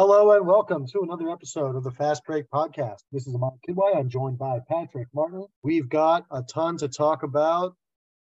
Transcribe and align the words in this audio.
Hello 0.00 0.32
and 0.32 0.46
welcome 0.46 0.86
to 0.86 1.02
another 1.02 1.28
episode 1.28 1.76
of 1.76 1.84
the 1.84 1.90
Fast 1.90 2.24
Break 2.24 2.46
Podcast. 2.48 3.00
This 3.12 3.26
is 3.26 3.34
Aman 3.34 3.58
Kidwai. 3.68 3.98
I'm 3.98 4.08
joined 4.08 4.38
by 4.38 4.58
Patrick 4.66 5.08
Martin. 5.14 5.46
We've 5.62 5.90
got 5.90 6.24
a 6.30 6.42
ton 6.42 6.78
to 6.78 6.88
talk 6.88 7.22
about. 7.22 7.76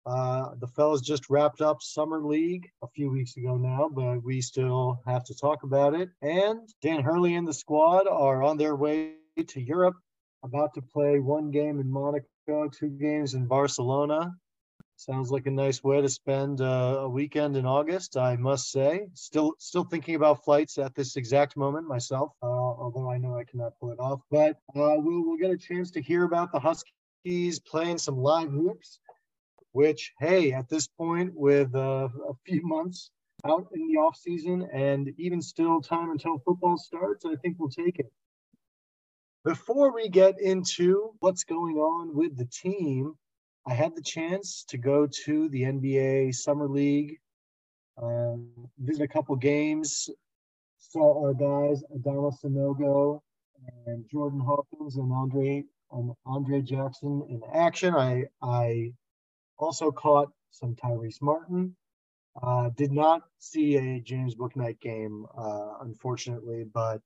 Uh, 0.05 0.57
the 0.59 0.67
fellas 0.67 1.03
just 1.03 1.31
wrapped 1.31 1.61
up 1.61 1.81
Summer 1.81 2.21
League 2.21 2.69
a 2.83 2.89
few 2.97 3.09
weeks 3.13 3.37
ago 3.37 3.57
now, 3.57 3.89
but 3.95 4.25
we 4.25 4.41
still 4.41 5.01
have 5.07 5.23
to 5.27 5.37
talk 5.37 5.63
about 5.63 5.95
it. 5.95 6.09
And 6.21 6.69
Dan 6.83 7.01
Hurley 7.05 7.37
and 7.37 7.47
the 7.47 7.55
squad 7.55 8.09
are 8.09 8.43
on 8.43 8.57
their 8.57 8.75
way 8.75 9.13
to 9.47 9.61
Europe, 9.61 9.95
about 10.43 10.75
to 10.75 10.83
play 10.83 11.21
one 11.21 11.53
game 11.53 11.79
in 11.79 11.89
Monaco, 11.89 12.69
two 12.77 12.89
games 12.89 13.35
in 13.35 13.47
Barcelona. 13.47 14.33
Sounds 14.99 15.31
like 15.31 15.47
a 15.47 15.51
nice 15.53 15.85
way 15.85 16.01
to 16.01 16.09
spend 16.09 16.61
uh, 16.61 16.97
a 17.03 17.09
weekend 17.09 17.57
in 17.57 17.65
August, 17.65 18.17
I 18.17 18.35
must 18.35 18.73
say. 18.73 19.07
Still, 19.15 19.53
still 19.61 19.85
thinking 19.85 20.17
about 20.17 20.43
flights 20.43 20.77
at 20.77 20.97
this 20.97 21.15
exact 21.15 21.57
moment 21.57 21.87
myself, 21.87 22.33
uh, 22.43 22.47
although 22.47 23.09
I 23.09 23.17
know 23.17 23.39
I 23.39 23.45
cannot 23.45 23.79
pull 23.79 23.93
it 23.93 24.01
off. 24.01 24.23
But 24.29 24.57
uh, 24.75 24.97
we'll, 24.99 25.25
we'll 25.25 25.37
get 25.37 25.53
a 25.53 25.57
chance 25.57 25.93
to 25.93 26.03
hear 26.03 26.25
about 26.25 26.51
the 26.51 26.59
Huskies 26.59 27.61
playing 27.61 27.99
some 27.99 28.17
live 28.17 28.51
hoops, 28.51 28.99
which, 29.71 30.13
hey, 30.19 30.51
at 30.53 30.69
this 30.69 30.89
point, 30.89 31.31
with 31.33 31.77
uh, 31.77 32.09
a 32.29 32.35
few 32.45 32.67
months 32.67 33.13
out 33.47 33.69
in 33.73 33.87
the 33.87 34.01
off 34.01 34.17
season 34.17 34.69
and 34.73 35.11
even 35.17 35.41
still 35.41 35.81
time 35.81 36.11
until 36.11 36.43
football 36.45 36.77
starts, 36.77 37.25
I 37.25 37.37
think 37.37 37.55
we'll 37.61 37.71
take 37.71 38.01
it. 38.01 38.11
Before 39.45 39.95
we 39.95 40.09
get 40.09 40.41
into 40.41 41.13
what's 41.21 41.45
going 41.45 41.77
on 41.77 42.17
with 42.17 42.37
the 42.37 42.47
team, 42.47 43.15
I 43.69 43.75
had 43.75 43.95
the 43.95 44.03
chance 44.03 44.65
to 44.69 44.79
go 44.79 45.07
to 45.27 45.49
the 45.51 45.65
NBA 45.65 46.35
Summer 46.35 46.67
League, 46.67 47.19
um, 48.01 48.49
visit 48.79 49.03
a 49.03 49.09
couple 49.09 49.37
games, 49.37 50.09
saw 50.79 51.23
our 51.23 51.35
guys 51.35 51.83
Adama 51.95 52.33
Sanogo 52.41 53.21
and 53.85 54.09
Jordan 54.11 54.41
Hawkins 54.41 54.97
and 54.97 55.13
Andre 55.13 55.65
and 55.93 56.13
Andre 56.25 56.63
Jackson 56.63 57.27
in 57.29 57.43
action. 57.53 57.95
I 57.95 58.25
I 58.41 58.93
also 59.59 59.91
caught 59.91 60.31
some 60.51 60.75
Tyrese 60.75 61.21
Martin. 61.21 61.77
Uh, 62.43 62.71
did 62.75 62.93
not 62.93 63.21
see 63.39 63.77
a 63.77 64.01
James 64.01 64.35
Bouknight 64.35 64.81
game, 64.81 65.27
uh, 65.37 65.75
unfortunately, 65.83 66.65
but 66.73 67.03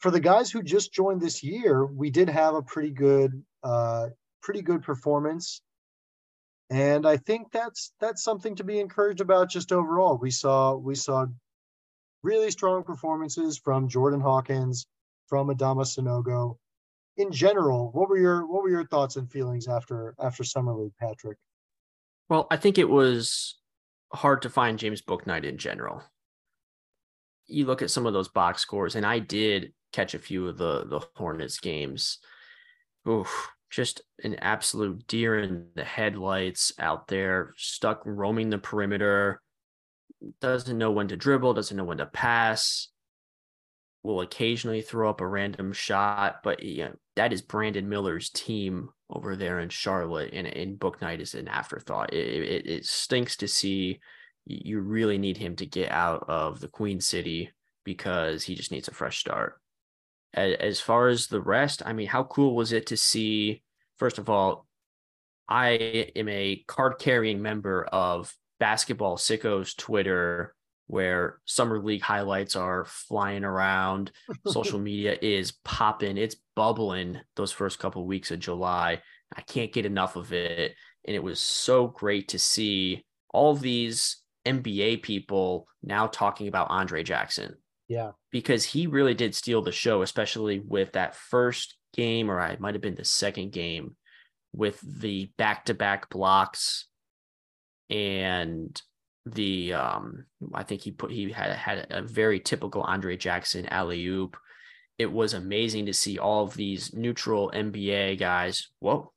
for 0.00 0.10
the 0.10 0.18
guys 0.18 0.50
who 0.50 0.64
just 0.64 0.92
joined 0.92 1.20
this 1.20 1.44
year, 1.44 1.86
we 1.86 2.10
did 2.10 2.28
have 2.28 2.56
a 2.56 2.62
pretty 2.62 2.90
good, 2.90 3.44
uh, 3.62 4.08
pretty 4.40 4.62
good 4.62 4.82
performance 4.82 5.62
and 6.72 7.06
I 7.06 7.18
think 7.18 7.52
that's 7.52 7.92
that's 8.00 8.22
something 8.22 8.56
to 8.56 8.64
be 8.64 8.80
encouraged 8.80 9.20
about. 9.20 9.50
Just 9.50 9.72
overall, 9.72 10.16
we 10.16 10.30
saw 10.30 10.74
we 10.74 10.94
saw 10.94 11.26
really 12.22 12.50
strong 12.50 12.82
performances 12.82 13.58
from 13.58 13.88
Jordan 13.88 14.20
Hawkins, 14.20 14.86
from 15.26 15.48
Adama 15.48 15.84
Sanogo. 15.84 16.56
In 17.18 17.30
general, 17.30 17.90
what 17.92 18.08
were 18.08 18.16
your 18.16 18.46
what 18.46 18.62
were 18.62 18.70
your 18.70 18.86
thoughts 18.86 19.16
and 19.16 19.30
feelings 19.30 19.68
after 19.68 20.14
after 20.18 20.44
summer 20.44 20.72
league, 20.72 20.94
Patrick? 20.98 21.36
Well, 22.30 22.46
I 22.50 22.56
think 22.56 22.78
it 22.78 22.88
was 22.88 23.56
hard 24.14 24.40
to 24.42 24.48
find 24.48 24.78
James 24.78 25.02
Bouknight 25.02 25.44
in 25.44 25.58
general. 25.58 26.02
You 27.48 27.66
look 27.66 27.82
at 27.82 27.90
some 27.90 28.06
of 28.06 28.14
those 28.14 28.28
box 28.28 28.62
scores, 28.62 28.96
and 28.96 29.04
I 29.04 29.18
did 29.18 29.74
catch 29.92 30.14
a 30.14 30.18
few 30.18 30.48
of 30.48 30.56
the 30.56 30.86
the 30.86 31.00
Hornets 31.16 31.60
games. 31.60 32.16
Oof, 33.06 33.50
just 33.72 34.02
an 34.22 34.34
absolute 34.36 35.06
deer 35.06 35.38
in 35.38 35.66
the 35.74 35.82
headlights 35.82 36.72
out 36.78 37.08
there, 37.08 37.54
stuck 37.56 38.02
roaming 38.04 38.50
the 38.50 38.58
perimeter, 38.58 39.40
doesn't 40.40 40.76
know 40.76 40.90
when 40.90 41.08
to 41.08 41.16
dribble, 41.16 41.54
doesn't 41.54 41.76
know 41.76 41.84
when 41.84 41.98
to 41.98 42.06
pass, 42.06 42.88
will 44.02 44.20
occasionally 44.20 44.82
throw 44.82 45.08
up 45.08 45.22
a 45.22 45.26
random 45.26 45.72
shot, 45.72 46.36
but 46.44 46.62
you 46.62 46.84
know, 46.84 46.92
that 47.16 47.32
is 47.32 47.40
Brandon 47.40 47.88
Miller's 47.88 48.28
team 48.28 48.90
over 49.08 49.36
there 49.36 49.58
in 49.60 49.70
Charlotte, 49.70 50.30
and, 50.34 50.46
and 50.46 50.78
Bouknight 50.78 51.20
is 51.20 51.34
an 51.34 51.48
afterthought. 51.48 52.12
It, 52.12 52.42
it, 52.42 52.66
it 52.66 52.84
stinks 52.84 53.36
to 53.38 53.48
see. 53.48 54.00
You 54.44 54.80
really 54.80 55.18
need 55.18 55.38
him 55.38 55.56
to 55.56 55.66
get 55.66 55.90
out 55.90 56.24
of 56.28 56.60
the 56.60 56.68
Queen 56.68 57.00
City 57.00 57.50
because 57.84 58.42
he 58.42 58.54
just 58.54 58.70
needs 58.70 58.88
a 58.88 58.94
fresh 58.94 59.18
start 59.18 59.61
as 60.34 60.80
far 60.80 61.08
as 61.08 61.26
the 61.26 61.40
rest, 61.40 61.82
I 61.84 61.92
mean, 61.92 62.06
how 62.06 62.24
cool 62.24 62.54
was 62.54 62.72
it 62.72 62.86
to 62.86 62.96
see? 62.96 63.62
First 63.98 64.18
of 64.18 64.30
all, 64.30 64.66
I 65.48 66.10
am 66.16 66.28
a 66.28 66.64
card 66.66 66.98
carrying 66.98 67.42
member 67.42 67.84
of 67.84 68.34
Basketball 68.58 69.16
Sickos 69.18 69.76
Twitter, 69.76 70.54
where 70.86 71.38
summer 71.44 71.78
league 71.78 72.02
highlights 72.02 72.56
are 72.56 72.84
flying 72.86 73.44
around. 73.44 74.12
Social 74.46 74.78
media 74.80 75.16
is 75.20 75.52
popping, 75.64 76.16
it's 76.16 76.36
bubbling 76.56 77.20
those 77.36 77.52
first 77.52 77.78
couple 77.78 78.02
of 78.02 78.08
weeks 78.08 78.30
of 78.30 78.38
July. 78.40 79.02
I 79.34 79.40
can't 79.42 79.72
get 79.72 79.86
enough 79.86 80.16
of 80.16 80.32
it. 80.32 80.74
And 81.04 81.16
it 81.16 81.22
was 81.22 81.40
so 81.40 81.88
great 81.88 82.28
to 82.28 82.38
see 82.38 83.04
all 83.30 83.54
these 83.54 84.18
NBA 84.46 85.02
people 85.02 85.66
now 85.82 86.06
talking 86.06 86.48
about 86.48 86.70
Andre 86.70 87.02
Jackson 87.02 87.56
yeah. 87.92 88.12
Because 88.30 88.64
he 88.64 88.86
really 88.86 89.12
did 89.12 89.34
steal 89.34 89.60
the 89.60 89.70
show, 89.70 90.00
especially 90.00 90.60
with 90.60 90.92
that 90.92 91.14
first 91.14 91.76
game, 91.92 92.30
or 92.30 92.40
I 92.40 92.56
might 92.58 92.74
have 92.74 92.80
been 92.80 92.94
the 92.94 93.04
second 93.04 93.52
game 93.52 93.96
with 94.54 94.80
the 94.80 95.30
back 95.36 95.66
to 95.66 95.74
back 95.74 96.08
blocks 96.08 96.86
and 97.90 98.80
the 99.26 99.74
um 99.74 100.24
I 100.54 100.62
think 100.62 100.80
he 100.80 100.90
put 100.90 101.12
he 101.12 101.30
had 101.32 101.52
had 101.52 101.86
a 101.90 102.00
very 102.00 102.40
typical 102.40 102.80
Andre 102.80 103.18
Jackson 103.18 103.66
alley 103.66 104.02
oop. 104.06 104.38
It 104.96 105.12
was 105.12 105.34
amazing 105.34 105.86
to 105.86 105.92
see 105.92 106.18
all 106.18 106.44
of 106.44 106.54
these 106.54 106.94
neutral 106.94 107.52
NBA 107.54 108.18
guys. 108.18 108.68
Whoa, 108.78 109.12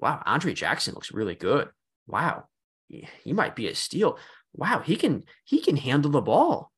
wow, 0.00 0.22
Andre 0.24 0.54
Jackson 0.54 0.94
looks 0.94 1.12
really 1.12 1.34
good. 1.34 1.68
Wow, 2.06 2.44
he 2.88 3.32
might 3.34 3.54
be 3.54 3.68
a 3.68 3.74
steal. 3.74 4.18
Wow, 4.54 4.80
he 4.80 4.96
can 4.96 5.24
he 5.44 5.60
can 5.60 5.76
handle 5.76 6.10
the 6.10 6.22
ball 6.22 6.72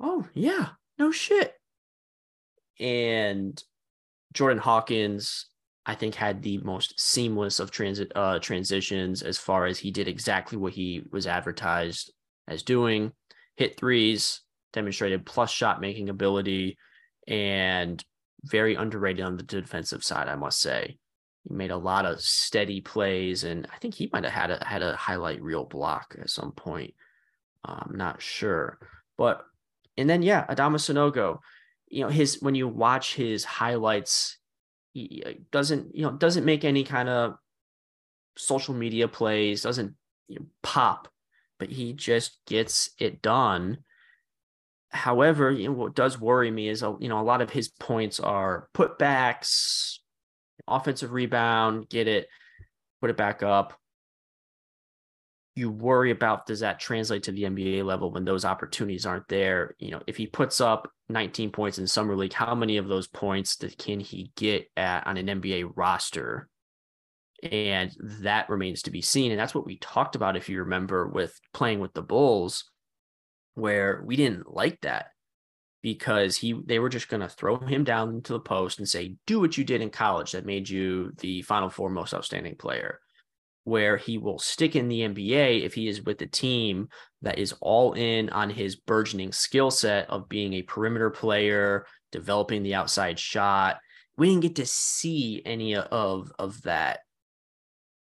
oh 0.00 0.26
yeah, 0.34 0.70
no 0.98 1.10
shit. 1.10 1.54
And 2.80 3.62
Jordan 4.32 4.58
Hawkins, 4.58 5.46
I 5.86 5.94
think, 5.94 6.14
had 6.14 6.42
the 6.42 6.58
most 6.58 6.98
seamless 7.00 7.60
of 7.60 7.70
transit 7.70 8.12
uh, 8.14 8.38
transitions 8.38 9.22
as 9.22 9.38
far 9.38 9.66
as 9.66 9.78
he 9.78 9.90
did 9.90 10.08
exactly 10.08 10.58
what 10.58 10.72
he 10.72 11.02
was 11.10 11.26
advertised 11.26 12.12
as 12.46 12.62
doing. 12.62 13.12
Hit 13.56 13.76
threes, 13.76 14.42
demonstrated 14.72 15.26
plus 15.26 15.50
shot 15.50 15.80
making 15.80 16.08
ability, 16.08 16.78
and 17.26 18.04
very 18.44 18.74
underrated 18.74 19.24
on 19.24 19.36
the 19.36 19.42
defensive 19.42 20.04
side, 20.04 20.28
I 20.28 20.36
must 20.36 20.60
say. 20.60 20.98
He 21.44 21.54
made 21.54 21.70
a 21.70 21.76
lot 21.76 22.06
of 22.06 22.20
steady 22.20 22.80
plays, 22.80 23.44
and 23.44 23.66
I 23.72 23.78
think 23.78 23.94
he 23.94 24.10
might 24.12 24.24
have 24.24 24.32
had 24.32 24.50
a 24.50 24.64
had 24.64 24.82
a 24.82 24.96
highlight 24.96 25.42
reel 25.42 25.64
block 25.64 26.14
at 26.20 26.30
some 26.30 26.52
point. 26.52 26.94
I'm 27.64 27.96
not 27.96 28.22
sure, 28.22 28.78
but 29.16 29.44
and 29.98 30.08
then 30.08 30.22
yeah, 30.22 30.46
Adama 30.46 30.76
Sanogo, 30.76 31.40
you 31.88 32.02
know, 32.02 32.08
his 32.08 32.40
when 32.40 32.54
you 32.54 32.68
watch 32.68 33.14
his 33.14 33.44
highlights, 33.44 34.38
he 34.92 35.22
uh, 35.26 35.32
doesn't, 35.50 35.94
you 35.94 36.02
know, 36.02 36.12
doesn't 36.12 36.44
make 36.44 36.64
any 36.64 36.84
kind 36.84 37.08
of 37.08 37.34
social 38.36 38.74
media 38.74 39.08
plays, 39.08 39.62
doesn't 39.62 39.94
you 40.28 40.38
know, 40.38 40.46
pop, 40.62 41.08
but 41.58 41.70
he 41.70 41.92
just 41.92 42.38
gets 42.46 42.90
it 42.98 43.20
done. 43.20 43.78
However, 44.90 45.50
you 45.50 45.68
know, 45.68 45.74
what 45.74 45.94
does 45.94 46.18
worry 46.18 46.50
me 46.50 46.68
is, 46.68 46.82
uh, 46.82 46.94
you 46.98 47.08
know, 47.08 47.20
a 47.20 47.22
lot 47.22 47.42
of 47.42 47.50
his 47.50 47.68
points 47.68 48.20
are 48.20 48.68
putbacks, 48.74 49.96
offensive 50.66 51.12
rebound, 51.12 51.88
get 51.90 52.08
it, 52.08 52.28
put 53.00 53.10
it 53.10 53.16
back 53.16 53.42
up 53.42 53.78
you 55.58 55.70
worry 55.70 56.12
about 56.12 56.46
does 56.46 56.60
that 56.60 56.78
translate 56.78 57.24
to 57.24 57.32
the 57.32 57.42
NBA 57.42 57.84
level 57.84 58.12
when 58.12 58.24
those 58.24 58.44
opportunities 58.44 59.04
aren't 59.04 59.28
there? 59.28 59.74
You 59.78 59.90
know, 59.90 60.00
if 60.06 60.16
he 60.16 60.26
puts 60.26 60.60
up 60.60 60.90
19 61.08 61.50
points 61.50 61.78
in 61.78 61.86
summer 61.86 62.14
league, 62.14 62.32
how 62.32 62.54
many 62.54 62.76
of 62.76 62.86
those 62.86 63.08
points 63.08 63.56
that 63.56 63.76
can 63.76 63.98
he 63.98 64.30
get 64.36 64.70
at 64.76 65.06
on 65.06 65.16
an 65.16 65.26
NBA 65.26 65.72
roster? 65.74 66.48
And 67.42 67.92
that 68.22 68.48
remains 68.48 68.82
to 68.82 68.90
be 68.90 69.02
seen. 69.02 69.32
And 69.32 69.40
that's 69.40 69.54
what 69.54 69.66
we 69.66 69.78
talked 69.78 70.14
about, 70.14 70.36
if 70.36 70.48
you 70.48 70.60
remember, 70.60 71.08
with 71.08 71.38
playing 71.52 71.80
with 71.80 71.92
the 71.92 72.02
Bulls, 72.02 72.70
where 73.54 74.02
we 74.06 74.14
didn't 74.14 74.52
like 74.54 74.80
that 74.82 75.06
because 75.82 76.36
he 76.36 76.60
they 76.66 76.78
were 76.78 76.88
just 76.88 77.08
going 77.08 77.20
to 77.20 77.28
throw 77.28 77.58
him 77.58 77.82
down 77.84 78.10
into 78.10 78.32
the 78.32 78.40
post 78.40 78.78
and 78.78 78.88
say, 78.88 79.16
do 79.26 79.40
what 79.40 79.58
you 79.58 79.64
did 79.64 79.80
in 79.80 79.90
college 79.90 80.32
that 80.32 80.46
made 80.46 80.68
you 80.68 81.12
the 81.18 81.42
final 81.42 81.68
four 81.68 81.90
most 81.90 82.14
outstanding 82.14 82.56
player 82.56 83.00
where 83.68 83.96
he 83.96 84.18
will 84.18 84.38
stick 84.38 84.74
in 84.74 84.88
the 84.88 85.00
NBA 85.00 85.62
if 85.64 85.74
he 85.74 85.88
is 85.88 86.02
with 86.02 86.20
a 86.22 86.26
team 86.26 86.88
that 87.22 87.38
is 87.38 87.54
all 87.60 87.92
in 87.92 88.30
on 88.30 88.50
his 88.50 88.76
burgeoning 88.76 89.32
skill 89.32 89.70
set 89.70 90.08
of 90.10 90.28
being 90.28 90.54
a 90.54 90.62
perimeter 90.62 91.10
player, 91.10 91.86
developing 92.10 92.62
the 92.62 92.74
outside 92.74 93.18
shot. 93.18 93.78
We 94.16 94.28
didn't 94.28 94.42
get 94.42 94.56
to 94.56 94.66
see 94.66 95.42
any 95.44 95.76
of, 95.76 96.32
of 96.38 96.62
that. 96.62 97.00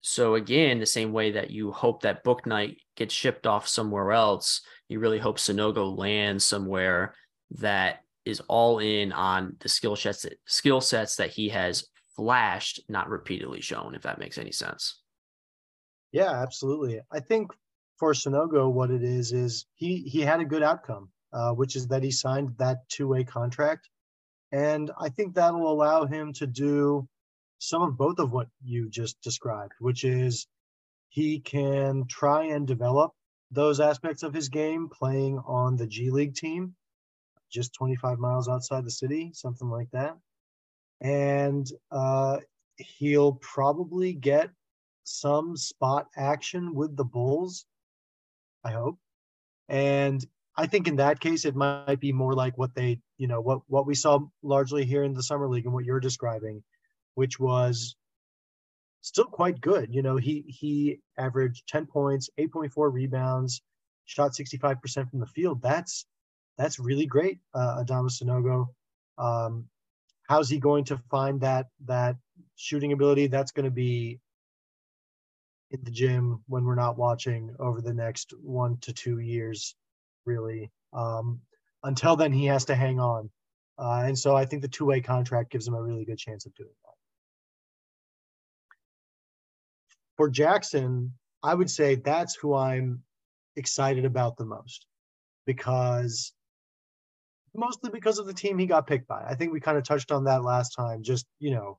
So 0.01 0.37
again, 0.37 0.79
the 0.79 0.87
same 0.87 1.13
way 1.13 1.33
that 1.33 1.51
you 1.51 1.73
hope 1.73 2.03
that 2.03 2.25
Bouknight 2.25 2.77
gets 2.97 3.13
shipped 3.13 3.47
off 3.47 3.67
somewhere 3.67 4.13
else, 4.13 4.61
you 4.89 5.01
really 5.01 5.19
hope 5.19 5.39
Sanogo 5.39 5.99
lands 5.99 6.45
somewhere 6.45 7.15
that 7.59 8.01
is 8.25 8.41
all 8.49 8.79
in 8.79 9.13
on 9.13 9.57
the 9.61 9.69
skill 9.69 9.97
sets 9.97 10.27
skill 10.47 10.81
sets 10.81 11.17
that 11.17 11.31
he 11.31 11.49
has 11.49 11.89
flashed, 12.15 12.81
not 12.89 13.09
repeatedly 13.09 13.61
shown, 13.61 13.95
if 13.95 14.03
that 14.03 14.19
makes 14.19 14.39
any 14.39 14.53
sense. 14.53 15.01
Yeah, 16.17 16.31
absolutely. 16.31 16.99
I 17.13 17.21
think 17.21 17.53
for 17.99 18.15
Sanogo, 18.15 18.73
what 18.73 18.91
it 18.91 19.03
is 19.03 19.33
is 19.33 19.67
he 19.75 19.99
he 19.99 20.23
had 20.23 20.41
a 20.41 20.47
good 20.47 20.63
outcome, 20.63 21.11
uh, 21.31 21.51
which 21.51 21.77
is 21.77 21.89
that 21.89 22.03
he 22.03 22.11
signed 22.11 22.55
that 22.57 22.89
two 22.89 23.07
way 23.09 23.23
contract, 23.23 23.91
and 24.51 24.91
I 24.99 25.11
think 25.11 25.35
that'll 25.35 25.71
allow 25.71 26.07
him 26.07 26.33
to 26.41 26.47
do 26.47 27.07
some 27.59 27.83
of 27.83 27.99
both 27.99 28.19
of 28.19 28.33
what 28.33 28.49
you 28.63 28.89
just 28.89 29.21
described, 29.21 29.73
which 29.79 30.05
is 30.05 30.47
he 31.11 31.39
can 31.41 32.07
try 32.09 32.45
and 32.45 32.67
develop 32.67 33.13
those 33.51 33.79
aspects 33.79 34.23
of 34.23 34.33
his 34.33 34.49
game 34.49 34.89
playing 34.89 35.39
on 35.47 35.77
the 35.77 35.87
G 35.87 36.11
League 36.11 36.35
team, 36.35 36.75
just 37.53 37.75
25 37.75 38.19
miles 38.19 38.49
outside 38.49 38.87
the 38.87 38.91
city, 39.03 39.33
something 39.35 39.69
like 39.69 39.91
that. 39.93 40.17
And 41.03 41.67
uh, 41.93 42.39
he'll 42.79 43.35
probably 43.35 44.15
get 44.15 44.49
some 45.07 45.57
spot 45.57 46.09
action 46.17 46.75
with 46.75 46.97
the 46.97 47.05
Bulls, 47.05 47.65
I 48.65 48.73
hope. 48.73 48.99
And 49.69 50.25
I 50.57 50.67
think 50.67 50.89
in 50.89 50.97
that 50.97 51.21
case, 51.21 51.45
it 51.45 51.55
might 51.55 52.01
be 52.01 52.13
more 52.13 52.35
like 52.35 52.59
what 52.59 52.75
they, 52.75 53.01
you 53.19 53.29
know, 53.29 53.41
what 53.41 53.61
what 53.69 53.87
we 53.87 53.95
saw 53.95 54.21
largely 54.43 54.85
here 54.85 55.05
in 55.05 55.15
the 55.15 55.23
summer 55.23 55.49
league 55.49 55.65
and 55.65 55.75
what 55.75 55.85
you're 55.85 56.01
describing, 56.01 56.63
which 57.15 57.39
was 57.39 57.97
still 59.03 59.27
quite 59.27 59.61
good. 59.61 59.95
You 59.95 60.03
know, 60.03 60.17
he 60.17 60.45
he 60.49 61.01
averaged 61.17 61.69
10 61.69 61.87
points, 61.87 62.29
8.4 62.39 62.93
rebounds, 62.93 63.63
shot 64.07 64.33
65% 64.33 65.11
from 65.11 65.21
the 65.21 65.27
field. 65.27 65.63
That's 65.63 66.07
that's 66.59 66.79
really 66.79 67.07
great, 67.07 67.39
uh, 67.55 67.85
Adama 67.85 68.11
Sanogo. 68.11 68.69
Um, 69.19 69.69
how's 70.29 70.49
he 70.49 70.59
going 70.59 70.85
to 70.85 70.99
find 71.11 71.41
that 71.43 71.67
that 71.85 72.17
shooting 72.57 72.93
ability? 72.93 73.29
That's 73.29 73.53
going 73.53 73.67
to 73.67 73.71
be 73.71 74.21
in 75.79 75.85
the 75.85 75.91
gym 75.91 76.43
when 76.47 76.65
we're 76.65 76.75
not 76.75 76.99
watching 76.99 77.55
over 77.59 77.81
the 77.81 77.95
next 77.95 78.35
one 78.43 78.79
to 78.83 78.93
two 78.93 79.19
years, 79.19 79.75
really. 80.25 80.71
Um, 80.93 81.41
until 81.85 82.17
then, 82.17 82.33
he 82.33 82.47
has 82.47 82.65
to 82.67 82.75
hang 82.75 82.99
on, 82.99 83.31
uh, 83.79 84.03
and 84.07 84.19
so 84.19 84.35
I 84.35 84.45
think 84.45 84.63
the 84.63 84.69
two-way 84.69 85.01
contract 85.01 85.51
gives 85.51 85.67
him 85.67 85.75
a 85.75 85.83
really 85.83 86.05
good 86.05 86.19
chance 86.19 86.47
of 86.47 86.55
doing 86.55 86.71
that. 86.85 86.93
For 90.17 90.31
Jackson, 90.31 91.13
I 91.43 91.55
would 91.55 91.71
say 91.71 91.97
that's 91.97 92.35
who 92.35 92.55
I'm 92.55 93.03
excited 93.57 94.05
about 94.05 94.37
the 94.37 94.47
most 94.47 94.87
because 95.47 96.33
mostly 97.55 97.91
because 97.91 98.19
of 98.19 98.27
the 98.27 98.35
team 98.35 98.59
he 98.59 98.67
got 98.67 98.87
picked 98.87 99.09
by. 99.09 99.23
I 99.27 99.35
think 99.35 99.53
we 99.53 99.61
kind 99.61 99.79
of 99.79 99.85
touched 99.85 100.13
on 100.13 100.25
that 100.25 100.45
last 100.45 100.71
time. 100.71 101.03
Just 101.03 101.27
you 101.39 101.53
know, 101.53 101.79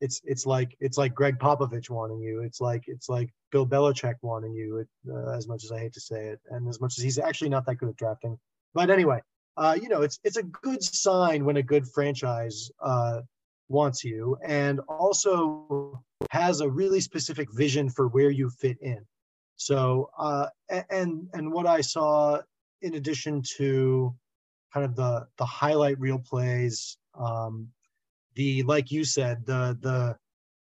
it's 0.00 0.20
it's 0.24 0.46
like 0.46 0.76
it's 0.80 0.98
like 0.98 1.14
Gregg 1.14 1.38
Popovich 1.38 1.90
wanting 1.90 2.20
you. 2.20 2.40
It's 2.40 2.60
like 2.60 2.84
it's 2.86 3.08
like 3.08 3.30
Bill 3.52 3.66
Belichick 3.66 4.14
wanting 4.22 4.54
you. 4.54 4.78
It, 4.78 4.88
uh, 5.10 5.36
as 5.36 5.46
much 5.46 5.64
as 5.64 5.72
I 5.72 5.78
hate 5.78 5.92
to 5.94 6.00
say 6.00 6.28
it, 6.28 6.40
and 6.50 6.68
as 6.68 6.80
much 6.80 6.98
as 6.98 7.04
he's 7.04 7.18
actually 7.18 7.50
not 7.50 7.66
that 7.66 7.76
good 7.76 7.90
at 7.90 7.96
drafting. 7.96 8.38
But 8.74 8.90
anyway, 8.90 9.20
uh, 9.56 9.76
you 9.80 9.88
know, 9.88 10.02
it's 10.02 10.18
it's 10.24 10.36
a 10.36 10.42
good 10.42 10.82
sign 10.82 11.44
when 11.44 11.58
a 11.58 11.62
good 11.62 11.86
franchise 11.86 12.70
uh, 12.80 13.20
wants 13.68 14.02
you, 14.04 14.36
and 14.44 14.80
also 14.88 16.02
has 16.30 16.60
a 16.60 16.68
really 16.68 17.00
specific 17.00 17.48
vision 17.52 17.90
for 17.90 18.08
where 18.08 18.30
you 18.30 18.48
fit 18.50 18.78
in. 18.80 19.04
So, 19.56 20.10
uh, 20.18 20.46
and 20.88 21.28
and 21.34 21.52
what 21.52 21.66
I 21.66 21.82
saw 21.82 22.40
in 22.80 22.94
addition 22.94 23.42
to 23.56 24.14
kind 24.72 24.86
of 24.86 24.96
the 24.96 25.26
the 25.36 25.44
highlight 25.44 25.98
reel 26.00 26.18
plays, 26.18 26.96
um, 27.18 27.68
the 28.40 28.62
like 28.62 28.90
you 28.90 29.04
said, 29.04 29.44
the 29.44 29.76
the 29.82 30.16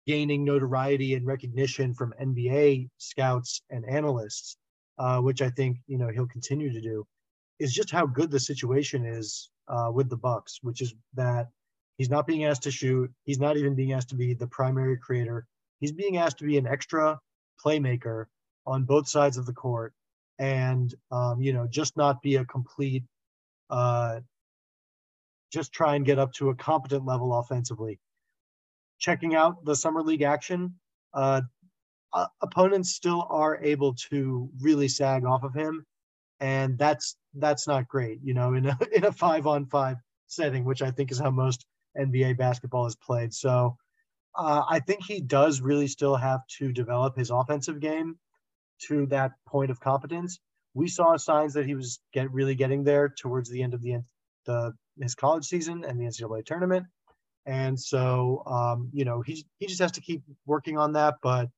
gaining 0.06 0.44
notoriety 0.44 1.14
and 1.14 1.26
recognition 1.26 1.94
from 1.94 2.12
NBA 2.20 2.90
scouts 2.98 3.62
and 3.70 3.88
analysts, 3.88 4.58
uh, 4.98 5.18
which 5.20 5.40
I 5.40 5.48
think 5.48 5.78
you 5.86 5.96
know 5.96 6.08
he'll 6.08 6.36
continue 6.38 6.70
to 6.70 6.80
do, 6.82 7.06
is 7.58 7.72
just 7.72 7.90
how 7.90 8.04
good 8.04 8.30
the 8.30 8.38
situation 8.50 9.06
is 9.06 9.50
uh, 9.68 9.90
with 9.90 10.10
the 10.10 10.16
Bucks, 10.28 10.58
which 10.60 10.82
is 10.82 10.94
that 11.14 11.48
he's 11.96 12.10
not 12.10 12.26
being 12.26 12.44
asked 12.44 12.64
to 12.64 12.70
shoot, 12.70 13.10
he's 13.24 13.40
not 13.40 13.56
even 13.56 13.74
being 13.74 13.94
asked 13.94 14.10
to 14.10 14.16
be 14.24 14.34
the 14.34 14.48
primary 14.48 14.98
creator, 14.98 15.46
he's 15.80 15.92
being 15.92 16.18
asked 16.18 16.38
to 16.38 16.44
be 16.44 16.58
an 16.58 16.66
extra 16.66 17.18
playmaker 17.64 18.26
on 18.66 18.84
both 18.84 19.08
sides 19.08 19.38
of 19.38 19.46
the 19.46 19.54
court, 19.54 19.94
and 20.38 20.94
um, 21.10 21.40
you 21.40 21.54
know 21.54 21.66
just 21.66 21.96
not 21.96 22.20
be 22.20 22.36
a 22.36 22.44
complete 22.44 23.04
uh, 23.70 24.20
just 25.54 25.72
try 25.72 25.96
and 25.96 26.04
get 26.04 26.18
up 26.18 26.32
to 26.34 26.50
a 26.50 26.54
competent 26.54 27.06
level 27.06 27.32
offensively. 27.38 27.98
Checking 28.98 29.34
out 29.34 29.64
the 29.64 29.76
summer 29.76 30.02
league 30.02 30.22
action, 30.22 30.74
uh, 31.14 31.42
uh, 32.12 32.26
opponents 32.42 32.90
still 32.90 33.26
are 33.30 33.62
able 33.62 33.94
to 34.10 34.50
really 34.60 34.88
sag 34.88 35.24
off 35.24 35.42
of 35.42 35.54
him, 35.54 35.84
and 36.40 36.78
that's 36.78 37.16
that's 37.34 37.66
not 37.66 37.88
great. 37.88 38.20
You 38.22 38.34
know, 38.34 38.54
in 38.54 38.66
a 38.66 38.78
in 38.92 39.04
a 39.04 39.12
five 39.12 39.46
on 39.46 39.66
five 39.66 39.96
setting, 40.26 40.64
which 40.64 40.82
I 40.82 40.90
think 40.90 41.10
is 41.10 41.18
how 41.18 41.30
most 41.30 41.66
NBA 41.98 42.36
basketball 42.36 42.86
is 42.86 42.96
played. 42.96 43.32
So 43.32 43.76
uh, 44.36 44.62
I 44.68 44.80
think 44.80 45.04
he 45.04 45.20
does 45.20 45.60
really 45.60 45.86
still 45.86 46.16
have 46.16 46.40
to 46.58 46.72
develop 46.72 47.16
his 47.16 47.30
offensive 47.30 47.80
game 47.80 48.18
to 48.88 49.06
that 49.06 49.32
point 49.46 49.70
of 49.70 49.80
competence 49.80 50.40
we 50.74 50.88
saw 50.88 51.16
signs 51.16 51.54
that 51.54 51.66
he 51.66 51.74
was 51.74 52.00
get 52.12 52.30
really 52.32 52.56
getting 52.56 52.84
there 52.84 53.08
towards 53.08 53.48
the 53.48 53.62
end 53.62 53.74
of 53.74 53.80
the, 53.80 54.02
the 54.44 54.72
his 55.00 55.14
college 55.14 55.44
season 55.44 55.84
and 55.84 55.98
the 55.98 56.04
NCAA 56.04 56.44
tournament. 56.44 56.86
And 57.46 57.78
so, 57.78 58.42
um, 58.46 58.88
you 58.92 59.04
know, 59.04 59.20
he 59.20 59.44
he 59.58 59.66
just 59.66 59.80
has 59.80 59.92
to 59.92 60.00
keep 60.00 60.22
working 60.46 60.78
on 60.78 60.92
that. 60.94 61.16
But 61.22 61.48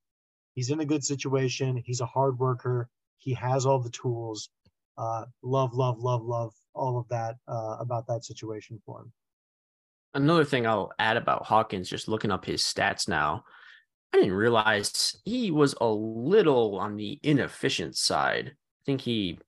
he's 0.54 0.70
in 0.70 0.80
a 0.80 0.84
good 0.84 1.04
situation. 1.04 1.82
He's 1.84 2.00
a 2.00 2.06
hard 2.06 2.38
worker. 2.38 2.88
He 3.18 3.34
has 3.34 3.66
all 3.66 3.80
the 3.80 3.90
tools. 3.90 4.48
Uh, 4.98 5.26
love, 5.42 5.74
love, 5.74 5.98
love, 6.00 6.24
love 6.24 6.54
all 6.74 6.98
of 6.98 7.06
that 7.08 7.36
uh, 7.46 7.76
about 7.78 8.06
that 8.06 8.24
situation 8.24 8.80
for 8.86 9.00
him. 9.00 9.12
Another 10.14 10.44
thing 10.44 10.66
I'll 10.66 10.92
add 10.98 11.18
about 11.18 11.44
Hawkins, 11.44 11.90
just 11.90 12.08
looking 12.08 12.30
up 12.30 12.46
his 12.46 12.62
stats 12.62 13.06
now, 13.06 13.44
I 14.14 14.18
didn't 14.18 14.32
realize 14.32 15.14
he 15.26 15.50
was 15.50 15.74
a 15.82 15.86
little 15.86 16.78
on 16.78 16.96
the 16.96 17.20
inefficient 17.22 17.96
side 17.96 18.56
I 18.56 18.84
think 18.86 19.00
he 19.00 19.40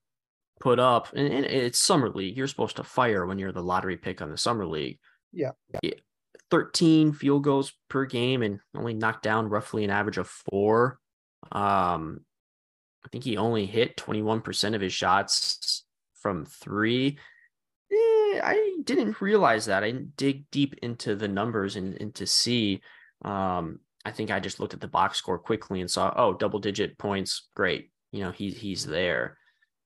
put 0.61 0.79
up, 0.79 1.09
and, 1.15 1.29
it's 1.45 1.79
summer 1.79 2.09
league. 2.11 2.37
You're 2.37 2.47
supposed 2.47 2.77
to 2.77 2.85
fire 2.85 3.27
when 3.27 3.39
you're 3.39 3.53
the 3.53 3.63
lottery 3.63 3.97
pick 3.97 4.21
on 4.23 4.31
the 4.31 4.37
summer 4.37 4.67
league. 4.67 4.99
Yeah. 5.83 5.91
13 6.51 7.13
field 7.13 7.45
goals 7.45 7.73
per 7.91 8.07
game 8.07 8.43
and 8.43 8.61
only 8.75 8.95
knocked 8.95 9.23
down 9.23 9.49
roughly 9.49 9.85
an 9.85 9.91
average 9.91 10.17
of 10.17 10.29
four. 10.29 10.99
Um, 11.53 12.21
I 13.05 13.09
think 13.11 13.25
he 13.25 13.37
only 13.37 13.67
hit 13.67 13.97
21% 13.97 14.75
of 14.75 14.81
his 14.81 14.93
shots 14.93 15.85
from 16.15 16.47
three. 16.47 17.19
Eh, 17.93 18.41
I 18.43 18.79
didn't 18.85 19.21
realize 19.21 19.67
that. 19.67 19.85
I 19.85 19.91
didn't 19.91 20.17
dig 20.17 20.51
deep 20.51 20.75
into 20.83 21.15
the 21.15 21.29
numbers 21.29 21.77
and, 21.77 22.01
and 22.01 22.15
to 22.15 22.27
see. 22.27 22.81
Um, 23.25 23.81
I 24.05 24.11
think 24.11 24.31
I 24.31 24.41
just 24.41 24.59
looked 24.59 24.75
at 24.75 24.81
the 24.81 24.89
box 24.89 25.19
score 25.19 25.39
quickly 25.39 25.81
and 25.81 25.91
saw, 25.91 26.13
oh, 26.17 26.33
double 26.33 26.61
digit 26.61 26.97
points. 26.99 27.49
Great 27.55 27.91
you 28.13 28.23
know, 28.23 28.31
he's 28.31 28.59
he's 28.59 28.87
there. 28.87 29.38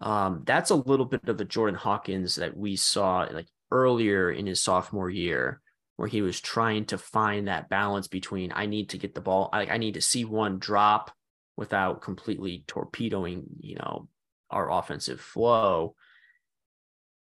Um, 0.02 0.42
that's 0.44 0.70
a 0.70 0.76
little 0.76 1.06
bit 1.06 1.28
of 1.28 1.38
the 1.38 1.44
Jordan 1.44 1.78
Hawkins 1.78 2.34
that 2.36 2.56
we 2.56 2.76
saw 2.76 3.26
like 3.30 3.46
earlier 3.70 4.30
in 4.30 4.46
his 4.46 4.60
sophomore 4.60 5.08
year, 5.08 5.60
where 5.96 6.08
he 6.08 6.22
was 6.22 6.40
trying 6.40 6.86
to 6.86 6.98
find 6.98 7.46
that 7.46 7.68
balance 7.68 8.08
between 8.08 8.52
I 8.54 8.66
need 8.66 8.90
to 8.90 8.98
get 8.98 9.14
the 9.14 9.20
ball, 9.20 9.48
I, 9.52 9.66
I 9.66 9.78
need 9.78 9.94
to 9.94 10.00
see 10.00 10.24
one 10.24 10.58
drop 10.58 11.12
without 11.56 12.02
completely 12.02 12.64
torpedoing, 12.66 13.44
you 13.60 13.76
know, 13.76 14.08
our 14.50 14.70
offensive 14.70 15.20
flow. 15.20 15.94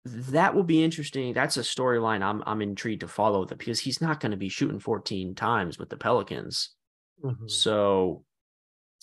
That 0.05 0.55
will 0.55 0.63
be 0.63 0.83
interesting. 0.83 1.33
That's 1.33 1.57
a 1.57 1.61
storyline 1.61 2.21
I'm 2.21 2.41
I'm 2.45 2.61
intrigued 2.61 3.01
to 3.01 3.07
follow 3.09 3.43
that 3.45 3.57
because 3.57 3.81
he's 3.81 4.01
not 4.01 4.21
going 4.21 4.31
to 4.31 4.37
be 4.37 4.49
shooting 4.49 4.79
14 4.79 5.35
times 5.35 5.77
with 5.77 5.89
the 5.89 5.97
Pelicans. 5.97 6.73
Mm-hmm. 7.21 7.47
So 7.47 8.23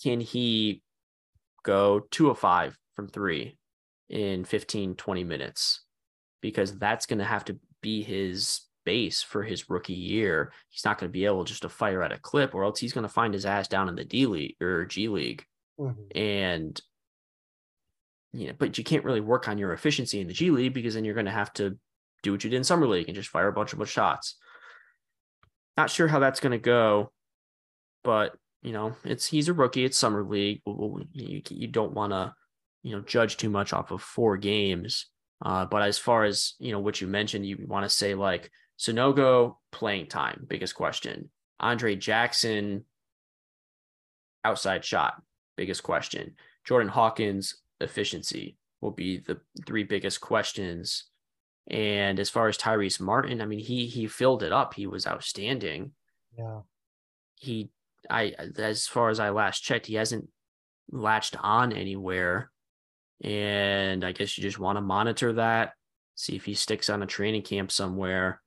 can 0.01 0.19
he 0.19 0.81
go 1.63 1.99
two 1.99 2.31
of 2.31 2.39
five 2.39 2.75
from 2.95 3.07
three 3.07 3.56
in 4.09 4.45
15, 4.45 4.95
20 4.95 5.23
minutes 5.23 5.81
because 6.41 6.77
that's 6.77 7.05
going 7.05 7.19
to 7.19 7.25
have 7.25 7.45
to 7.45 7.57
be 7.81 8.03
his 8.03 8.61
base 8.85 9.21
for 9.21 9.43
his 9.43 9.69
rookie 9.69 9.93
year. 9.93 10.53
He's 10.69 10.85
not 10.85 10.97
going 10.97 11.09
to 11.09 11.13
be 11.13 11.25
able 11.25 11.43
just 11.43 11.63
to 11.63 11.69
fire 11.69 12.03
at 12.03 12.13
a 12.13 12.19
clip 12.19 12.55
or 12.55 12.63
else 12.63 12.79
he's 12.79 12.93
going 12.93 13.03
to 13.03 13.09
find 13.09 13.33
his 13.33 13.45
ass 13.45 13.67
down 13.67 13.89
in 13.89 13.95
the 13.95 14.05
D 14.05 14.25
League 14.25 14.55
or 14.61 14.85
G 14.85 15.09
League. 15.09 15.45
Mm-hmm. 15.79 16.17
And 16.17 16.81
you 18.33 18.47
know, 18.47 18.53
but 18.57 18.77
you 18.77 18.83
can't 18.83 19.03
really 19.03 19.21
work 19.21 19.47
on 19.47 19.57
your 19.57 19.73
efficiency 19.73 20.21
in 20.21 20.27
the 20.27 20.33
G 20.33 20.51
League 20.51 20.73
because 20.73 20.93
then 20.93 21.05
you're 21.05 21.13
going 21.13 21.25
to 21.25 21.31
have 21.31 21.53
to 21.53 21.77
do 22.23 22.31
what 22.31 22.43
you 22.43 22.49
did 22.49 22.57
in 22.57 22.63
summer 22.63 22.87
league 22.87 23.07
and 23.07 23.15
just 23.15 23.29
fire 23.29 23.47
a 23.47 23.53
bunch 23.53 23.73
of 23.73 23.89
shots. 23.89 24.35
Not 25.75 25.89
sure 25.89 26.07
how 26.07 26.19
that's 26.19 26.39
going 26.39 26.51
to 26.51 26.57
go, 26.57 27.11
but 28.03 28.35
you 28.61 28.71
know, 28.71 28.95
it's 29.03 29.25
he's 29.25 29.49
a 29.49 29.53
rookie. 29.53 29.85
It's 29.85 29.97
summer 29.97 30.23
league. 30.23 30.61
You 30.65 31.41
you 31.49 31.67
don't 31.67 31.93
want 31.93 32.13
to 32.13 32.33
you 32.83 32.95
know 32.95 33.01
judge 33.01 33.37
too 33.37 33.49
much 33.49 33.73
off 33.73 33.91
of 33.91 34.01
four 34.01 34.37
games. 34.37 35.07
Uh, 35.43 35.65
but 35.65 35.83
as 35.83 35.97
far 35.97 36.23
as 36.23 36.53
you 36.59 36.71
know, 36.71 36.79
what 36.79 36.99
you 36.99 37.07
mentioned, 37.07 37.45
you 37.45 37.57
want 37.67 37.83
to 37.83 37.89
say 37.89 38.15
like 38.15 38.49
Sanogo 38.79 39.57
playing 39.71 40.07
time, 40.07 40.45
biggest 40.47 40.75
question. 40.75 41.29
Andre 41.59 41.95
Jackson 41.95 42.85
outside 44.43 44.85
shot, 44.85 45.21
biggest 45.55 45.83
question. 45.83 46.35
Jordan 46.65 46.89
Hawkins 46.89 47.57
efficiency 47.79 48.57
will 48.81 48.91
be 48.91 49.17
the 49.17 49.39
three 49.65 49.83
biggest 49.83 50.21
questions. 50.21 51.05
And 51.69 52.19
as 52.19 52.29
far 52.29 52.47
as 52.47 52.57
Tyrese 52.57 52.99
Martin, 52.99 53.41
I 53.41 53.45
mean, 53.45 53.59
he 53.59 53.87
he 53.87 54.07
filled 54.07 54.43
it 54.43 54.53
up. 54.53 54.73
He 54.73 54.87
was 54.87 55.05
outstanding. 55.05 55.91
Yeah. 56.37 56.61
He 57.35 57.69
I 58.09 58.33
as 58.57 58.87
far 58.87 59.09
as 59.09 59.19
I 59.19 59.29
last 59.29 59.61
checked, 59.61 59.87
he 59.87 59.95
hasn't 59.95 60.29
latched 60.89 61.35
on 61.43 61.73
anywhere. 61.73 62.51
And 63.23 64.03
I 64.03 64.11
guess 64.11 64.37
you 64.37 64.41
just 64.41 64.59
want 64.59 64.77
to 64.77 64.81
monitor 64.81 65.33
that, 65.33 65.73
see 66.15 66.35
if 66.35 66.45
he 66.45 66.53
sticks 66.53 66.89
on 66.89 67.01
a 67.03 67.07
training 67.07 67.41
camp 67.41 67.71
somewhere. 67.71 68.41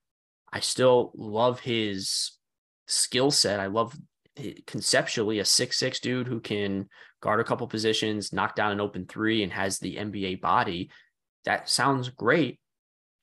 I 0.53 0.61
still 0.61 1.13
love 1.15 1.61
his 1.61 2.33
skill 2.87 3.31
set. 3.31 3.61
I 3.61 3.67
love 3.67 3.97
conceptually 4.67 5.39
a 5.39 5.45
six 5.45 5.79
six 5.79 6.01
dude 6.01 6.27
who 6.27 6.41
can 6.41 6.89
guard 7.21 7.41
a 7.41 7.45
couple 7.45 7.67
positions, 7.67 8.33
knock 8.33 8.55
down 8.55 8.73
an 8.73 8.81
open 8.81 9.07
three, 9.07 9.43
and 9.43 9.53
has 9.53 9.79
the 9.79 9.97
NBA 9.97 10.41
body. 10.41 10.91
That 11.45 11.69
sounds 11.69 12.09
great. 12.09 12.59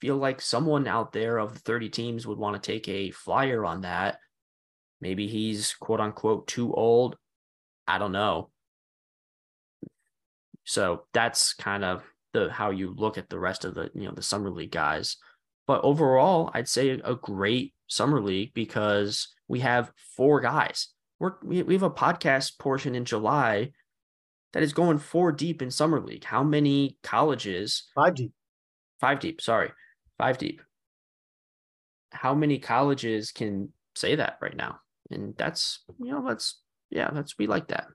Feel 0.01 0.17
like 0.17 0.41
someone 0.41 0.87
out 0.87 1.11
there 1.11 1.37
of 1.37 1.53
the 1.53 1.59
30 1.59 1.89
teams 1.89 2.27
would 2.27 2.37
want 2.37 2.61
to 2.61 2.71
take 2.71 2.87
a 2.87 3.11
flyer 3.11 3.65
on 3.65 3.81
that. 3.81 4.19
Maybe 5.01 5.27
he's 5.27 5.73
quote 5.73 5.99
unquote 5.99 6.47
too 6.47 6.73
old. 6.73 7.17
I 7.87 7.97
don't 7.97 8.11
know. 8.11 8.49
So 10.67 11.05
that's 11.13 11.53
kind 11.53 11.85
of 11.85 12.03
the 12.33 12.51
how 12.51 12.71
you 12.71 12.93
look 12.93 13.17
at 13.17 13.29
the 13.29 13.39
rest 13.39 13.63
of 13.63 13.73
the 13.73 13.89
you 13.95 14.03
know 14.03 14.13
the 14.13 14.21
summer 14.21 14.51
league 14.51 14.71
guys. 14.71 15.15
But 15.65 15.81
overall, 15.83 16.51
I'd 16.53 16.67
say 16.67 16.89
a 16.89 17.15
great 17.15 17.73
summer 17.87 18.21
league 18.21 18.53
because 18.53 19.29
we 19.47 19.61
have 19.61 19.91
four 20.15 20.41
guys. 20.41 20.89
We're, 21.19 21.33
we 21.41 21.63
we 21.63 21.73
have 21.73 21.83
a 21.83 21.89
podcast 21.89 22.59
portion 22.59 22.95
in 22.95 23.05
July 23.05 23.71
that 24.51 24.61
is 24.61 24.73
going 24.73 24.97
four 24.97 25.31
deep 25.31 25.61
in 25.61 25.71
summer 25.71 26.01
league. 26.01 26.25
How 26.25 26.43
many 26.43 26.97
colleges? 27.01 27.89
Five 27.95 28.15
deep. 28.15 28.33
Five 28.99 29.21
deep. 29.21 29.39
Sorry, 29.39 29.71
five 30.17 30.37
deep. 30.37 30.61
How 32.11 32.35
many 32.35 32.59
colleges 32.59 33.31
can 33.31 33.69
say 33.95 34.15
that 34.15 34.37
right 34.41 34.55
now? 34.55 34.79
And 35.11 35.33
that's 35.37 35.79
you 35.97 36.11
know 36.11 36.27
that's 36.27 36.59
yeah 36.89 37.09
that's 37.13 37.37
we 37.37 37.47
like 37.47 37.69
that. 37.69 37.87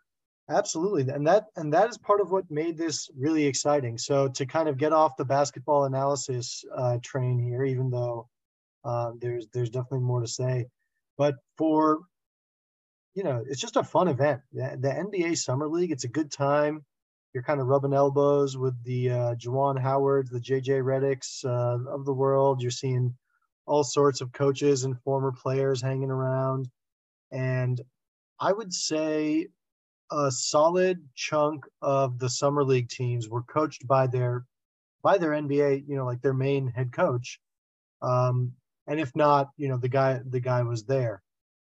Absolutely, 0.50 1.08
and 1.12 1.26
that 1.26 1.46
and 1.56 1.72
that 1.72 1.88
is 1.88 1.96
part 1.98 2.20
of 2.20 2.30
what 2.30 2.50
made 2.50 2.76
this 2.76 3.08
really 3.16 3.46
exciting. 3.46 3.96
So 3.96 4.28
to 4.28 4.44
kind 4.44 4.68
of 4.68 4.76
get 4.76 4.92
off 4.92 5.16
the 5.16 5.24
basketball 5.24 5.84
analysis 5.84 6.64
uh, 6.76 6.98
train 7.02 7.38
here, 7.38 7.64
even 7.64 7.90
though 7.90 8.28
uh, 8.84 9.12
there's 9.20 9.46
there's 9.54 9.70
definitely 9.70 10.00
more 10.00 10.20
to 10.20 10.26
say, 10.26 10.66
but 11.16 11.36
for 11.56 12.00
you 13.14 13.22
know, 13.22 13.44
it's 13.46 13.60
just 13.60 13.76
a 13.76 13.84
fun 13.84 14.08
event. 14.08 14.40
The, 14.52 14.76
the 14.80 14.88
NBA 14.88 15.36
Summer 15.36 15.68
League, 15.68 15.92
it's 15.92 16.04
a 16.04 16.08
good 16.08 16.32
time. 16.32 16.84
You're 17.34 17.42
kind 17.42 17.60
of 17.60 17.66
rubbing 17.66 17.92
elbows 17.94 18.56
with 18.56 18.74
the 18.84 19.10
uh, 19.10 19.34
Juwan 19.34 19.80
Howards, 19.80 20.30
the 20.30 20.40
JJ 20.40 20.82
Redicks 20.82 21.44
uh, 21.44 21.90
of 21.90 22.04
the 22.04 22.12
world. 22.12 22.62
You're 22.62 22.70
seeing 22.70 23.14
all 23.66 23.84
sorts 23.84 24.20
of 24.20 24.32
coaches 24.32 24.84
and 24.84 25.00
former 25.02 25.32
players 25.32 25.80
hanging 25.80 26.10
around. 26.10 26.68
And 27.30 27.80
I 28.40 28.52
would 28.52 28.72
say 28.72 29.48
a 30.12 30.30
solid 30.30 31.02
chunk 31.14 31.64
of 31.80 32.18
the 32.18 32.28
summer 32.28 32.64
league 32.64 32.88
teams 32.88 33.28
were 33.28 33.42
coached 33.42 33.86
by 33.86 34.06
their 34.06 34.44
by 35.02 35.18
their 35.18 35.30
NBA, 35.30 35.84
you 35.88 35.96
know, 35.96 36.04
like 36.04 36.22
their 36.22 36.34
main 36.34 36.68
head 36.68 36.92
coach. 36.92 37.40
Um, 38.02 38.52
and 38.86 39.00
if 39.00 39.14
not, 39.16 39.48
you 39.56 39.68
know, 39.68 39.78
the 39.78 39.88
guy 39.88 40.20
the 40.28 40.40
guy 40.40 40.62
was 40.62 40.84
there. 40.84 41.22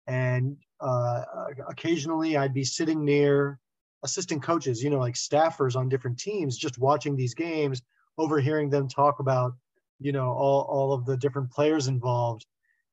And 0.07 0.57
uh, 0.81 1.23
occasionally 1.69 2.37
I'd 2.37 2.55
be 2.55 2.65
sitting 2.65 3.05
near 3.05 3.59
assistant 4.03 4.43
coaches, 4.43 4.83
you 4.83 4.91
know, 4.91 4.99
like 4.99 5.15
staffers 5.15 5.77
on 5.77 5.89
different 5.89 6.19
teams, 6.19 6.59
just 6.59 6.79
watching 6.79 7.17
these 7.17 7.35
games, 7.35 7.81
overhearing 8.19 8.69
them 8.69 8.87
talk 8.87 9.19
about, 9.19 9.55
you 9.99 10.13
know, 10.13 10.29
all, 10.29 10.63
all 10.63 10.93
of 10.93 11.07
the 11.07 11.17
different 11.17 11.51
players 11.51 11.87
involved. 11.89 12.45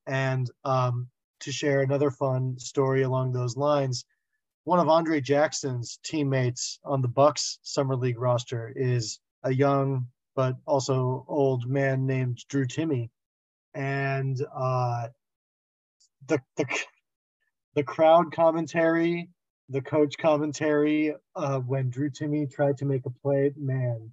And 0.08 0.50
um, 0.64 1.10
to 1.42 1.52
share 1.52 1.82
another 1.82 2.12
fun 2.12 2.58
story 2.58 3.02
along 3.02 3.34
those 3.34 3.58
lines, 3.58 4.06
one 4.72 4.80
of 4.80 4.88
Andre 4.88 5.20
Jackson's 5.20 6.00
teammates 6.02 6.80
on 6.86 7.02
the 7.02 7.08
Bucks 7.10 7.60
summer 7.62 7.94
league 7.94 8.18
roster 8.18 8.72
is 8.74 9.20
a 9.44 9.54
young 9.54 10.08
but 10.34 10.56
also 10.66 11.26
old 11.28 11.68
man 11.68 12.06
named 12.08 12.38
Drew 12.48 12.66
Timme, 12.66 13.10
and 13.74 14.42
uh, 14.56 15.10
the 16.28 16.40
the 16.56 16.66
the 17.76 17.84
crowd 17.84 18.32
commentary, 18.32 19.28
the 19.68 19.82
coach 19.82 20.18
commentary 20.18 21.16
uh, 21.36 21.60
when 21.60 21.90
Drew 21.90 22.10
Timme 22.10 22.50
tried 22.50 22.78
to 22.78 22.86
make 22.86 23.06
a 23.06 23.10
play, 23.10 23.52
man. 23.58 24.10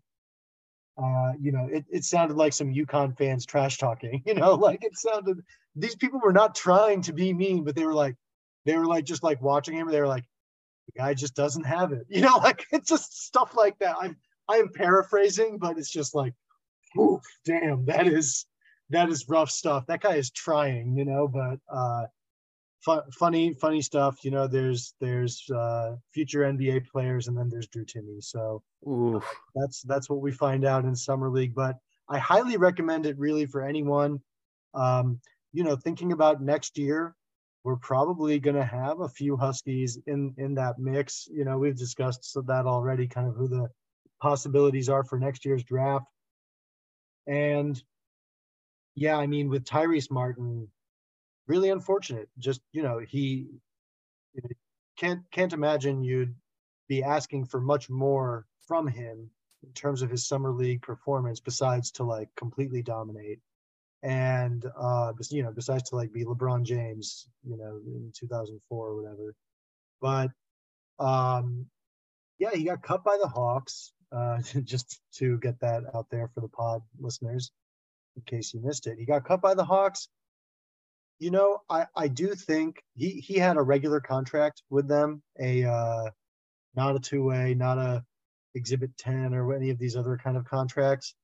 Uh, 1.00 1.34
you 1.40 1.52
know, 1.52 1.68
it, 1.70 1.84
it 1.88 2.02
sounded 2.02 2.36
like 2.36 2.52
some 2.52 2.74
UConn 2.74 3.16
fans 3.16 3.46
trash 3.46 3.78
talking, 3.78 4.24
you 4.26 4.34
know, 4.34 4.54
like 4.54 4.82
it 4.82 4.98
sounded, 4.98 5.38
these 5.76 5.94
people 5.94 6.18
were 6.18 6.32
not 6.32 6.56
trying 6.56 7.02
to 7.02 7.12
be 7.12 7.32
mean, 7.32 7.62
but 7.62 7.76
they 7.76 7.86
were 7.86 7.94
like, 7.94 8.16
they 8.66 8.76
were 8.76 8.86
like, 8.86 9.04
just 9.04 9.22
like 9.22 9.40
watching 9.40 9.76
him. 9.76 9.88
They 9.88 10.00
were 10.00 10.08
like, 10.08 10.24
the 10.88 11.00
guy 11.00 11.14
just 11.14 11.34
doesn't 11.34 11.64
have 11.64 11.92
it. 11.92 12.06
You 12.08 12.22
know, 12.22 12.38
like 12.38 12.66
it's 12.72 12.88
just 12.88 13.26
stuff 13.26 13.54
like 13.56 13.78
that. 13.78 13.96
I'm 14.00 14.16
I 14.48 14.56
am 14.56 14.70
paraphrasing, 14.72 15.58
but 15.58 15.78
it's 15.78 15.90
just 15.90 16.14
like, 16.14 16.34
oof, 16.98 17.22
damn, 17.44 17.84
that 17.86 18.06
is 18.06 18.46
that 18.90 19.08
is 19.08 19.28
rough 19.28 19.50
stuff. 19.50 19.86
That 19.86 20.00
guy 20.00 20.14
is 20.14 20.30
trying, 20.30 20.96
you 20.96 21.04
know, 21.04 21.28
but 21.28 21.58
uh 21.70 22.06
fun, 22.80 23.02
funny, 23.12 23.54
funny 23.54 23.82
stuff. 23.82 24.24
You 24.24 24.30
know, 24.30 24.46
there's 24.46 24.94
there's 25.00 25.44
uh 25.50 25.96
future 26.12 26.40
NBA 26.40 26.86
players 26.86 27.28
and 27.28 27.36
then 27.36 27.48
there's 27.50 27.68
Drew 27.68 27.84
Timme. 27.84 28.22
So 28.22 28.62
uh, 28.86 29.20
that's 29.54 29.82
that's 29.82 30.08
what 30.08 30.20
we 30.20 30.32
find 30.32 30.64
out 30.64 30.84
in 30.84 30.94
summer 30.96 31.30
league. 31.30 31.54
But 31.54 31.76
I 32.08 32.18
highly 32.18 32.56
recommend 32.56 33.04
it 33.06 33.18
really 33.18 33.46
for 33.46 33.62
anyone. 33.62 34.20
Um, 34.74 35.20
you 35.52 35.64
know, 35.64 35.76
thinking 35.76 36.12
about 36.12 36.42
next 36.42 36.78
year, 36.78 37.14
we're 37.64 37.76
probably 37.76 38.38
going 38.38 38.56
to 38.56 38.64
have 38.64 39.00
a 39.00 39.08
few 39.08 39.36
Huskies 39.36 39.98
in 40.06 40.34
in 40.38 40.54
that 40.54 40.78
mix. 40.78 41.28
You 41.30 41.44
know, 41.44 41.58
we've 41.58 41.76
discussed 41.76 42.36
that 42.46 42.66
already, 42.66 43.06
kind 43.06 43.28
of 43.28 43.36
who 43.36 43.48
the 43.48 43.68
possibilities 44.20 44.88
are 44.88 45.04
for 45.04 45.18
next 45.18 45.44
year's 45.44 45.64
draft. 45.64 46.06
And 47.26 47.80
yeah, 48.94 49.16
I 49.16 49.26
mean, 49.26 49.48
with 49.48 49.64
Tyrese 49.64 50.10
Martin, 50.10 50.68
really 51.46 51.70
unfortunate. 51.70 52.28
Just 52.38 52.60
you 52.72 52.82
know, 52.82 53.00
he 53.00 53.48
can't 54.96 55.22
can't 55.30 55.52
imagine 55.52 56.02
you'd 56.02 56.34
be 56.88 57.02
asking 57.02 57.46
for 57.46 57.60
much 57.60 57.90
more 57.90 58.46
from 58.66 58.86
him 58.86 59.30
in 59.64 59.72
terms 59.72 60.02
of 60.02 60.10
his 60.10 60.26
summer 60.26 60.52
league 60.52 60.82
performance, 60.82 61.40
besides 61.40 61.90
to 61.92 62.04
like 62.04 62.28
completely 62.36 62.82
dominate 62.82 63.40
and 64.02 64.64
uh 64.80 65.12
you 65.30 65.42
know 65.42 65.52
besides 65.52 65.90
to 65.90 65.96
like 65.96 66.12
be 66.12 66.24
lebron 66.24 66.62
james 66.62 67.26
you 67.42 67.56
know 67.56 67.80
in 67.86 68.12
2004 68.16 68.88
or 68.88 68.96
whatever. 68.96 69.34
But 70.00 70.30
um 71.04 71.66
yeah 72.38 72.50
he 72.52 72.64
got 72.64 72.82
cut 72.82 73.04
by 73.04 73.18
the 73.20 73.28
hawks 73.28 73.92
uh 74.12 74.38
just 74.64 75.00
to 75.14 75.38
get 75.38 75.60
that 75.60 75.84
out 75.94 76.06
there 76.10 76.30
for 76.34 76.40
the 76.40 76.48
pod 76.48 76.82
listeners 76.98 77.50
in 78.16 78.22
case 78.22 78.54
you 78.54 78.60
missed 78.60 78.86
it. 78.86 78.98
He 78.98 79.04
got 79.04 79.24
cut 79.24 79.40
by 79.40 79.54
the 79.54 79.64
hawks. 79.64 80.08
You 81.18 81.32
know 81.32 81.62
i 81.68 81.86
i 81.96 82.06
do 82.08 82.34
think 82.34 82.82
he 82.94 83.10
he 83.20 83.34
had 83.34 83.56
a 83.56 83.62
regular 83.62 84.00
contract 84.00 84.62
with 84.70 84.86
them 84.86 85.22
a 85.40 85.64
uh 85.64 86.10
not 86.76 86.94
a 86.94 87.00
two-way 87.00 87.54
not 87.54 87.78
a 87.78 88.04
exhibit 88.54 88.96
10 88.98 89.34
or 89.34 89.52
any 89.54 89.70
of 89.70 89.78
these 89.78 89.96
other 89.96 90.16
kind 90.22 90.36
of 90.36 90.44
contracts 90.44 91.14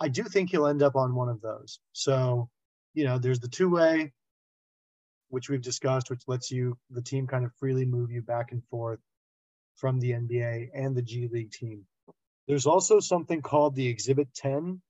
I 0.00 0.08
do 0.08 0.24
think 0.24 0.50
he'll 0.50 0.66
end 0.66 0.82
up 0.82 0.96
on 0.96 1.14
one 1.14 1.28
of 1.28 1.42
those. 1.42 1.78
So, 1.92 2.48
you 2.94 3.04
know, 3.04 3.18
there's 3.18 3.40
the 3.40 3.48
two 3.48 3.68
way, 3.68 4.12
which 5.28 5.50
we've 5.50 5.60
discussed, 5.60 6.10
which 6.10 6.22
lets 6.26 6.50
you, 6.50 6.78
the 6.88 7.02
team 7.02 7.26
kind 7.26 7.44
of 7.44 7.52
freely 7.56 7.84
move 7.84 8.10
you 8.10 8.22
back 8.22 8.52
and 8.52 8.64
forth 8.70 8.98
from 9.76 10.00
the 10.00 10.12
NBA 10.12 10.70
and 10.74 10.96
the 10.96 11.02
G 11.02 11.28
League 11.30 11.52
team. 11.52 11.84
There's 12.48 12.66
also 12.66 12.98
something 12.98 13.42
called 13.42 13.74
the 13.74 13.86
Exhibit 13.86 14.32
10, 14.34 14.80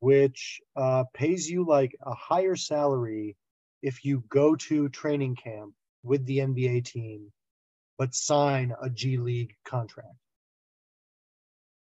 which 0.00 0.60
uh, 0.74 1.04
pays 1.14 1.48
you 1.48 1.64
like 1.64 1.94
a 2.02 2.14
higher 2.14 2.56
salary 2.56 3.36
if 3.82 4.04
you 4.04 4.24
go 4.28 4.56
to 4.56 4.88
training 4.88 5.36
camp 5.36 5.74
with 6.02 6.24
the 6.26 6.38
NBA 6.38 6.84
team, 6.86 7.30
but 7.98 8.14
sign 8.14 8.74
a 8.82 8.88
G 8.88 9.18
League 9.18 9.54
contract. 9.64 10.16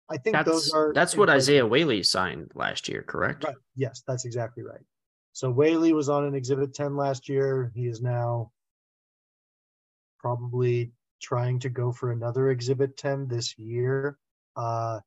I 0.10 0.18
think 0.18 0.36
that's, 0.36 0.50
those 0.50 0.72
are 0.74 0.94
that's 0.94 1.18
what 1.18 1.30
Isaiah 1.30 1.66
Whaley 1.66 2.04
signed 2.04 2.52
last 2.56 2.88
year, 2.88 3.04
correct? 3.04 3.44
Right. 3.44 3.56
Yes, 3.76 4.04
that's 4.08 4.26
exactly 4.26 4.64
right. 4.64 4.82
So 5.34 5.52
Whaley 5.52 5.94
was 5.94 6.10
on 6.10 6.26
an 6.26 6.34
Exhibit 6.34 6.74
10 6.74 6.96
last 6.96 7.30
year. 7.30 7.72
He 7.76 7.88
is 7.88 8.02
now 8.02 8.52
probably 10.18 10.92
trying 11.22 11.60
to 11.60 11.70
go 11.70 11.92
for 11.92 12.12
another 12.12 12.50
Exhibit 12.50 12.98
10 12.98 13.28
this 13.28 13.58
year. 13.58 14.18
Uh, 14.56 15.00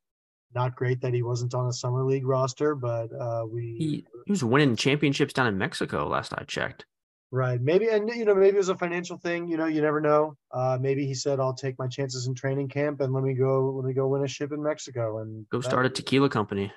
not 0.54 0.76
great 0.76 1.00
that 1.00 1.14
he 1.14 1.22
wasn't 1.22 1.54
on 1.54 1.68
a 1.68 1.72
summer 1.72 2.04
league 2.04 2.26
roster, 2.26 2.74
but 2.74 3.08
uh, 3.12 3.44
we 3.50 3.76
he, 3.78 4.06
he 4.26 4.32
was 4.32 4.44
winning 4.44 4.76
championships 4.76 5.32
down 5.32 5.46
in 5.46 5.58
Mexico 5.58 6.08
last 6.08 6.32
I 6.36 6.44
checked. 6.44 6.86
Right. 7.32 7.60
Maybe 7.60 7.88
and 7.88 8.08
you 8.08 8.24
know 8.24 8.34
maybe 8.34 8.56
it 8.56 8.58
was 8.58 8.70
a 8.70 8.76
financial 8.76 9.16
thing. 9.16 9.46
You 9.46 9.56
know 9.56 9.66
you 9.66 9.80
never 9.80 10.00
know. 10.00 10.36
Uh, 10.52 10.78
maybe 10.80 11.06
he 11.06 11.14
said 11.14 11.38
I'll 11.38 11.54
take 11.54 11.78
my 11.78 11.86
chances 11.86 12.26
in 12.26 12.34
training 12.34 12.68
camp 12.68 13.00
and 13.00 13.12
let 13.12 13.22
me 13.22 13.34
go 13.34 13.72
let 13.76 13.86
me 13.86 13.94
go 13.94 14.08
win 14.08 14.24
a 14.24 14.28
ship 14.28 14.50
in 14.50 14.62
Mexico 14.62 15.18
and 15.18 15.48
go 15.48 15.60
start 15.60 15.86
a 15.86 15.90
tequila 15.90 16.28
company. 16.28 16.72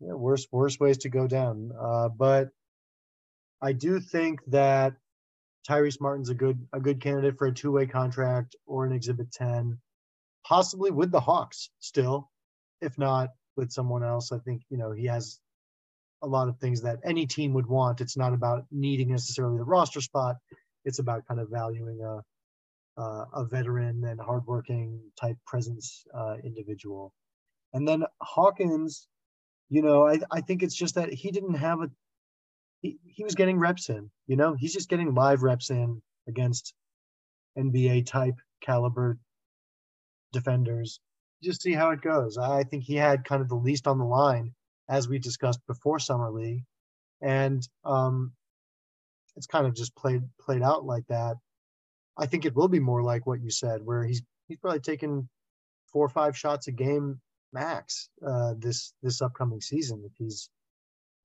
Yeah, 0.00 0.12
worst 0.12 0.48
worst 0.52 0.78
ways 0.78 0.98
to 0.98 1.08
go 1.08 1.26
down. 1.26 1.72
Uh, 1.78 2.08
but 2.08 2.50
I 3.60 3.72
do 3.72 3.98
think 3.98 4.40
that 4.46 4.94
Tyrese 5.68 6.00
Martin's 6.00 6.30
a 6.30 6.34
good 6.34 6.64
a 6.72 6.78
good 6.78 7.00
candidate 7.00 7.36
for 7.36 7.48
a 7.48 7.52
two 7.52 7.72
way 7.72 7.86
contract 7.86 8.54
or 8.64 8.86
an 8.86 8.92
Exhibit 8.92 9.32
Ten, 9.32 9.78
possibly 10.46 10.92
with 10.92 11.10
the 11.10 11.20
Hawks 11.20 11.70
still, 11.80 12.30
if 12.80 12.96
not 12.96 13.30
with 13.56 13.72
someone 13.72 14.04
else. 14.04 14.30
I 14.30 14.38
think 14.38 14.62
you 14.70 14.76
know 14.76 14.92
he 14.92 15.06
has 15.06 15.40
a 16.22 16.26
lot 16.26 16.48
of 16.48 16.58
things 16.58 16.82
that 16.82 16.98
any 17.04 17.26
team 17.26 17.52
would 17.54 17.66
want. 17.66 18.00
It's 18.00 18.16
not 18.16 18.32
about 18.32 18.64
needing 18.70 19.10
necessarily 19.10 19.58
the 19.58 19.64
roster 19.64 20.00
spot. 20.00 20.36
It's 20.84 20.98
about 20.98 21.26
kind 21.26 21.40
of 21.40 21.50
valuing 21.50 22.00
a 22.02 22.20
uh, 22.98 23.24
a 23.34 23.44
veteran 23.44 24.02
and 24.04 24.20
hardworking 24.20 25.00
type 25.20 25.36
presence 25.46 26.04
uh, 26.14 26.36
individual. 26.42 27.12
And 27.74 27.86
then 27.86 28.04
Hawkins, 28.22 29.06
you 29.68 29.82
know, 29.82 30.08
I, 30.08 30.18
I 30.30 30.40
think 30.40 30.62
it's 30.62 30.74
just 30.74 30.94
that 30.94 31.12
he 31.12 31.30
didn't 31.30 31.54
have 31.54 31.80
a 31.82 31.90
he, 32.80 32.98
he 33.04 33.24
was 33.24 33.34
getting 33.34 33.58
reps 33.58 33.88
in, 33.88 34.10
you 34.26 34.36
know, 34.36 34.54
he's 34.54 34.72
just 34.72 34.88
getting 34.88 35.14
live 35.14 35.42
reps 35.42 35.70
in 35.70 36.00
against 36.28 36.74
NBA 37.58 38.06
type 38.06 38.36
caliber 38.62 39.18
defenders. 40.32 41.00
Just 41.42 41.62
see 41.62 41.72
how 41.72 41.90
it 41.90 42.00
goes. 42.00 42.38
I 42.38 42.64
think 42.64 42.84
he 42.84 42.94
had 42.94 43.24
kind 43.24 43.42
of 43.42 43.48
the 43.48 43.56
least 43.56 43.86
on 43.86 43.98
the 43.98 44.04
line 44.04 44.54
as 44.88 45.08
we 45.08 45.18
discussed 45.18 45.60
before 45.66 45.98
summer 45.98 46.30
league, 46.30 46.64
and 47.20 47.66
um, 47.84 48.32
it's 49.36 49.46
kind 49.46 49.66
of 49.66 49.74
just 49.74 49.94
played 49.96 50.22
played 50.40 50.62
out 50.62 50.84
like 50.84 51.06
that. 51.08 51.36
I 52.18 52.26
think 52.26 52.44
it 52.44 52.54
will 52.54 52.68
be 52.68 52.80
more 52.80 53.02
like 53.02 53.26
what 53.26 53.42
you 53.42 53.50
said, 53.50 53.84
where 53.84 54.04
he's 54.04 54.22
he's 54.48 54.58
probably 54.58 54.80
taken 54.80 55.28
four 55.92 56.04
or 56.04 56.10
five 56.10 56.36
shots 56.36 56.68
a 56.68 56.72
game 56.72 57.20
max 57.52 58.08
uh, 58.26 58.54
this 58.58 58.92
this 59.02 59.22
upcoming 59.22 59.60
season 59.60 60.02
if 60.04 60.12
he's 60.18 60.50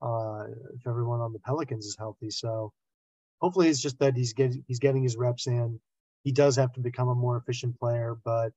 uh, 0.02 0.44
if 0.74 0.86
everyone 0.86 1.20
on 1.20 1.32
the 1.32 1.38
Pelicans 1.38 1.86
is 1.86 1.96
healthy. 1.98 2.30
So 2.30 2.72
hopefully 3.40 3.68
it's 3.68 3.80
just 3.80 3.98
that 4.00 4.16
he's 4.16 4.32
getting 4.32 4.64
he's 4.66 4.80
getting 4.80 5.02
his 5.02 5.16
reps 5.16 5.46
in. 5.46 5.80
He 6.24 6.32
does 6.32 6.56
have 6.56 6.72
to 6.74 6.80
become 6.80 7.08
a 7.08 7.14
more 7.14 7.36
efficient 7.36 7.78
player, 7.78 8.16
but 8.24 8.52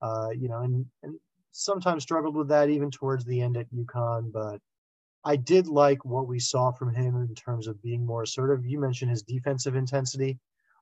uh, 0.00 0.30
you 0.30 0.48
know, 0.48 0.60
and, 0.60 0.86
and 1.02 1.18
sometimes 1.52 2.02
struggled 2.02 2.36
with 2.36 2.48
that 2.48 2.70
even 2.70 2.90
towards 2.90 3.24
the 3.24 3.40
end 3.40 3.56
at 3.56 3.72
UConn, 3.72 4.32
but 4.32 4.60
I 5.24 5.36
did 5.36 5.68
like 5.68 6.04
what 6.04 6.26
we 6.26 6.40
saw 6.40 6.72
from 6.72 6.92
him 6.92 7.16
in 7.16 7.34
terms 7.34 7.68
of 7.68 7.82
being 7.82 8.04
more 8.04 8.22
assertive. 8.22 8.66
You 8.66 8.80
mentioned 8.80 9.10
his 9.10 9.22
defensive 9.22 9.76
intensity. 9.76 10.38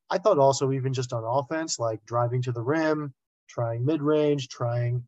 I 0.08 0.18
thought 0.18 0.38
also 0.38 0.72
even 0.72 0.92
just 0.92 1.12
on 1.12 1.24
offense, 1.24 1.78
like 1.78 2.04
driving 2.06 2.42
to 2.42 2.52
the 2.52 2.62
rim, 2.62 3.12
trying 3.48 3.84
mid 3.84 4.00
range, 4.02 4.48
trying 4.48 5.06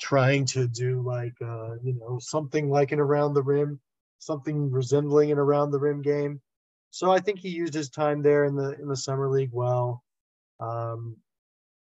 trying 0.00 0.44
to 0.44 0.66
do 0.66 1.00
like 1.02 1.34
uh, 1.40 1.74
you 1.82 1.94
know 1.94 2.18
something 2.20 2.70
like 2.70 2.92
an 2.92 2.98
around 2.98 3.34
the 3.34 3.42
rim, 3.42 3.80
something 4.18 4.70
resembling 4.70 5.30
an 5.30 5.38
around 5.38 5.70
the 5.70 5.78
rim 5.78 6.02
game. 6.02 6.40
So 6.90 7.10
I 7.10 7.20
think 7.20 7.38
he 7.38 7.48
used 7.48 7.72
his 7.74 7.88
time 7.88 8.20
there 8.20 8.44
in 8.44 8.56
the 8.56 8.78
in 8.80 8.88
the 8.88 8.96
summer 8.96 9.28
league 9.30 9.52
well. 9.52 10.02
Um, 10.60 11.16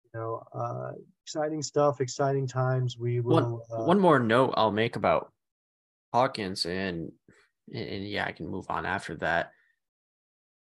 you 0.03 0.19
know, 0.19 0.43
uh, 0.53 0.91
exciting 1.27 1.61
stuff, 1.61 1.99
exciting 1.99 2.47
times. 2.47 2.97
We 2.97 3.19
will. 3.19 3.59
One, 3.69 3.81
uh, 3.81 3.83
one 3.83 3.99
more 3.99 4.17
note 4.17 4.53
I'll 4.55 4.71
make 4.71 4.95
about 4.95 5.33
Hawkins, 6.13 6.65
and 6.65 7.11
and 7.73 8.07
yeah, 8.07 8.25
I 8.25 8.31
can 8.31 8.47
move 8.47 8.67
on 8.69 8.85
after 8.85 9.17
that. 9.17 9.51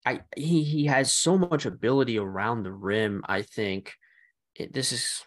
I 0.07 0.23
he 0.35 0.63
he 0.65 0.87
has 0.87 1.13
so 1.13 1.37
much 1.37 1.67
ability 1.67 2.19
around 2.19 2.63
the 2.63 2.73
rim. 2.73 3.23
I 3.29 3.43
think 3.43 3.93
it, 4.55 4.73
this 4.73 4.91
is 4.91 5.23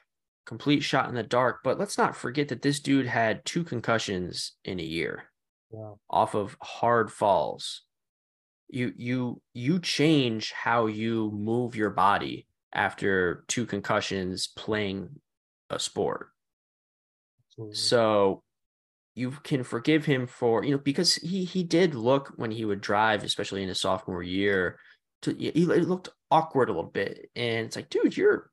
complete 0.48 0.80
shot 0.80 1.08
in 1.08 1.14
the 1.14 1.22
dark. 1.22 1.60
But 1.64 1.78
let's 1.78 2.00
not 2.00 2.16
forget 2.16 2.48
that 2.48 2.64
this 2.64 2.80
dude 2.80 3.06
had 3.06 3.46
two 3.46 3.64
concussions 3.64 4.54
in 4.66 4.80
a 4.80 4.84
year 4.84 5.26
yeah. 5.72 5.92
off 6.10 6.34
of 6.34 6.58
hard 6.64 7.12
falls. 7.12 7.84
You 8.70 8.92
you 8.98 9.42
you 9.54 9.78
change 9.78 10.52
how 10.52 10.88
you 10.88 11.30
move 11.32 11.76
your 11.76 11.92
body 11.92 12.48
after 12.74 13.44
two 13.48 13.66
concussions 13.66 14.48
playing 14.48 15.10
a 15.70 15.80
sport. 15.80 16.30
Absolutely. 17.50 17.76
So 17.76 18.44
you 19.16 19.32
can 19.44 19.64
forgive 19.64 20.06
him 20.06 20.28
for, 20.28 20.64
you 20.64 20.72
know, 20.72 20.78
because 20.78 21.16
he 21.16 21.44
he 21.44 21.64
did 21.64 21.96
look 21.96 22.34
when 22.38 22.52
he 22.52 22.66
would 22.66 22.82
drive, 22.82 23.24
especially 23.24 23.62
in 23.62 23.70
his 23.70 23.80
sophomore 23.80 24.24
year, 24.24 24.80
to 25.24 25.34
he 25.34 25.66
looked 25.66 26.10
awkward 26.30 26.70
a 26.70 26.74
little 26.74 26.90
bit. 26.90 27.30
And 27.36 27.68
it's 27.68 27.76
like, 27.76 27.90
dude, 27.90 28.16
you're 28.16 28.50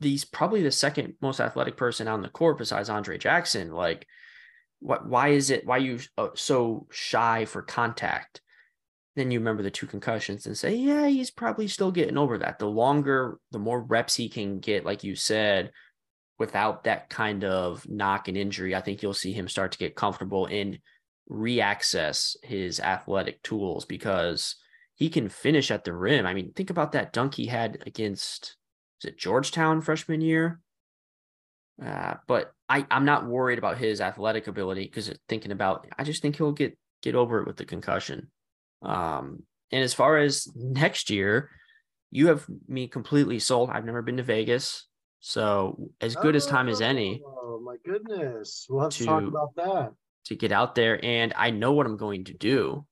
these 0.00 0.24
probably 0.24 0.62
the 0.62 0.70
second 0.70 1.14
most 1.20 1.40
athletic 1.40 1.76
person 1.76 2.08
on 2.08 2.22
the 2.22 2.28
court 2.28 2.58
besides 2.58 2.88
Andre 2.88 3.18
Jackson. 3.18 3.70
Like, 3.70 4.06
what? 4.80 5.06
Why 5.06 5.28
is 5.28 5.50
it? 5.50 5.66
Why 5.66 5.78
you 5.78 6.00
uh, 6.16 6.28
so 6.34 6.86
shy 6.90 7.44
for 7.44 7.62
contact? 7.62 8.40
Then 9.18 9.30
you 9.30 9.38
remember 9.38 9.62
the 9.62 9.70
two 9.70 9.86
concussions 9.86 10.46
and 10.46 10.56
say, 10.56 10.74
yeah, 10.74 11.06
he's 11.06 11.30
probably 11.30 11.68
still 11.68 11.90
getting 11.90 12.18
over 12.18 12.38
that. 12.38 12.58
The 12.58 12.66
longer, 12.66 13.38
the 13.50 13.58
more 13.58 13.80
reps 13.80 14.14
he 14.14 14.28
can 14.28 14.60
get, 14.60 14.84
like 14.84 15.04
you 15.04 15.16
said, 15.16 15.72
without 16.38 16.84
that 16.84 17.08
kind 17.10 17.44
of 17.44 17.88
knock 17.88 18.28
and 18.28 18.36
injury, 18.36 18.74
I 18.74 18.80
think 18.80 19.02
you'll 19.02 19.14
see 19.14 19.32
him 19.32 19.48
start 19.48 19.72
to 19.72 19.78
get 19.78 19.96
comfortable 19.96 20.46
and 20.46 20.78
reaccess 21.30 22.36
his 22.42 22.80
athletic 22.80 23.42
tools 23.42 23.84
because 23.84 24.56
he 24.94 25.10
can 25.10 25.28
finish 25.28 25.70
at 25.70 25.84
the 25.84 25.92
rim. 25.92 26.26
I 26.26 26.34
mean, 26.34 26.52
think 26.52 26.70
about 26.70 26.92
that 26.92 27.12
dunk 27.12 27.34
he 27.34 27.46
had 27.46 27.82
against 27.86 28.56
is 29.00 29.10
it 29.10 29.18
Georgetown 29.18 29.80
freshman 29.80 30.20
year? 30.20 30.60
Uh, 31.82 32.14
but 32.26 32.52
I, 32.68 32.84
I'm 32.90 33.04
not 33.04 33.26
worried 33.26 33.58
about 33.58 33.78
his 33.78 34.00
athletic 34.00 34.48
ability 34.48 34.84
because 34.84 35.12
thinking 35.28 35.52
about, 35.52 35.86
I 35.96 36.02
just 36.02 36.20
think 36.20 36.36
he'll 36.36 36.52
get 36.52 36.76
get 37.02 37.14
over 37.14 37.40
it 37.40 37.46
with 37.46 37.56
the 37.56 37.64
concussion. 37.64 38.30
Um, 38.82 39.42
and 39.70 39.82
as 39.82 39.94
far 39.94 40.18
as 40.18 40.48
next 40.54 41.10
year, 41.10 41.50
you 42.10 42.28
have 42.28 42.46
me 42.66 42.88
completely 42.88 43.38
sold. 43.38 43.70
I've 43.70 43.84
never 43.84 44.02
been 44.02 44.16
to 44.16 44.22
Vegas. 44.22 44.86
So 45.20 45.90
as 46.00 46.14
good 46.14 46.34
oh, 46.34 46.36
as 46.36 46.46
time 46.46 46.68
as 46.68 46.80
any. 46.80 47.20
Oh 47.24 47.60
my 47.62 47.76
goodness. 47.84 48.66
We'll 48.68 48.82
have 48.82 48.92
to, 48.92 48.98
to 48.98 49.04
talk 49.04 49.22
about 49.24 49.54
that. 49.56 49.92
To 50.26 50.36
get 50.36 50.52
out 50.52 50.74
there. 50.74 51.04
And 51.04 51.32
I 51.36 51.50
know 51.50 51.72
what 51.72 51.86
I'm 51.86 51.96
going 51.96 52.24
to 52.24 52.34
do. 52.34 52.86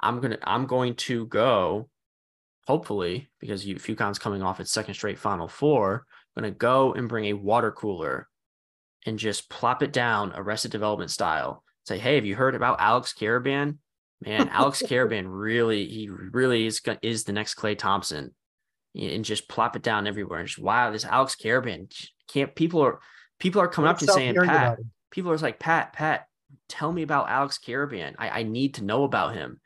I'm 0.00 0.20
gonna 0.20 0.38
I'm 0.42 0.66
going 0.66 0.96
to 0.96 1.26
go, 1.26 1.88
hopefully, 2.66 3.28
because 3.40 3.64
you 3.66 3.76
UConn's 3.76 4.18
coming 4.18 4.42
off 4.42 4.60
its 4.60 4.70
second 4.70 4.94
straight 4.94 5.18
final 5.18 5.48
four, 5.48 6.04
I'm 6.36 6.42
gonna 6.42 6.54
go 6.54 6.92
and 6.92 7.08
bring 7.08 7.26
a 7.26 7.32
water 7.32 7.70
cooler 7.70 8.28
and 9.06 9.18
just 9.18 9.48
plop 9.48 9.82
it 9.82 9.92
down 9.92 10.32
arrested 10.34 10.72
development 10.72 11.10
style. 11.10 11.62
Say, 11.86 11.98
hey, 11.98 12.16
have 12.16 12.24
you 12.24 12.34
heard 12.34 12.54
about 12.54 12.80
Alex 12.80 13.14
Karaban? 13.18 13.78
Man, 14.20 14.48
Alex 14.48 14.82
Karaban 14.86 15.26
really, 15.28 15.86
he 15.86 16.08
really 16.08 16.66
is 16.66 16.80
is 17.02 17.24
the 17.24 17.32
next 17.32 17.54
Klay 17.54 17.76
Thompson, 17.76 18.34
and 18.94 19.24
just 19.24 19.48
plop 19.48 19.76
it 19.76 19.82
down 19.82 20.06
everywhere. 20.06 20.40
And 20.40 20.48
just 20.48 20.58
wow, 20.58 20.90
this 20.90 21.04
Alex 21.04 21.36
Karaban 21.36 21.92
can't. 22.28 22.54
People 22.54 22.80
are 22.82 23.00
people 23.38 23.60
are 23.60 23.68
coming 23.68 23.90
up 23.90 23.98
to 23.98 24.06
saying 24.06 24.36
Pat. 24.36 24.78
People 25.10 25.30
are 25.30 25.38
like 25.38 25.60
Pat, 25.60 25.92
Pat, 25.92 26.26
tell 26.68 26.92
me 26.92 27.02
about 27.02 27.28
Alex 27.28 27.58
Karaban. 27.64 28.14
I, 28.18 28.40
I 28.40 28.42
need 28.42 28.74
to 28.74 28.84
know 28.84 29.04
about 29.04 29.34
him. 29.34 29.60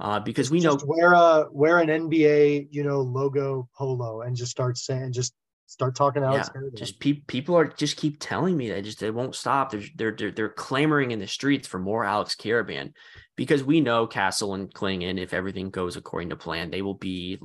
Uh, 0.00 0.20
because 0.20 0.48
we 0.48 0.60
just 0.60 0.86
know 0.86 0.86
wear 0.86 1.12
a 1.12 1.46
wear 1.50 1.80
an 1.80 1.88
NBA 1.88 2.68
you 2.70 2.84
know 2.84 3.00
logo 3.00 3.68
polo 3.76 4.20
and 4.20 4.36
just 4.36 4.52
start 4.52 4.78
saying 4.78 5.12
just 5.12 5.34
start 5.66 5.96
talking 5.96 6.22
Alex 6.22 6.50
yeah, 6.54 6.60
Just 6.74 7.00
pe- 7.00 7.20
people 7.26 7.56
are 7.56 7.66
just 7.66 7.96
keep 7.96 8.16
telling 8.20 8.56
me 8.56 8.70
that 8.70 8.84
just 8.84 9.00
they 9.00 9.10
won't 9.10 9.34
stop. 9.34 9.70
They're, 9.70 9.82
they're 9.96 10.12
they're 10.12 10.30
they're 10.30 10.48
clamoring 10.48 11.10
in 11.10 11.18
the 11.18 11.26
streets 11.26 11.66
for 11.66 11.78
more 11.78 12.04
Alex 12.04 12.36
Karaban 12.36 12.92
because 13.38 13.62
we 13.62 13.80
know 13.80 14.04
Castle 14.04 14.54
and 14.54 14.74
Clingan, 14.74 15.16
if 15.16 15.32
everything 15.32 15.70
goes 15.70 15.94
according 15.94 16.30
to 16.30 16.36
plan, 16.36 16.72
they 16.72 16.82
will 16.82 16.94
be 16.94 17.38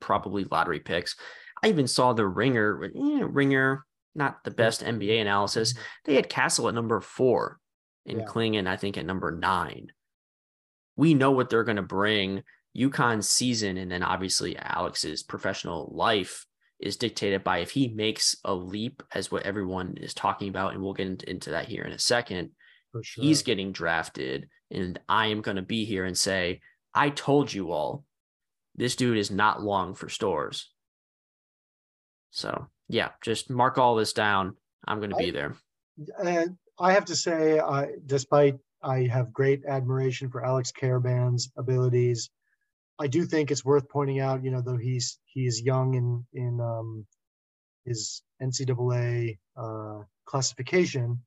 probably 0.00 0.42
lottery 0.50 0.80
picks. 0.80 1.14
I 1.62 1.68
even 1.68 1.86
saw 1.86 2.12
the 2.12 2.26
ringer, 2.26 2.82
eh, 2.82 3.24
ringer, 3.24 3.86
not 4.16 4.42
the 4.42 4.50
best 4.50 4.82
NBA 4.82 5.20
analysis. 5.20 5.74
They 6.04 6.16
had 6.16 6.28
Castle 6.28 6.66
at 6.66 6.74
number 6.74 7.00
four 7.00 7.60
and 8.06 8.18
yeah. 8.18 8.24
Clingan, 8.24 8.66
I 8.66 8.76
think, 8.76 8.98
at 8.98 9.06
number 9.06 9.30
nine. 9.30 9.92
We 10.96 11.14
know 11.14 11.30
what 11.30 11.48
they're 11.48 11.62
going 11.62 11.76
to 11.76 11.82
bring. 11.82 12.42
UConn's 12.76 13.28
season, 13.28 13.76
and 13.76 13.88
then 13.88 14.02
obviously 14.02 14.58
Alex's 14.58 15.22
professional 15.22 15.92
life 15.94 16.44
is 16.80 16.96
dictated 16.96 17.44
by 17.44 17.58
if 17.58 17.70
he 17.70 17.86
makes 17.86 18.34
a 18.44 18.52
leap, 18.52 19.00
as 19.14 19.30
what 19.30 19.44
everyone 19.44 19.96
is 19.98 20.12
talking 20.12 20.48
about, 20.48 20.74
and 20.74 20.82
we'll 20.82 20.92
get 20.92 21.22
into 21.22 21.50
that 21.50 21.68
here 21.68 21.84
in 21.84 21.92
a 21.92 22.00
second. 22.00 22.50
Sure. 23.00 23.22
He's 23.22 23.42
getting 23.44 23.70
drafted 23.70 24.48
and 24.70 24.98
I 25.08 25.28
am 25.28 25.40
going 25.40 25.56
to 25.56 25.62
be 25.62 25.84
here 25.84 26.04
and 26.04 26.16
say, 26.16 26.60
I 26.94 27.10
told 27.10 27.52
you 27.52 27.72
all, 27.72 28.04
this 28.74 28.96
dude 28.96 29.18
is 29.18 29.30
not 29.30 29.62
long 29.62 29.94
for 29.94 30.08
Storrs. 30.08 30.70
So, 32.30 32.66
yeah, 32.88 33.10
just 33.22 33.50
mark 33.50 33.78
all 33.78 33.96
this 33.96 34.12
down. 34.12 34.56
I'm 34.86 34.98
going 34.98 35.10
to 35.10 35.16
be 35.16 35.30
there. 35.30 35.54
And 36.22 36.58
I 36.78 36.92
have 36.92 37.06
to 37.06 37.16
say, 37.16 37.58
I 37.58 37.88
despite 38.04 38.56
I 38.82 39.06
have 39.06 39.32
great 39.32 39.64
admiration 39.66 40.30
for 40.30 40.44
Alex 40.44 40.70
Karaban's 40.72 41.50
abilities. 41.56 42.30
I 42.98 43.06
do 43.06 43.24
think 43.24 43.50
it's 43.50 43.64
worth 43.64 43.88
pointing 43.88 44.20
out, 44.20 44.44
you 44.44 44.50
know, 44.50 44.60
though 44.60 44.76
he's 44.76 45.18
he's 45.24 45.62
young 45.62 45.94
in 45.94 46.26
in 46.34 46.60
um, 46.60 47.06
his 47.84 48.22
NCAA 48.42 49.38
uh, 49.56 50.00
classification, 50.26 51.22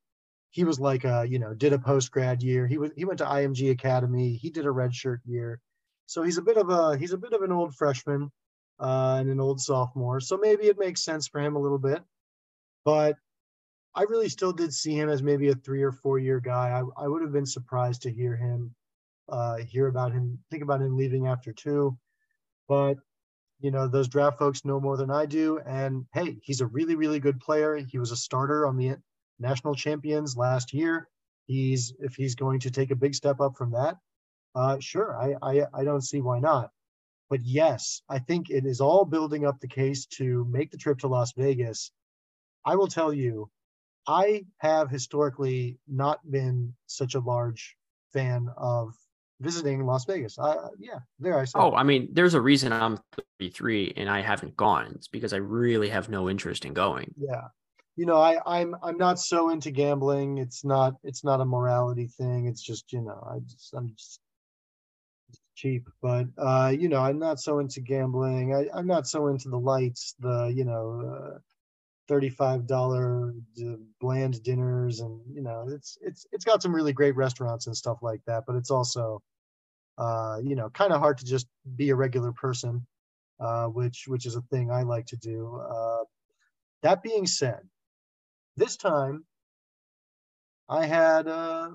he 0.51 0.63
was 0.63 0.79
like 0.79 1.03
a 1.05 1.25
you 1.27 1.39
know 1.39 1.53
did 1.53 1.73
a 1.73 1.79
post 1.79 2.12
grad 2.12 2.41
year. 2.41 2.67
He 2.67 2.77
was 2.77 2.91
he 2.95 3.05
went 3.05 3.19
to 3.19 3.25
IMG 3.25 3.71
Academy. 3.71 4.33
He 4.33 4.49
did 4.49 4.65
a 4.65 4.69
redshirt 4.69 5.19
year, 5.25 5.59
so 6.05 6.23
he's 6.23 6.38
a 6.38 6.41
bit 6.41 6.57
of 6.57 6.69
a 6.69 6.97
he's 6.97 7.13
a 7.13 7.17
bit 7.17 7.33
of 7.33 7.41
an 7.41 7.51
old 7.51 7.75
freshman 7.75 8.31
uh, 8.79 9.17
and 9.19 9.29
an 9.29 9.39
old 9.39 9.59
sophomore. 9.62 10.19
So 10.19 10.38
maybe 10.38 10.63
it 10.63 10.79
makes 10.79 11.03
sense 11.03 11.27
for 11.27 11.39
him 11.39 11.55
a 11.55 11.59
little 11.59 11.79
bit, 11.79 12.01
but 12.85 13.17
I 13.95 14.03
really 14.03 14.29
still 14.29 14.53
did 14.53 14.73
see 14.73 14.93
him 14.93 15.09
as 15.09 15.23
maybe 15.23 15.49
a 15.49 15.55
three 15.55 15.81
or 15.81 15.91
four 15.91 16.19
year 16.19 16.39
guy. 16.39 16.69
I, 16.69 17.03
I 17.03 17.07
would 17.07 17.21
have 17.21 17.33
been 17.33 17.45
surprised 17.45 18.03
to 18.03 18.12
hear 18.12 18.35
him, 18.35 18.73
uh, 19.27 19.57
hear 19.57 19.88
about 19.88 20.12
him, 20.12 20.39
think 20.51 20.63
about 20.63 20.81
him 20.81 20.95
leaving 20.95 21.27
after 21.27 21.51
two. 21.51 21.97
But, 22.67 22.97
you 23.59 23.71
know, 23.71 23.88
those 23.88 24.07
draft 24.07 24.38
folks 24.38 24.63
know 24.63 24.79
more 24.79 24.95
than 24.95 25.09
I 25.09 25.25
do. 25.25 25.59
And 25.65 26.05
hey, 26.13 26.38
he's 26.41 26.62
a 26.62 26.67
really, 26.67 26.95
really 26.95 27.19
good 27.19 27.39
player. 27.39 27.75
He 27.75 27.97
was 27.97 28.12
a 28.12 28.15
starter 28.15 28.67
on 28.67 28.77
the 28.77 28.95
national 29.39 29.75
champions 29.75 30.38
last 30.38 30.73
year. 30.73 31.08
He's, 31.47 31.93
if 31.99 32.15
he's 32.15 32.36
going 32.36 32.60
to 32.62 32.71
take 32.71 32.91
a 32.91 32.95
big 32.95 33.15
step 33.15 33.39
up 33.39 33.58
from 33.58 33.71
that, 33.71 33.97
uh, 34.56 34.78
sure, 34.80 35.17
I, 35.17 35.36
I, 35.41 35.65
I 35.73 35.84
don't 35.84 36.02
see 36.02 36.21
why 36.21 36.39
not. 36.39 36.71
But 37.30 37.41
yes, 37.43 38.02
I 38.10 38.19
think 38.19 38.49
it 38.49 38.65
is 38.65 38.82
all 38.82 39.06
building 39.06 39.45
up 39.45 39.60
the 39.60 39.67
case 39.67 40.06
to 40.17 40.45
make 40.49 40.71
the 40.71 40.78
trip 40.78 40.99
to 40.99 41.08
Las 41.08 41.34
Vegas. 41.38 41.91
I 42.65 42.75
will 42.75 42.88
tell 42.88 43.13
you, 43.13 43.49
I 44.08 44.45
have 44.58 44.89
historically 44.89 45.78
not 45.88 46.19
been 46.30 46.73
such 46.88 47.13
a 47.13 47.19
large 47.19 47.75
fan 48.12 48.49
of 48.58 48.95
visiting 49.39 49.86
Las 49.86 50.06
Vegas. 50.06 50.39
I, 50.39 50.56
yeah, 50.80 50.99
there 51.19 51.39
I 51.39 51.45
saw. 51.45 51.69
Oh, 51.69 51.75
I 51.75 51.84
mean, 51.84 52.10
there's 52.12 52.34
a 52.34 52.41
reason 52.41 52.73
I'm 52.73 52.99
33 53.39 53.93
and 53.95 54.10
I 54.10 54.21
haven't 54.21 54.58
gone. 54.58 54.93
It's 54.95 55.08
because 55.08 55.32
I 55.32 55.38
really 55.38 55.89
have 55.89 56.10
no 56.10 56.30
interest 56.30 56.65
in 56.65 56.73
going. 56.73 57.13
Yeah, 57.17 57.49
you 57.99 58.05
know, 58.05 58.15
I, 58.15 58.39
I'm 58.45 58.77
I'm 58.81 58.97
not 58.97 59.19
so 59.19 59.49
into 59.49 59.71
gambling. 59.71 60.38
It's 60.38 60.63
not 60.63 60.95
it's 61.03 61.25
not 61.25 61.41
a 61.41 61.45
morality 61.45 62.07
thing. 62.07 62.45
It's 62.45 62.62
just 62.62 62.93
you 62.93 63.01
know, 63.01 63.27
I 63.29 63.39
just 63.39 63.73
I'm 63.73 63.93
just 63.93 64.21
cheap. 65.55 65.89
But 66.01 66.27
uh, 66.38 66.73
you 66.79 66.88
know, 66.88 67.01
I'm 67.01 67.19
not 67.19 67.41
so 67.41 67.59
into 67.59 67.81
gambling. 67.81 68.55
I, 68.55 68.67
I'm 68.73 68.88
not 68.88 69.05
so 69.05 69.27
into 69.27 69.49
the 69.49 69.59
lights. 69.59 70.15
The 70.19 70.45
you 70.55 70.63
know. 70.63 71.33
Uh, 71.35 71.39
$35 72.09 73.33
bland 74.01 74.41
dinners 74.41 74.99
and 74.99 75.21
you 75.31 75.43
know 75.43 75.67
it's 75.69 75.95
it's 76.01 76.25
it's 76.31 76.43
got 76.43 76.59
some 76.59 76.73
really 76.73 76.91
great 76.91 77.15
restaurants 77.15 77.67
and 77.67 77.77
stuff 77.77 77.99
like 78.01 78.19
that 78.25 78.45
but 78.47 78.55
it's 78.55 78.71
also 78.71 79.21
uh 79.99 80.39
you 80.43 80.55
know 80.55 80.71
kind 80.71 80.91
of 80.91 80.99
hard 80.99 81.19
to 81.19 81.23
just 81.23 81.45
be 81.75 81.91
a 81.91 81.95
regular 81.95 82.31
person 82.31 82.83
uh 83.39 83.67
which 83.67 84.05
which 84.07 84.25
is 84.25 84.35
a 84.35 84.41
thing 84.49 84.71
i 84.71 84.81
like 84.81 85.05
to 85.05 85.17
do 85.17 85.62
uh 85.69 86.03
that 86.81 87.03
being 87.03 87.27
said 87.27 87.59
this 88.60 88.78
time 88.78 89.26
i 90.69 90.86
had 90.86 91.28
a 91.28 91.72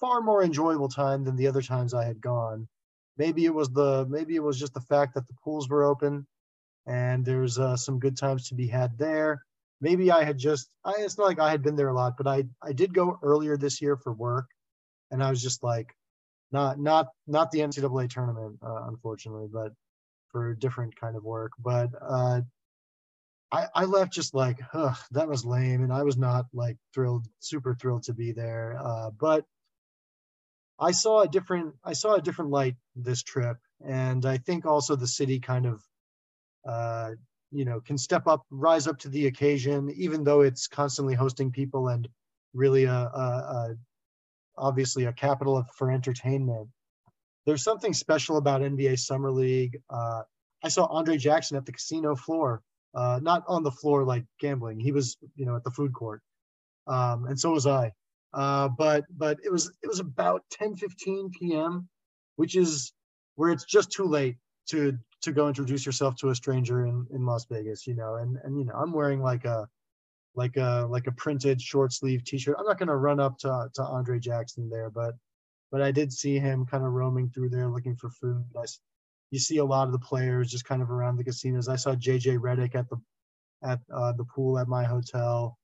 far 0.00 0.20
more 0.20 0.42
enjoyable 0.42 0.88
time 0.88 1.24
than 1.24 1.36
the 1.36 1.48
other 1.48 1.62
times 1.62 1.94
i 1.94 2.04
had 2.04 2.20
gone 2.20 2.68
maybe 3.18 3.44
it 3.44 3.54
was 3.54 3.68
the 3.70 4.06
maybe 4.08 4.36
it 4.36 4.42
was 4.42 4.58
just 4.58 4.74
the 4.74 4.80
fact 4.80 5.14
that 5.14 5.26
the 5.26 5.34
pools 5.44 5.68
were 5.68 5.84
open 5.84 6.26
and 6.86 7.24
there's 7.24 7.58
uh, 7.58 7.76
some 7.76 7.98
good 7.98 8.16
times 8.16 8.48
to 8.48 8.54
be 8.54 8.66
had 8.66 8.98
there. 8.98 9.44
Maybe 9.80 10.10
I 10.10 10.24
had 10.24 10.38
just, 10.38 10.68
I, 10.84 10.94
it's 10.98 11.18
not 11.18 11.26
like 11.26 11.38
I 11.38 11.50
had 11.50 11.62
been 11.62 11.76
there 11.76 11.88
a 11.88 11.94
lot, 11.94 12.16
but 12.16 12.26
I, 12.26 12.44
I 12.62 12.72
did 12.72 12.92
go 12.92 13.18
earlier 13.22 13.56
this 13.56 13.80
year 13.80 13.96
for 13.96 14.12
work, 14.12 14.46
and 15.10 15.22
I 15.22 15.30
was 15.30 15.42
just 15.42 15.62
like, 15.62 15.94
not, 16.52 16.78
not, 16.78 17.08
not 17.26 17.50
the 17.50 17.60
NCAA 17.60 18.10
tournament, 18.10 18.58
uh, 18.62 18.88
unfortunately, 18.88 19.48
but 19.52 19.72
for 20.28 20.54
different 20.54 20.96
kind 20.96 21.16
of 21.16 21.22
work. 21.22 21.52
But 21.58 21.90
uh, 22.00 22.40
I, 23.52 23.66
I 23.74 23.84
left 23.84 24.12
just 24.12 24.34
like, 24.34 24.60
that 24.72 25.28
was 25.28 25.44
lame, 25.44 25.82
and 25.82 25.92
I 25.92 26.02
was 26.02 26.16
not 26.16 26.46
like 26.52 26.76
thrilled, 26.94 27.26
super 27.40 27.74
thrilled 27.74 28.04
to 28.04 28.14
be 28.14 28.32
there. 28.32 28.78
Uh, 28.82 29.10
but 29.10 29.44
I 30.78 30.92
saw 30.92 31.22
a 31.22 31.28
different, 31.28 31.74
I 31.84 31.92
saw 31.92 32.14
a 32.14 32.22
different 32.22 32.50
light 32.50 32.76
this 32.96 33.22
trip, 33.22 33.58
and 33.84 34.24
I 34.24 34.38
think 34.38 34.66
also 34.66 34.96
the 34.96 35.06
city 35.06 35.40
kind 35.40 35.66
of 35.66 35.82
uh, 36.66 37.12
you 37.50 37.64
know, 37.64 37.80
can 37.80 37.98
step 37.98 38.26
up, 38.26 38.44
rise 38.50 38.86
up 38.86 38.98
to 38.98 39.08
the 39.08 39.26
occasion, 39.26 39.90
even 39.96 40.24
though 40.24 40.42
it's 40.42 40.68
constantly 40.68 41.14
hosting 41.14 41.50
people 41.50 41.88
and 41.88 42.08
really 42.54 42.84
a, 42.84 42.92
a, 42.92 42.96
a 42.96 43.76
obviously 44.56 45.04
a 45.04 45.12
capital 45.12 45.56
of, 45.56 45.68
for 45.74 45.90
entertainment. 45.90 46.68
There's 47.46 47.64
something 47.64 47.92
special 47.92 48.36
about 48.36 48.60
NBA 48.60 48.98
Summer 48.98 49.30
League. 49.30 49.80
Uh, 49.88 50.22
I 50.62 50.68
saw 50.68 50.86
Andre 50.86 51.16
Jackson 51.16 51.56
at 51.56 51.66
the 51.66 51.72
casino 51.72 52.14
floor, 52.14 52.62
uh, 52.94 53.20
not 53.22 53.44
on 53.48 53.62
the 53.62 53.70
floor 53.70 54.04
like 54.04 54.24
gambling. 54.38 54.80
He 54.80 54.92
was, 54.92 55.16
you 55.36 55.46
know, 55.46 55.56
at 55.56 55.64
the 55.64 55.70
food 55.70 55.92
court, 55.92 56.22
um, 56.86 57.26
and 57.26 57.38
so 57.38 57.52
was 57.52 57.66
I. 57.66 57.92
Uh, 58.32 58.68
but 58.68 59.04
but 59.16 59.38
it 59.44 59.50
was 59.50 59.72
it 59.82 59.88
was 59.88 60.00
about 60.00 60.42
10 60.52 60.76
15 60.76 61.30
p.m., 61.38 61.88
which 62.36 62.56
is 62.56 62.92
where 63.34 63.50
it's 63.50 63.64
just 63.64 63.90
too 63.90 64.04
late 64.04 64.36
to 64.68 64.98
to 65.22 65.32
go 65.32 65.48
introduce 65.48 65.84
yourself 65.84 66.16
to 66.16 66.30
a 66.30 66.34
stranger 66.34 66.86
in, 66.86 67.06
in 67.12 67.26
Las 67.26 67.46
Vegas, 67.50 67.86
you 67.86 67.94
know, 67.94 68.16
and, 68.16 68.38
and, 68.42 68.58
you 68.58 68.64
know, 68.64 68.72
I'm 68.74 68.92
wearing 68.92 69.20
like 69.20 69.44
a, 69.44 69.68
like 70.34 70.56
a, 70.56 70.86
like 70.88 71.06
a 71.06 71.12
printed 71.12 71.60
short 71.60 71.92
sleeve 71.92 72.24
t-shirt. 72.24 72.56
I'm 72.58 72.64
not 72.64 72.78
to 72.88 72.96
run 72.96 73.20
up 73.20 73.38
to, 73.38 73.68
to 73.74 73.82
Andre 73.82 74.18
Jackson 74.18 74.70
there, 74.70 74.90
but, 74.90 75.14
but 75.70 75.82
I 75.82 75.90
did 75.90 76.12
see 76.12 76.38
him 76.38 76.66
kind 76.66 76.84
of 76.84 76.92
roaming 76.92 77.30
through 77.30 77.50
there 77.50 77.68
looking 77.68 77.96
for 77.96 78.10
food. 78.10 78.44
I, 78.56 78.64
you 79.30 79.38
see 79.38 79.58
a 79.58 79.64
lot 79.64 79.86
of 79.86 79.92
the 79.92 79.98
players 79.98 80.50
just 80.50 80.64
kind 80.64 80.82
of 80.82 80.90
around 80.90 81.16
the 81.16 81.24
casinos. 81.24 81.68
I 81.68 81.76
saw 81.76 81.94
JJ 81.94 82.38
Redick 82.38 82.74
at 82.74 82.88
the, 82.88 82.96
at 83.62 83.80
uh, 83.92 84.12
the 84.12 84.24
pool 84.24 84.58
at 84.58 84.68
my 84.68 84.84
hotel. 84.84 85.56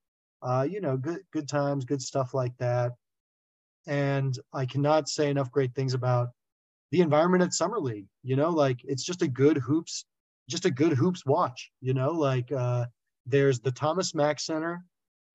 Uh, 0.42 0.66
you 0.68 0.80
know, 0.80 0.96
good, 0.96 1.20
good 1.32 1.48
times, 1.48 1.84
good 1.84 2.02
stuff 2.02 2.34
like 2.34 2.56
that. 2.58 2.92
And 3.86 4.38
I 4.52 4.66
cannot 4.66 5.08
say 5.08 5.30
enough 5.30 5.50
great 5.50 5.74
things 5.74 5.94
about 5.94 6.28
the 6.92 7.00
environment 7.00 7.42
at 7.42 7.52
summer 7.52 7.78
league 7.78 8.06
you 8.22 8.36
know 8.36 8.50
like 8.50 8.80
it's 8.84 9.04
just 9.04 9.22
a 9.22 9.28
good 9.28 9.56
hoops 9.56 10.04
just 10.48 10.64
a 10.64 10.70
good 10.70 10.92
hoops 10.92 11.26
watch 11.26 11.70
you 11.80 11.94
know 11.94 12.10
like 12.10 12.50
uh 12.52 12.86
there's 13.26 13.60
the 13.60 13.72
thomas 13.72 14.14
mack 14.14 14.38
center 14.38 14.84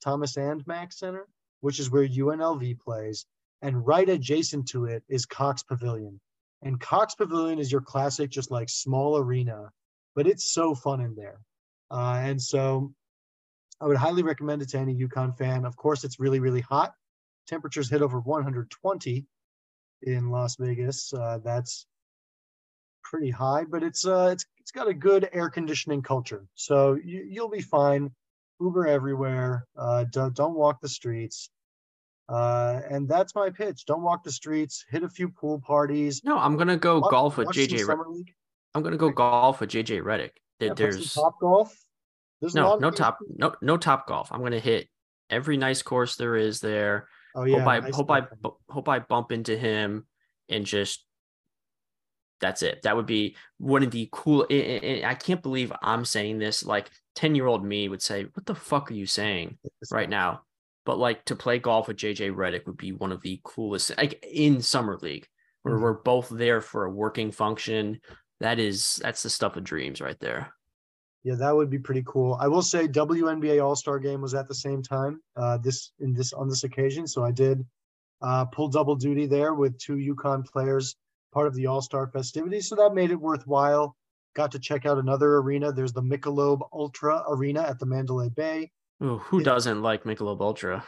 thomas 0.03 0.37
and 0.37 0.65
mack 0.65 0.93
center 0.93 1.27
which 1.59 1.79
is 1.79 1.91
where 1.91 2.07
unlv 2.07 2.79
plays 2.79 3.25
and 3.61 3.85
right 3.85 4.09
adjacent 4.09 4.67
to 4.67 4.85
it 4.85 5.03
is 5.09 5.25
cox 5.25 5.63
pavilion 5.63 6.19
and 6.63 6.79
cox 6.79 7.15
pavilion 7.15 7.59
is 7.59 7.71
your 7.71 7.81
classic 7.81 8.29
just 8.29 8.51
like 8.51 8.69
small 8.69 9.17
arena 9.17 9.69
but 10.15 10.27
it's 10.27 10.51
so 10.51 10.75
fun 10.75 11.01
in 11.01 11.15
there 11.15 11.39
uh, 11.91 12.19
and 12.21 12.41
so 12.41 12.93
i 13.79 13.85
would 13.85 13.97
highly 13.97 14.23
recommend 14.23 14.61
it 14.61 14.69
to 14.69 14.77
any 14.77 14.95
UConn 14.95 15.37
fan 15.37 15.65
of 15.65 15.75
course 15.75 16.03
it's 16.03 16.19
really 16.19 16.39
really 16.39 16.61
hot 16.61 16.93
temperatures 17.47 17.89
hit 17.89 18.01
over 18.01 18.19
120 18.19 19.25
in 20.03 20.29
Las 20.29 20.55
Vegas. 20.55 21.13
Uh, 21.13 21.39
that's 21.43 21.85
pretty 23.03 23.29
high, 23.29 23.63
but 23.63 23.83
it's 23.83 24.05
uh, 24.05 24.29
it's 24.31 24.45
it's 24.59 24.71
got 24.71 24.87
a 24.87 24.93
good 24.93 25.29
air 25.33 25.49
conditioning 25.49 26.01
culture, 26.01 26.45
so 26.55 26.97
you, 27.03 27.25
you'll 27.27 27.49
be 27.49 27.61
fine. 27.61 28.11
Uber 28.59 28.87
everywhere. 28.87 29.65
Uh, 29.77 30.05
don't 30.11 30.35
don't 30.35 30.53
walk 30.53 30.79
the 30.81 30.89
streets. 30.89 31.49
Uh, 32.31 32.81
and 32.89 33.09
that's 33.09 33.35
my 33.35 33.49
pitch. 33.49 33.85
Don't 33.85 34.01
walk 34.01 34.23
the 34.23 34.31
streets. 34.31 34.85
Hit 34.89 35.03
a 35.03 35.09
few 35.09 35.27
pool 35.27 35.59
parties. 35.59 36.23
No, 36.23 36.37
I'm 36.37 36.55
gonna 36.55 36.77
go 36.77 36.99
watch, 36.99 37.11
golf 37.11 37.37
with 37.37 37.49
JJ. 37.49 37.85
Re- 37.85 38.33
I'm 38.73 38.81
gonna 38.81 38.97
go 38.97 39.09
golf 39.09 39.59
with 39.59 39.71
JJ 39.71 40.01
Redick. 40.01 40.31
Yeah, 40.59 40.73
There's 40.73 41.13
top 41.13 41.39
golf. 41.41 41.77
There's 42.39 42.55
no 42.55 42.77
no 42.77 42.89
top 42.89 43.19
no 43.35 43.53
no 43.61 43.75
top 43.75 44.07
golf. 44.07 44.31
I'm 44.31 44.41
gonna 44.41 44.59
hit 44.59 44.87
every 45.29 45.57
nice 45.57 45.81
course 45.81 46.15
there 46.15 46.37
is 46.37 46.61
there. 46.61 47.09
Oh 47.35 47.43
yeah. 47.43 47.59
Hope 47.59 47.67
I 47.67 47.79
nice 47.79 47.95
hope 47.95 48.11
I 48.11 48.21
hope 48.69 48.87
I 48.87 48.99
bump 48.99 49.31
into 49.33 49.57
him 49.57 50.05
and 50.47 50.65
just 50.65 51.05
that's 52.39 52.63
it. 52.63 52.81
That 52.83 52.95
would 52.95 53.05
be 53.05 53.35
one 53.57 53.83
of 53.83 53.91
the 53.91 54.07
cool. 54.11 54.47
I 54.49 55.15
can't 55.19 55.43
believe 55.43 55.73
I'm 55.81 56.05
saying 56.05 56.39
this. 56.39 56.63
Like 56.63 56.89
ten 57.13 57.35
year 57.35 57.45
old 57.47 57.63
me 57.63 57.89
would 57.89 58.01
say, 58.01 58.23
"What 58.23 58.45
the 58.45 58.55
fuck 58.55 58.89
are 58.89 58.95
you 58.95 59.05
saying 59.05 59.57
right 59.91 60.09
now?" 60.09 60.41
But 60.85 60.97
like 60.97 61.25
to 61.25 61.35
play 61.35 61.59
golf 61.59 61.87
with 61.87 61.97
JJ 61.97 62.33
Redick 62.33 62.65
would 62.65 62.77
be 62.77 62.91
one 62.91 63.11
of 63.11 63.21
the 63.21 63.39
coolest. 63.43 63.95
Like 63.97 64.25
in 64.31 64.61
summer 64.61 64.97
league, 65.01 65.27
where 65.61 65.75
mm-hmm. 65.75 65.83
we're 65.83 65.93
both 65.93 66.29
there 66.29 66.61
for 66.61 66.85
a 66.85 66.91
working 66.91 67.31
function. 67.31 67.99
That 68.39 68.59
is 68.59 68.99
that's 69.03 69.23
the 69.23 69.29
stuff 69.29 69.55
of 69.55 69.63
dreams 69.63 70.01
right 70.01 70.19
there. 70.19 70.53
Yeah, 71.23 71.35
that 71.35 71.55
would 71.55 71.69
be 71.69 71.77
pretty 71.77 72.03
cool. 72.05 72.35
I 72.39 72.47
will 72.47 72.63
say 72.63 72.87
WNBA 72.87 73.63
All 73.63 73.75
Star 73.75 73.99
Game 73.99 74.21
was 74.21 74.33
at 74.33 74.47
the 74.47 74.55
same 74.55 74.81
time. 74.81 75.21
Uh, 75.35 75.57
this 75.57 75.91
in 75.99 76.13
this 76.13 76.33
on 76.33 76.49
this 76.49 76.63
occasion, 76.63 77.05
so 77.05 77.23
I 77.23 77.31
did 77.31 77.63
uh, 78.21 78.45
pull 78.45 78.69
double 78.69 78.95
duty 78.95 79.27
there 79.27 79.53
with 79.53 79.77
two 79.77 79.97
UConn 79.97 80.45
players, 80.45 80.95
part 81.31 81.47
of 81.47 81.53
the 81.53 81.67
All 81.67 81.81
Star 81.81 82.07
festivities. 82.07 82.69
So 82.69 82.75
that 82.75 82.95
made 82.95 83.11
it 83.11 83.21
worthwhile. 83.21 83.95
Got 84.33 84.51
to 84.53 84.59
check 84.59 84.85
out 84.85 84.97
another 84.97 85.35
arena. 85.37 85.71
There's 85.71 85.93
the 85.93 86.01
Michelob 86.01 86.61
Ultra 86.73 87.23
Arena 87.29 87.61
at 87.61 87.79
the 87.79 87.85
Mandalay 87.85 88.29
Bay. 88.29 88.71
Ooh, 89.01 89.17
who 89.17 89.39
it, 89.39 89.43
doesn't 89.43 89.81
like 89.81 90.03
Michelob 90.03 90.41
Ultra? 90.41 90.83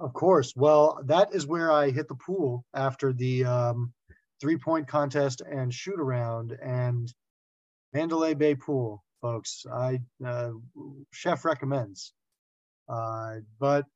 Of 0.00 0.12
course. 0.12 0.52
Well, 0.54 1.00
that 1.06 1.34
is 1.34 1.46
where 1.46 1.72
I 1.72 1.90
hit 1.90 2.08
the 2.08 2.14
pool 2.14 2.64
after 2.74 3.12
the 3.12 3.44
um, 3.44 3.92
three 4.40 4.56
point 4.56 4.86
contest 4.86 5.40
and 5.40 5.72
shoot 5.72 5.98
around 5.98 6.56
and 6.62 7.12
Mandalay 7.92 8.34
Bay 8.34 8.54
pool, 8.54 9.02
folks. 9.20 9.64
I 9.72 10.00
uh, 10.24 10.50
chef 11.12 11.44
recommends. 11.44 12.12
Uh, 12.88 13.36
but 13.58 13.86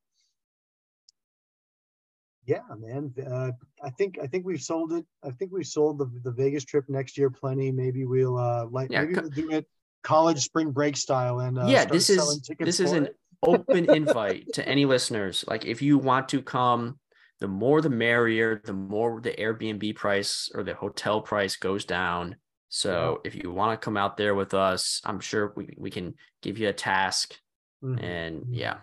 yeah, 2.47 2.63
man. 2.77 3.13
Uh, 3.25 3.53
I 3.83 3.91
think 3.91 4.19
I 4.21 4.27
think 4.27 4.45
we've 4.45 4.61
sold 4.61 4.93
it. 4.93 5.05
I 5.23 5.31
think 5.31 5.53
we've 5.53 5.67
sold 5.67 5.99
the 5.99 6.11
the 6.25 6.33
Vegas 6.33 6.65
trip 6.65 6.87
next 6.89 7.17
year 7.17 7.31
plenty. 7.31 7.71
Maybe 7.71 8.05
we'll 8.05 8.39
uh 8.39 8.67
like 8.67 8.91
Yeah, 8.91 9.03
maybe 9.03 9.15
co- 9.15 9.21
we'll 9.23 9.31
do 9.31 9.51
it 9.51 9.67
college 10.03 10.41
spring 10.43 10.73
break 10.73 10.97
style 10.97 11.41
and 11.41 11.59
uh, 11.59 11.67
yeah, 11.67 11.85
this 11.85 12.07
selling 12.09 12.39
is 12.39 12.43
tickets 12.43 12.67
this 12.67 12.81
is 12.81 12.93
an 12.93 13.07
it. 13.07 13.17
Open 13.43 13.93
invite 13.93 14.53
to 14.55 14.67
any 14.69 14.85
listeners. 14.85 15.45
Like 15.49 15.65
if 15.65 15.83
you 15.83 15.99
want 15.99 16.29
to 16.31 16.43
come, 16.43 16.99
the 17.41 17.49
more 17.49 17.81
the 17.81 17.91
merrier, 17.91 18.61
the 18.65 18.73
more 18.73 19.21
the 19.21 19.33
Airbnb 19.33 19.97
price 19.97 20.51
or 20.55 20.63
the 20.63 20.75
hotel 20.75 21.21
price 21.21 21.57
goes 21.57 21.85
down. 21.85 22.37
So 22.69 23.21
if 23.25 23.35
you 23.35 23.51
want 23.51 23.79
to 23.79 23.85
come 23.85 23.97
out 23.97 24.17
there 24.17 24.35
with 24.35 24.55
us, 24.55 25.01
I'm 25.05 25.21
sure 25.21 25.53
we, 25.57 25.75
we 25.77 25.91
can 25.91 26.15
give 26.41 26.59
you 26.59 26.69
a 26.69 26.73
task 26.73 27.35
Mhm. 27.83 28.03
and 28.03 28.43
Mhm. 28.45 28.49
yeah. 28.53 28.79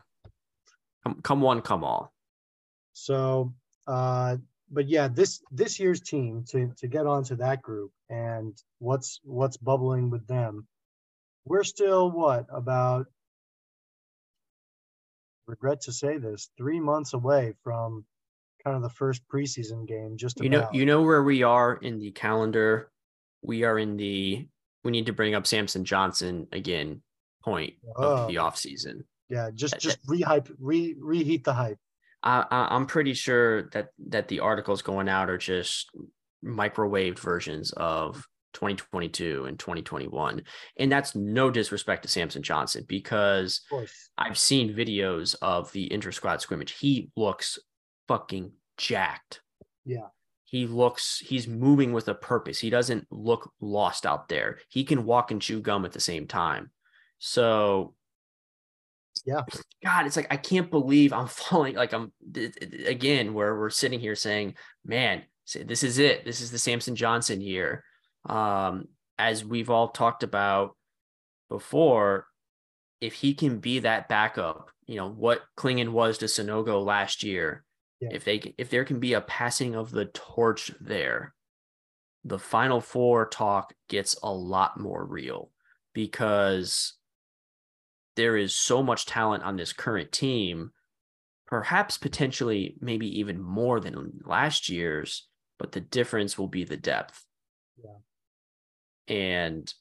Come 1.04 1.22
come 1.22 1.42
one, 1.42 1.62
come 1.62 1.84
all. 1.86 2.14
So, 2.94 3.54
uh, 3.88 4.38
but 4.70 4.88
yeah, 4.90 5.08
this 5.08 5.42
this 5.52 5.80
year's 5.80 6.02
team 6.02 6.44
to 6.50 6.74
to 6.78 6.88
get 6.88 7.08
onto 7.08 7.36
that 7.38 7.62
group 7.62 7.92
and 8.10 8.62
what's 8.80 9.22
what's 9.24 9.56
bubbling 9.58 10.10
with 10.10 10.28
them. 10.28 10.68
We're 11.46 11.64
still 11.64 12.12
what 12.12 12.46
about? 12.52 13.08
Regret 15.50 15.82
to 15.82 15.92
say 15.92 16.18
this, 16.18 16.52
three 16.58 16.80
months 16.80 17.14
away 17.14 17.54
from 17.64 18.06
kind 18.64 18.76
of 18.76 18.84
the 18.84 18.90
first 18.90 19.22
preseason 19.28 19.88
game. 19.88 20.16
Just 20.16 20.40
You 20.40 20.50
know, 20.50 20.60
about. 20.60 20.76
you 20.76 20.86
know 20.86 21.02
where 21.02 21.24
we 21.24 21.44
are 21.44 21.76
in 21.76 22.00
the 22.00 22.12
calendar. 22.12 22.92
We 23.42 23.64
are 23.64 23.80
in 23.80 23.98
the 23.98 24.48
we 24.84 24.92
need 24.92 25.08
to 25.08 25.14
bring 25.14 25.34
up 25.36 25.48
Samson 25.48 25.86
Johnson 25.86 26.48
again 26.52 27.02
point 27.44 27.74
of 27.96 28.20
oh. 28.20 28.28
the 28.28 28.38
Oh. 28.38 28.46
off 28.46 28.58
season. 28.58 29.06
yeah, 29.30 29.50
just 29.54 29.80
just 29.80 30.06
rehype, 30.06 30.54
re 30.60 30.96
reheat 31.00 31.44
the 31.44 31.54
hype. 31.54 31.80
I, 32.22 32.46
I 32.52 32.76
I'm 32.76 32.86
pretty 32.86 33.14
sure 33.14 33.64
that 33.72 33.90
that 34.10 34.28
the 34.28 34.42
articles 34.42 34.82
going 34.82 35.10
out 35.10 35.30
are 35.30 35.38
just 35.38 35.90
microwaved 36.46 37.20
versions 37.20 37.72
of 37.72 38.28
2022 38.54 39.46
and 39.46 39.60
2021, 39.60 40.44
and 40.78 40.92
that's 40.92 41.16
no 41.16 41.50
disrespect 41.52 42.04
to 42.04 42.10
Samson 42.10 42.42
Johnson 42.44 42.86
because 42.88 43.62
I've 44.18 44.38
seen 44.38 44.76
videos 44.76 45.36
of 45.42 45.72
the 45.72 45.92
inter 45.92 46.12
squad 46.12 46.42
scrimmage. 46.42 46.72
He 46.80 47.10
looks 47.16 47.60
fucking 48.08 48.52
jacked. 48.78 49.42
yeah, 49.86 50.08
He 50.46 50.66
looks 50.68 51.20
he's 51.20 51.48
moving 51.48 51.94
with 51.94 52.08
a 52.08 52.16
purpose. 52.16 52.60
He 52.60 52.70
doesn't 52.70 53.06
look 53.12 53.52
lost 53.62 54.06
out 54.06 54.30
there. 54.30 54.60
He 54.70 54.84
can 54.84 55.06
walk 55.06 55.32
and 55.32 55.42
chew 55.42 55.62
gum 55.62 55.86
at 55.86 55.92
the 55.92 56.00
same 56.00 56.28
time. 56.28 56.72
So 57.20 57.94
Yeah. 59.26 59.44
God, 59.84 60.06
it's 60.06 60.16
like 60.16 60.28
I 60.32 60.38
can't 60.38 60.72
believe 60.72 61.14
I'm 61.14 61.28
falling 61.44 61.76
like 61.76 61.94
I'm 61.94 62.12
again 62.86 63.34
where 63.34 63.58
we're 63.58 63.70
sitting 63.70 64.00
here 64.00 64.16
saying, 64.16 64.56
"Man, 64.84 65.24
this 65.54 65.84
is 65.84 66.00
it. 66.00 66.26
This 66.26 66.42
is 66.42 66.52
the 66.52 66.58
Samson 66.60 66.96
Johnson 66.96 67.42
year." 67.42 67.84
Um 68.26 68.88
as 69.18 69.44
we've 69.44 69.70
all 69.70 69.90
talked 69.90 70.24
about 70.24 70.78
before, 71.50 72.28
if 73.02 73.14
he 73.16 73.34
can 73.34 73.60
be 73.60 73.80
that 73.80 74.08
backup, 74.08 74.72
you 74.86 74.96
know, 74.96 75.10
what 75.10 75.44
Clingan 75.58 75.90
was 75.92 76.18
to 76.20 76.26
Sanogo 76.26 76.84
last 76.84 77.24
year, 77.24 77.66
Yeah. 78.00 78.10
if 78.14 78.24
they 78.24 78.54
if 78.58 78.70
there 78.70 78.86
can 78.86 79.00
be 79.00 79.14
a 79.14 79.22
passing 79.22 79.76
of 79.76 79.92
the 79.92 80.06
torch 80.06 80.72
there, 80.80 81.34
the 82.24 82.40
final 82.40 82.82
four 82.82 83.28
talk 83.28 83.74
gets 83.88 84.16
a 84.24 84.32
lot 84.34 84.80
more 84.80 85.06
real 85.06 85.52
because 85.94 86.94
there 88.16 88.36
is 88.38 88.56
so 88.56 88.84
much 88.84 89.06
talent 89.06 89.44
on 89.44 89.56
this 89.56 89.72
current 89.74 90.12
team, 90.12 90.72
perhaps 91.48 91.98
potentially 91.98 92.76
maybe 92.82 93.20
even 93.20 93.42
more 93.42 93.80
than 93.80 94.20
last 94.26 94.70
year's, 94.70 95.28
but 95.58 95.72
the 95.72 95.80
difference 95.82 96.38
will 96.38 96.48
be 96.50 96.64
the 96.66 96.78
depth. 96.78 97.26
Yeah. 97.82 98.00
And 99.10 99.72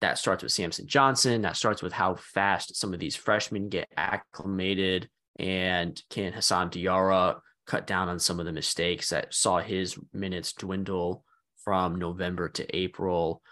that 0.00 0.18
starts 0.18 0.42
with 0.42 0.52
Samson 0.52 0.86
Johnson. 0.86 1.42
That 1.42 1.56
starts 1.56 1.82
with 1.82 1.92
how 1.92 2.14
fast 2.14 2.76
some 2.76 2.92
of 2.92 3.00
these 3.00 3.16
freshmen 3.16 3.68
get 3.68 3.88
acclimated. 3.96 5.08
And 5.38 6.00
can 6.10 6.32
Hassan 6.32 6.70
Diarra 6.70 7.40
cut 7.66 7.86
down 7.86 8.08
on 8.08 8.18
some 8.18 8.38
of 8.38 8.46
the 8.46 8.52
mistakes 8.52 9.10
that 9.10 9.32
saw 9.34 9.58
his 9.58 9.98
minutes 10.12 10.52
dwindle 10.52 11.24
from 11.64 11.96
November 11.96 12.48
to 12.50 12.76
April? 12.76 13.42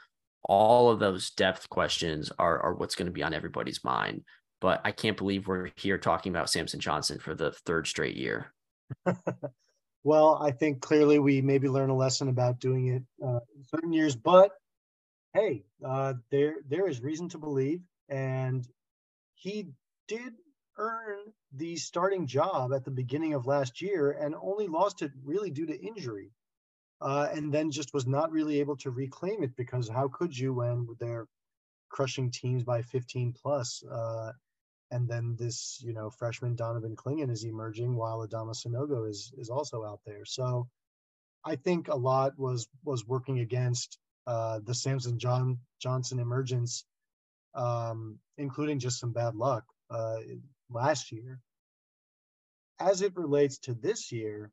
All 0.45 0.91
of 0.91 0.99
those 0.99 1.31
depth 1.31 1.69
questions 1.71 2.31
are, 2.39 2.59
are 2.61 2.75
what's 2.75 2.95
going 2.95 3.07
to 3.07 3.13
be 3.13 3.23
on 3.23 3.33
everybody's 3.33 3.83
mind. 3.83 4.23
But 4.61 4.81
I 4.85 4.93
can't 4.93 5.17
believe 5.17 5.47
we're 5.49 5.71
here 5.77 5.99
talking 5.99 6.31
about 6.31 6.51
Samson 6.51 6.79
Johnson 6.79 7.19
for 7.19 7.35
the 7.35 7.53
third 7.65 7.87
straight 7.87 8.17
year. 8.17 8.53
Well, 10.05 10.39
I 10.43 10.51
think 10.51 10.81
clearly 10.81 11.19
we 11.19 11.41
maybe 11.41 11.69
learn 11.69 11.91
a 11.91 11.97
lesson 11.97 12.29
about 12.29 12.59
doing 12.59 12.89
it 12.89 13.03
uh, 13.25 13.39
in 13.57 13.65
certain 13.65 13.93
years, 13.93 14.17
but 14.17 14.53
hey, 15.35 15.65
uh, 15.85 16.15
there 16.31 16.57
there 16.69 16.89
is 16.89 17.03
reason 17.03 17.29
to 17.31 17.39
believe, 17.39 17.81
and 18.09 18.67
he 19.35 19.69
did 20.09 20.33
earn 20.79 21.19
the 21.53 21.77
starting 21.77 22.27
job 22.27 22.73
at 22.73 22.85
the 22.85 22.91
beginning 22.91 23.35
of 23.35 23.47
last 23.47 23.81
year, 23.81 24.13
and 24.13 24.35
only 24.35 24.67
lost 24.67 25.03
it 25.03 25.13
really 25.25 25.51
due 25.51 25.67
to 25.67 25.81
injury, 25.81 26.31
uh, 27.01 27.29
and 27.33 27.53
then 27.53 27.71
just 27.71 27.95
was 27.95 28.07
not 28.07 28.31
really 28.33 28.61
able 28.61 28.77
to 28.77 28.91
reclaim 28.91 29.43
it 29.43 29.57
because 29.57 29.89
how 29.89 30.09
could 30.09 30.37
you 30.37 30.55
when 30.55 30.87
they're 30.99 31.27
crushing 31.91 32.31
teams 32.31 32.63
by 32.65 32.83
15 32.83 33.35
plus? 33.41 33.83
Uh, 33.85 34.33
and 34.91 35.09
then 35.09 35.37
this, 35.39 35.81
you 35.83 35.95
know, 35.95 36.11
freshman 36.11 36.55
Donovan 36.55 36.95
Clingan 36.95 37.31
is 37.31 37.45
emerging 37.45 37.97
while 37.97 38.27
Adama 38.27 38.55
Sanogo 38.55 39.09
is 39.09 39.33
is 39.39 39.49
also 39.49 39.85
out 39.85 40.01
there. 40.05 40.25
So 40.27 40.69
I 41.45 41.57
think 41.57 41.89
a 41.89 41.97
lot 41.97 42.39
was 42.39 42.69
was 42.85 43.07
working 43.07 43.41
against 43.41 43.99
uh, 44.27 44.61
the 44.65 44.75
Samson 44.75 45.19
John 45.19 45.59
Johnson 45.81 46.19
emergence, 46.19 46.85
um, 47.55 48.19
including 48.39 48.79
just 48.79 49.01
some 49.01 49.13
bad 49.13 49.35
luck 49.35 49.65
uh, 49.91 50.19
last 50.71 51.13
year. 51.13 51.41
As 52.81 53.03
it 53.03 53.17
relates 53.17 53.59
to 53.59 53.75
this 53.75 54.11
year, 54.11 54.51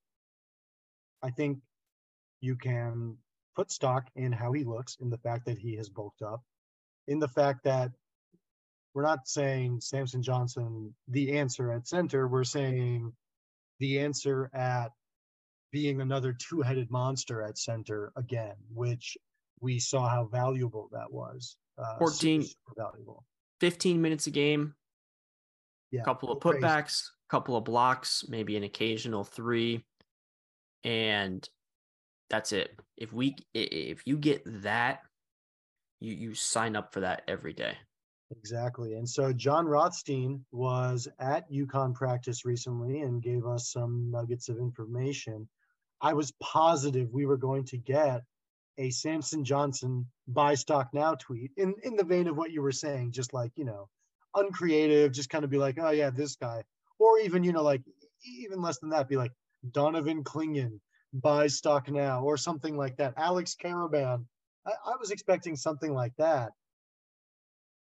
I 1.23 1.31
think 1.31 1.59
you 2.41 2.55
can 2.55 3.17
put 3.55 3.71
stock 3.71 4.07
in 4.15 4.31
how 4.31 4.51
he 4.53 4.63
looks, 4.63 4.97
in 5.01 5.09
the 5.09 5.17
fact 5.17 5.45
that 5.45 5.57
he 5.57 5.75
has 5.75 5.89
bulked 5.89 6.21
up, 6.21 6.41
in 7.07 7.19
the 7.19 7.27
fact 7.27 7.63
that 7.63 7.91
we're 8.93 9.03
not 9.03 9.27
saying 9.27 9.81
Samson 9.81 10.23
Johnson 10.23 10.93
the 11.07 11.37
answer 11.37 11.71
at 11.71 11.87
center. 11.87 12.27
We're 12.27 12.43
saying 12.43 13.13
the 13.79 13.99
answer 13.99 14.49
at 14.53 14.91
being 15.71 16.01
another 16.01 16.33
two-headed 16.33 16.89
monster 16.89 17.43
at 17.43 17.57
center 17.57 18.11
again, 18.15 18.55
which 18.73 19.17
we 19.61 19.79
saw 19.79 20.07
how 20.07 20.25
valuable 20.25 20.89
that 20.91 21.11
was. 21.11 21.57
Uh, 21.77 21.97
14 21.97 22.43
super 22.43 22.73
valuable. 22.77 23.25
15 23.61 24.01
minutes 24.01 24.27
a 24.27 24.31
game, 24.31 24.75
Yeah, 25.91 26.03
couple 26.03 26.31
of 26.31 26.39
putbacks, 26.39 27.03
couple 27.29 27.55
of 27.55 27.63
blocks, 27.63 28.25
maybe 28.27 28.55
an 28.57 28.63
occasional 28.63 29.23
three, 29.23 29.85
and 30.83 31.47
that's 32.29 32.51
it. 32.53 32.77
If 32.97 33.11
we 33.11 33.35
if 33.53 34.01
you 34.05 34.17
get 34.17 34.43
that, 34.63 35.01
you 35.99 36.13
you 36.13 36.33
sign 36.35 36.75
up 36.75 36.93
for 36.93 37.01
that 37.01 37.23
every 37.27 37.53
day. 37.53 37.77
Exactly. 38.31 38.93
And 38.93 39.09
so 39.09 39.33
Jon 39.33 39.65
Rothstein 39.65 40.45
was 40.51 41.07
at 41.19 41.51
UConn 41.51 41.95
practice 41.95 42.45
recently 42.45 43.01
and 43.01 43.23
gave 43.23 43.45
us 43.45 43.71
some 43.71 44.11
nuggets 44.11 44.49
of 44.49 44.57
information. 44.57 45.49
I 46.01 46.13
was 46.13 46.31
positive 46.39 47.09
we 47.11 47.25
were 47.25 47.37
going 47.37 47.65
to 47.65 47.77
get 47.77 48.21
a 48.79 48.89
Samson 48.89 49.43
Johnson 49.43 50.07
buy 50.27 50.55
stock 50.55 50.89
now 50.93 51.13
tweet 51.15 51.51
in, 51.57 51.75
in 51.83 51.95
the 51.97 52.03
vein 52.03 52.27
of 52.27 52.37
what 52.37 52.51
you 52.51 52.61
were 52.61 52.71
saying, 52.71 53.11
just 53.11 53.33
like, 53.33 53.51
you 53.55 53.65
know, 53.65 53.89
uncreative, 54.33 55.11
just 55.11 55.29
kind 55.29 55.43
of 55.43 55.49
be 55.49 55.57
like, 55.57 55.77
oh 55.79 55.91
yeah, 55.91 56.09
this 56.09 56.37
guy. 56.37 56.63
Or 56.97 57.19
even, 57.19 57.43
you 57.43 57.51
know, 57.51 57.61
like 57.61 57.81
even 58.25 58.61
less 58.61 58.79
than 58.79 58.89
that, 58.91 59.09
be 59.09 59.17
like 59.17 59.33
Donovan 59.71 60.23
Clingan, 60.23 60.79
buy 61.13 61.47
stock 61.47 61.89
now, 61.89 62.23
or 62.23 62.37
something 62.37 62.77
like 62.77 62.97
that. 62.97 63.13
Alex 63.17 63.55
Karaban. 63.61 64.25
I, 64.65 64.71
I 64.85 64.95
was 64.99 65.11
expecting 65.11 65.57
something 65.57 65.93
like 65.93 66.13
that. 66.17 66.51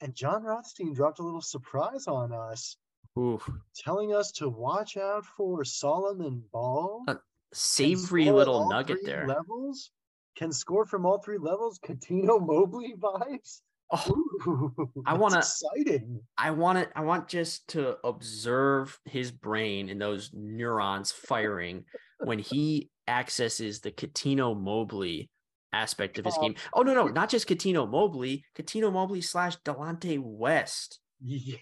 And 0.02 0.14
Jon 0.14 0.44
Rothstein 0.44 0.94
dropped 0.94 1.20
a 1.20 1.24
little 1.24 1.42
surprise 1.42 2.08
on 2.08 2.34
us, 2.34 2.78
Oof. 3.18 3.50
telling 3.76 4.14
us 4.14 4.32
to 4.34 4.50
watch 4.50 4.98
out 4.98 5.26
for 5.26 5.64
Solomon 5.64 6.44
Ball. 6.52 7.04
Uh, 7.08 7.16
Savory 7.52 8.30
little 8.30 8.70
nugget 8.70 9.00
there. 9.06 9.28
Levels 9.28 9.92
can 10.36 10.52
score 10.52 10.86
from 10.86 11.06
all 11.06 11.20
three 11.20 11.38
levels. 11.38 11.80
Cuttino 11.80 12.40
Mobley 12.46 12.96
vibes. 12.98 13.62
Oh, 13.92 14.74
I 15.06 15.14
want 15.14 15.34
to 15.34 15.40
exciting. 15.40 16.22
I 16.38 16.52
want 16.52 16.80
it. 16.80 16.90
I 16.96 17.02
want 17.02 17.28
just 17.28 17.68
to 17.70 17.98
observe 18.04 19.00
his 19.06 19.32
brain 19.32 19.90
and 19.90 20.02
those 20.02 20.32
neurons 20.34 21.12
firing 21.12 21.86
when 22.24 22.40
he 22.40 22.90
accesses 23.08 23.82
the 23.82 23.92
Cuttino 23.92 24.60
Mobley 24.60 25.30
aspect 25.74 26.18
of 26.18 26.26
his 26.26 26.36
oh. 26.38 26.42
game. 26.42 26.56
Oh 26.74 26.82
no, 26.82 26.94
no, 26.94 27.08
not 27.08 27.30
just 27.30 27.48
Cuttino 27.48 27.90
Mobley, 27.90 28.46
Cuttino 28.56 28.92
Mobley 28.92 29.22
slash 29.22 29.58
Delonte 29.62 30.20
West. 30.20 31.00
Yeah, 31.26 31.58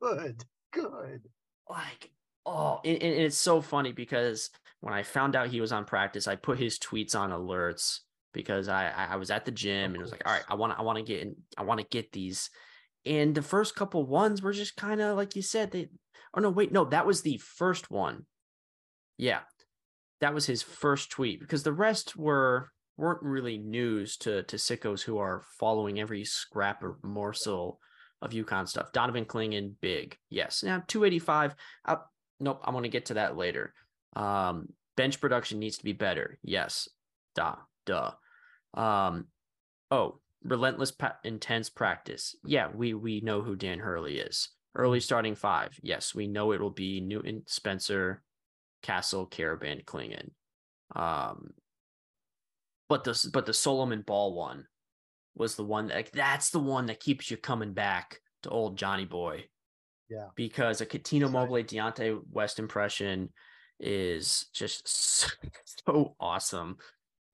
good, 0.00 0.42
good. 0.72 1.22
Like, 1.68 2.10
oh, 2.46 2.80
and, 2.84 3.02
and 3.02 3.14
it's 3.14 3.36
so 3.36 3.60
funny 3.60 3.92
because 3.92 4.50
when 4.80 4.94
I 4.94 5.02
found 5.02 5.36
out 5.36 5.48
he 5.48 5.60
was 5.60 5.72
on 5.72 5.84
practice, 5.84 6.26
I 6.26 6.36
put 6.36 6.58
his 6.58 6.78
tweets 6.78 7.14
on 7.14 7.30
alerts 7.30 7.98
because 8.32 8.68
I 8.68 8.92
I 8.96 9.16
was 9.16 9.30
at 9.30 9.44
the 9.44 9.50
gym 9.50 9.92
and 9.92 9.96
it 9.96 10.02
was 10.02 10.12
like, 10.12 10.26
all 10.26 10.32
right, 10.32 10.44
I 10.48 10.54
want 10.54 10.72
to 10.72 10.78
I 10.78 10.82
want 10.82 10.98
to 10.98 11.04
get 11.04 11.22
in, 11.22 11.36
I 11.58 11.62
want 11.64 11.80
to 11.80 11.86
get 11.90 12.12
these. 12.12 12.50
And 13.04 13.34
the 13.34 13.42
first 13.42 13.74
couple 13.74 14.04
ones 14.04 14.42
were 14.42 14.52
just 14.52 14.76
kind 14.76 15.00
of 15.00 15.16
like 15.16 15.36
you 15.36 15.42
said, 15.42 15.70
they 15.70 15.88
oh 16.34 16.40
no, 16.40 16.50
wait, 16.50 16.72
no, 16.72 16.84
that 16.86 17.06
was 17.06 17.22
the 17.22 17.38
first 17.38 17.90
one. 17.90 18.26
Yeah. 19.16 19.40
That 20.20 20.34
was 20.34 20.46
his 20.46 20.62
first 20.62 21.10
tweet 21.10 21.40
because 21.40 21.62
the 21.62 21.72
rest 21.72 22.16
were 22.16 22.70
weren't 22.96 23.22
really 23.22 23.58
news 23.58 24.16
to 24.18 24.42
to 24.44 24.56
sickos 24.56 25.02
who 25.02 25.18
are 25.18 25.42
following 25.58 26.00
every 26.00 26.24
scrap 26.24 26.82
or 26.82 26.98
morsel 27.02 27.80
of 28.22 28.30
UConn 28.30 28.68
stuff. 28.68 28.92
Donovan 28.92 29.24
Clingan, 29.24 29.74
big. 29.80 30.16
Yes. 30.30 30.62
Now 30.62 30.82
285. 30.86 31.54
Uh, 31.84 31.96
nope, 32.40 32.60
I'm 32.64 32.74
gonna 32.74 32.88
get 32.88 33.06
to 33.06 33.14
that 33.14 33.36
later. 33.36 33.74
Um, 34.14 34.68
bench 34.96 35.20
production 35.20 35.58
needs 35.58 35.78
to 35.78 35.84
be 35.84 35.92
better. 35.92 36.38
Yes. 36.42 36.88
Duh. 37.34 37.56
Duh. 37.84 38.12
Um, 38.74 39.26
oh, 39.90 40.20
relentless, 40.44 40.90
pa- 40.90 41.18
intense 41.24 41.68
practice. 41.68 42.34
Yeah, 42.44 42.68
we 42.74 42.94
we 42.94 43.20
know 43.20 43.42
who 43.42 43.56
Dan 43.56 43.78
Hurley 43.78 44.18
is. 44.18 44.48
Early 44.74 45.00
starting 45.00 45.34
five. 45.34 45.78
Yes, 45.82 46.14
we 46.14 46.26
know 46.26 46.52
it 46.52 46.60
will 46.60 46.70
be 46.70 47.00
Newton, 47.00 47.42
Spencer, 47.46 48.22
Castle, 48.82 49.26
Karaban, 49.26 49.84
Clingan. 49.84 50.30
Um, 50.94 51.54
but 52.88 53.04
the 53.04 53.30
but 53.32 53.46
the 53.46 53.54
Solomon 53.54 54.02
Ball 54.02 54.34
one 54.34 54.66
was 55.34 55.56
the 55.56 55.64
one 55.64 55.88
that 55.88 56.12
that's 56.12 56.50
the 56.50 56.58
one 56.58 56.86
that 56.86 57.00
keeps 57.00 57.30
you 57.30 57.36
coming 57.36 57.72
back 57.72 58.20
to 58.42 58.50
old 58.50 58.76
Johnny 58.76 59.04
Boy. 59.04 59.46
Yeah, 60.08 60.28
because 60.36 60.80
a 60.80 60.86
Cuttino 60.86 61.30
Mobley 61.30 61.64
Delonte 61.64 62.20
West 62.30 62.58
impression 62.58 63.30
is 63.80 64.46
just 64.54 64.86
so, 64.88 65.28
so 65.86 66.16
awesome, 66.20 66.76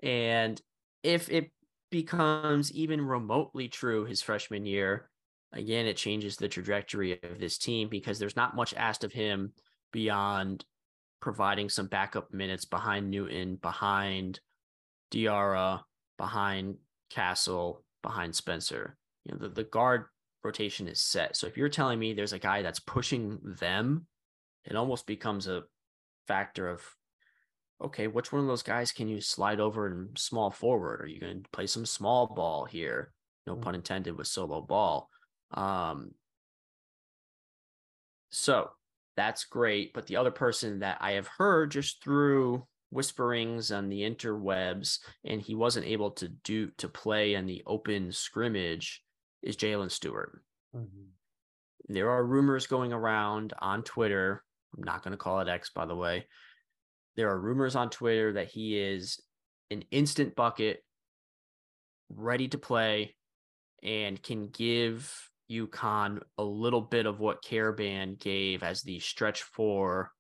and 0.03 0.61
if 1.03 1.31
it 1.31 1.51
becomes 1.91 2.73
even 2.73 3.01
remotely 3.07 3.69
true 3.69 4.05
his 4.05 4.23
freshman 4.23 4.65
year, 4.67 5.11
again, 5.53 5.87
it 5.87 5.97
changes 5.97 6.37
the 6.37 6.49
trajectory 6.49 7.21
of 7.23 7.39
this 7.39 7.59
team 7.59 7.89
because 7.89 8.19
there's 8.19 8.37
not 8.37 8.57
much 8.57 8.75
asked 8.75 9.05
of 9.05 9.13
him 9.13 9.53
beyond 9.93 10.65
providing 11.21 11.69
some 11.69 11.87
backup 11.87 12.33
minutes 12.33 12.65
behind 12.65 13.11
Newton, 13.11 13.57
behind 13.57 14.41
Diarra, 15.11 15.83
behind 16.19 16.77
Castle, 17.11 17.85
behind 18.03 18.35
Spencer. 18.35 18.97
You 19.25 19.33
know, 19.33 19.39
the, 19.39 19.49
the 19.51 19.65
guard 19.65 20.07
rotation 20.45 20.89
is 20.89 21.01
set. 21.01 21.37
So 21.37 21.47
if 21.47 21.57
you're 21.57 21.69
telling 21.69 21.99
me 21.99 22.13
there's 22.13 22.33
a 22.33 22.39
guy 22.39 22.63
that's 22.63 22.81
pushing 22.81 23.39
them, 23.43 24.07
it 24.65 24.77
almost 24.77 25.07
becomes 25.07 25.49
a 25.49 25.63
factor 26.27 26.69
of 26.69 26.83
okay, 27.83 28.07
which 28.07 28.33
one 28.33 28.41
of 28.41 28.47
those 28.47 28.63
guys 28.63 28.93
can 28.93 29.09
you 29.09 29.21
slide 29.21 29.59
over 29.59 29.89
and 29.89 30.17
small 30.17 30.51
forward? 30.51 31.01
Are 31.01 31.09
you 31.09 31.19
going 31.21 31.43
to 31.43 31.49
play 31.51 31.67
some 31.67 31.85
small 31.85 32.29
ball 32.29 32.65
here? 32.65 33.13
No 33.47 33.55
mm-hmm. 33.55 33.63
pun 33.63 33.75
intended 33.75 34.17
with 34.17 34.29
solo 34.29 34.61
ball. 34.61 35.09
Um, 35.53 36.13
so 38.31 38.71
that's 39.17 39.45
great. 39.45 39.93
But 39.93 40.07
the 40.07 40.17
other 40.17 40.31
person 40.31 40.81
that 40.81 40.99
I 41.01 41.13
have 41.13 41.27
heard 41.27 41.73
just 41.73 42.03
through 42.03 42.67
whisperings 42.91 43.73
on 43.73 43.89
the 43.89 44.03
interwebs, 44.03 44.99
and 45.25 45.41
he 45.41 45.55
wasn't 45.55 45.87
able 45.87 46.13
to 46.13 46.29
do 46.29 46.71
to 46.79 46.89
play 46.89 47.35
in 47.35 47.47
the 47.47 47.63
open 47.67 48.13
scrimmage, 48.13 49.03
is 49.43 49.57
Jaylin 49.57 49.91
Stewart. 49.91 50.41
Mm-hmm. 50.75 51.93
There 51.93 52.11
are 52.11 52.25
rumors 52.25 52.67
going 52.67 52.93
around 52.93 53.53
on 53.59 53.83
Twitter. 53.83 54.43
I'm 54.77 54.85
not 54.85 55.03
going 55.03 55.13
to 55.13 55.19
call 55.19 55.41
it 55.41 55.49
X, 55.49 55.71
by 55.71 55.85
the 55.85 55.97
way, 55.97 56.27
there 57.17 57.29
are 57.29 57.39
rumors 57.39 57.77
on 57.77 57.91
Twitter 57.91 58.33
that 58.35 58.49
he 58.49 58.79
is 58.79 59.21
an 59.71 59.85
instant 59.91 60.35
bucket, 60.35 60.83
ready 62.11 62.49
to 62.49 62.59
play, 62.59 63.15
and 63.83 64.23
can 64.23 64.49
give 64.49 65.31
UConn 65.51 66.23
a 66.39 66.45
little 66.45 66.81
bit 66.81 67.07
of 67.07 67.21
what 67.21 67.43
Karaban 67.43 68.19
gave 68.19 68.63
as 68.63 68.83
the 68.83 68.99
stretch 69.01 69.43
four 69.43 70.11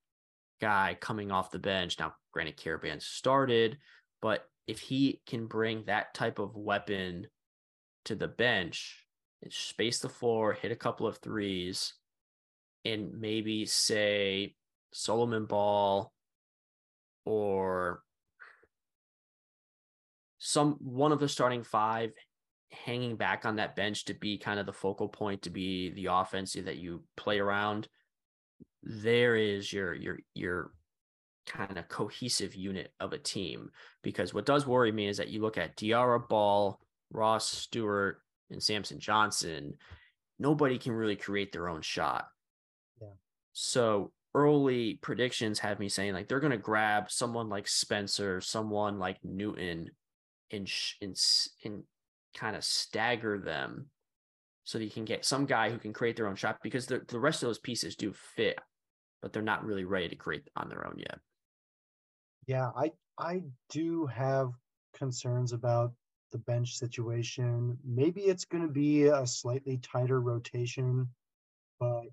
guy 0.61 0.96
coming 1.00 1.30
off 1.30 1.50
the 1.50 1.58
bench. 1.58 1.98
Now, 1.98 2.14
granted, 2.32 2.56
Karaban 2.58 3.00
started, 3.00 3.78
but 4.20 4.44
if 4.66 4.80
he 4.80 5.22
can 5.26 5.46
bring 5.46 5.85
that 5.87 6.14
type 6.14 6.38
of 6.38 6.56
weapon 6.56 7.26
to 8.04 8.14
the 8.14 8.28
bench, 8.28 9.02
space 9.50 9.98
the 10.00 10.09
floor, 10.09 10.52
hit 10.52 10.72
a 10.72 10.76
couple 10.76 11.07
of 11.07 11.18
threes, 11.18 11.94
and 12.85 13.20
maybe 13.20 13.66
say 13.66 14.55
Solomon 14.92 15.46
Ball 15.46 16.12
or 17.24 18.02
some 20.38 20.72
one 20.81 21.12
of 21.12 21.20
the 21.20 21.28
starting 21.28 21.62
five 21.62 22.12
hanging 22.72 23.16
back 23.16 23.44
on 23.44 23.57
that 23.57 23.76
bench 23.76 24.07
to 24.07 24.14
be 24.14 24.38
kind 24.38 24.59
of 24.59 24.66
the 24.66 24.72
focal 24.72 25.09
point 25.09 25.42
to 25.42 25.50
be 25.50 25.90
the 25.90 26.07
offense 26.07 26.55
that 26.55 26.78
you 26.78 27.05
play 27.16 27.38
around. 27.38 27.87
There 28.83 29.37
is 29.37 29.72
your 29.72 29.94
your 29.94 30.18
your 30.35 30.72
kind 31.46 31.76
of 31.76 31.88
cohesive 31.88 32.55
unit 32.55 32.92
of 33.00 33.12
a 33.12 33.18
team 33.18 33.70
because 34.02 34.33
what 34.33 34.46
does 34.46 34.66
worry 34.66 34.92
me 34.92 35.09
is 35.09 35.16
that 35.16 35.28
you 35.28 35.40
look 35.40 35.59
at 35.59 35.76
Diarra 35.76 36.28
Ball, 36.28 36.78
Ross 37.12 37.48
Stewart, 37.48 38.20
and 38.50 38.62
Samson 38.62 38.98
Johnson, 38.98 39.74
nobody 40.38 40.78
can 40.78 40.92
really 40.92 41.16
create 41.16 41.52
their 41.52 41.68
own 41.68 41.83
shot. 41.83 42.26
Yeah. 43.00 43.09
So 43.52 44.12
early 44.35 44.94
predictions 45.02 45.59
have 45.59 45.78
me 45.78 45.88
saying 45.88 46.14
like 46.14 46.28
they're 46.28 46.40
going 46.40 46.52
to 46.52 46.59
grab 46.59 47.11
someone 47.11 47.48
like 47.48 47.68
Spencer, 47.68 48.40
someone 48.40 48.98
like 48.98 49.18
Newton, 49.22 49.90
and 50.50 50.70
and 51.00 51.16
and 51.64 51.83
kind 52.35 52.57
of 52.57 52.64
stagger 52.64 53.38
them 53.38 53.87
so 54.64 54.78
that 54.78 54.85
you 54.85 54.90
can 54.90 55.05
get 55.05 55.24
some 55.24 55.44
guy 55.44 55.70
who 55.70 55.78
can 55.78 55.92
create 55.92 56.16
their 56.16 56.28
own 56.28 56.37
shot 56.37 56.59
because 56.62 56.87
the 56.87 57.02
the 57.09 57.18
rest 57.18 57.42
of 57.42 57.48
those 57.48 57.59
pieces 57.59 57.96
do 57.96 58.12
fit, 58.12 58.59
but 59.20 59.33
they're 59.33 59.42
not 59.42 59.64
really 59.64 59.85
ready 59.85 60.09
to 60.09 60.16
create 60.16 60.48
on 60.57 60.68
their 60.68 60.87
own 60.87 60.94
yet. 60.98 61.18
Yeah, 62.46 62.70
I 62.76 62.92
I 63.18 63.42
do 63.70 64.07
have 64.07 64.50
concerns 64.94 65.52
about 65.52 65.92
the 66.33 66.38
bench 66.38 66.77
situation. 66.77 67.79
Maybe 67.85 68.23
it's 68.23 68.45
going 68.45 68.66
to 68.66 68.73
be 68.73 69.05
a 69.05 69.27
slightly 69.27 69.79
tighter 69.79 70.21
rotation, 70.21 71.09
but 71.79 72.07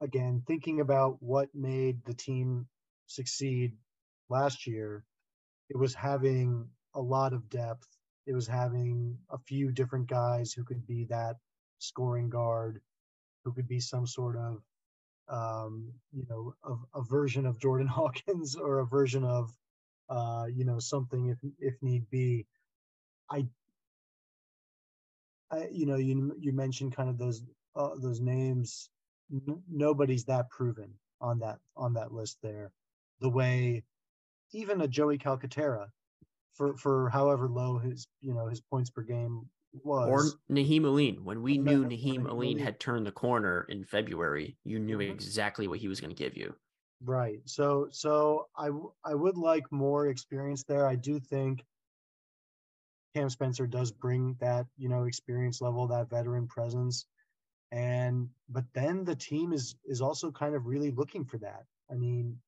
again, 0.00 0.42
thinking 0.46 0.80
about 0.80 1.22
what 1.22 1.48
made 1.54 2.04
the 2.04 2.14
team 2.14 2.66
succeed 3.06 3.72
last 4.28 4.66
year, 4.66 5.04
it 5.70 5.76
was 5.76 5.94
having 5.94 6.68
a 6.94 7.00
lot 7.00 7.32
of 7.32 7.48
depth. 7.48 7.86
It 8.26 8.34
was 8.34 8.46
having 8.46 9.16
a 9.30 9.38
few 9.38 9.72
different 9.72 10.08
guys 10.08 10.52
who 10.52 10.64
could 10.64 10.86
be 10.86 11.04
that 11.06 11.36
scoring 11.78 12.28
guard, 12.28 12.80
who 13.44 13.52
could 13.52 13.68
be 13.68 13.80
some 13.80 14.06
sort 14.06 14.36
of, 14.36 14.62
um, 15.28 15.92
you 16.12 16.24
know, 16.28 16.54
a, 16.64 17.00
a, 17.00 17.02
version 17.02 17.46
of 17.46 17.58
Jordan 17.58 17.86
Hawkins 17.98 18.56
or 18.56 18.80
a 18.80 18.86
version 18.86 19.24
of, 19.24 19.50
uh, 20.08 20.46
you 20.52 20.64
know, 20.64 20.78
something 20.78 21.28
if 21.28 21.38
if 21.58 21.74
need 21.82 22.08
be. 22.10 22.46
I, 23.30 23.46
I 25.50 25.68
you 25.70 25.86
know, 25.86 25.96
you 25.96 26.34
you 26.38 26.52
mentioned 26.52 26.94
kind 26.94 27.08
of 27.08 27.18
those 27.18 27.42
uh, 27.76 27.90
those 27.96 28.20
names 28.20 28.90
n- 29.32 29.62
nobody's 29.70 30.24
that 30.24 30.50
proven 30.50 30.92
on 31.20 31.38
that 31.40 31.58
on 31.76 31.94
that 31.94 32.12
list 32.12 32.38
there. 32.42 32.72
The 33.20 33.30
way 33.30 33.84
even 34.52 34.80
a 34.80 34.88
Joey 34.88 35.18
Calcaterra, 35.18 35.88
for 36.54 36.76
for 36.76 37.08
however 37.10 37.48
low 37.48 37.78
his 37.78 38.06
you 38.20 38.34
know 38.34 38.46
his 38.48 38.60
points 38.60 38.90
per 38.90 39.02
game 39.02 39.48
was, 39.84 40.08
or 40.08 40.54
Nahiem 40.54 40.84
Alleyne. 40.84 41.24
When 41.24 41.42
we 41.42 41.58
knew 41.58 41.84
Nahiem 41.84 42.28
Alleyne 42.28 42.58
had 42.58 42.78
turned 42.78 43.06
the 43.06 43.12
corner 43.12 43.66
in 43.68 43.84
February, 43.84 44.56
you 44.64 44.78
knew 44.78 44.98
mm-hmm. 44.98 45.12
exactly 45.12 45.68
what 45.68 45.78
he 45.78 45.88
was 45.88 46.00
going 46.00 46.14
to 46.14 46.22
give 46.22 46.36
you. 46.36 46.54
Right. 47.04 47.40
So 47.46 47.88
so 47.90 48.48
I 48.56 48.70
I 49.04 49.14
would 49.14 49.36
like 49.36 49.64
more 49.70 50.08
experience 50.08 50.62
there. 50.64 50.86
I 50.86 50.96
do 50.96 51.18
think 51.18 51.64
Cam 53.14 53.28
Spencer 53.28 53.66
does 53.66 53.92
bring 53.92 54.36
that 54.40 54.66
you 54.76 54.88
know 54.88 55.04
experience 55.04 55.60
level, 55.60 55.86
that 55.88 56.10
veteran 56.10 56.46
presence 56.46 57.06
and 57.70 58.28
but 58.50 58.64
then 58.74 59.04
the 59.04 59.16
team 59.16 59.52
is 59.52 59.76
is 59.86 60.02
also 60.02 60.30
kind 60.30 60.54
of 60.54 60.66
really 60.66 60.90
looking 60.90 61.24
for 61.24 61.38
that 61.38 61.64
i 61.90 61.94
mean 61.94 62.38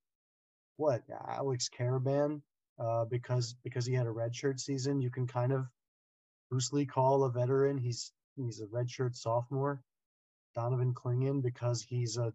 what 0.77 1.03
alex 1.29 1.71
karaban 1.71 2.43
uh, 2.79 3.07
because 3.07 3.55
because 3.65 3.87
he 3.87 3.95
had 3.95 4.07
a 4.07 4.11
redshirt 4.11 4.61
season 4.61 5.01
you 5.01 5.11
can 5.11 5.27
kind 5.27 5.51
of 5.51 5.67
loosely 6.51 6.87
call 6.87 7.25
a 7.25 7.31
veteran. 7.31 7.79
He's 7.79 8.13
he's 8.37 8.61
a 8.61 8.67
redshirt 8.67 9.17
sophomore, 9.17 9.83
Donovan 10.55 10.95
Clingan 10.95 11.43
because 11.43 11.83
he's 11.83 12.17
a 12.17 12.33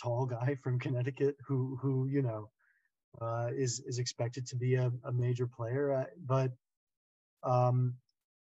tall 0.00 0.26
guy 0.26 0.56
from 0.62 0.78
Connecticut 0.78 1.36
who 1.46 1.78
who 1.80 2.06
you 2.06 2.22
know 2.22 2.50
uh, 3.20 3.48
is 3.54 3.80
is 3.80 3.98
expected 3.98 4.46
to 4.48 4.56
be 4.56 4.74
a, 4.74 4.92
a 5.04 5.12
major 5.12 5.46
player. 5.46 5.92
Uh, 5.92 6.04
but 6.26 6.52
um, 7.42 7.94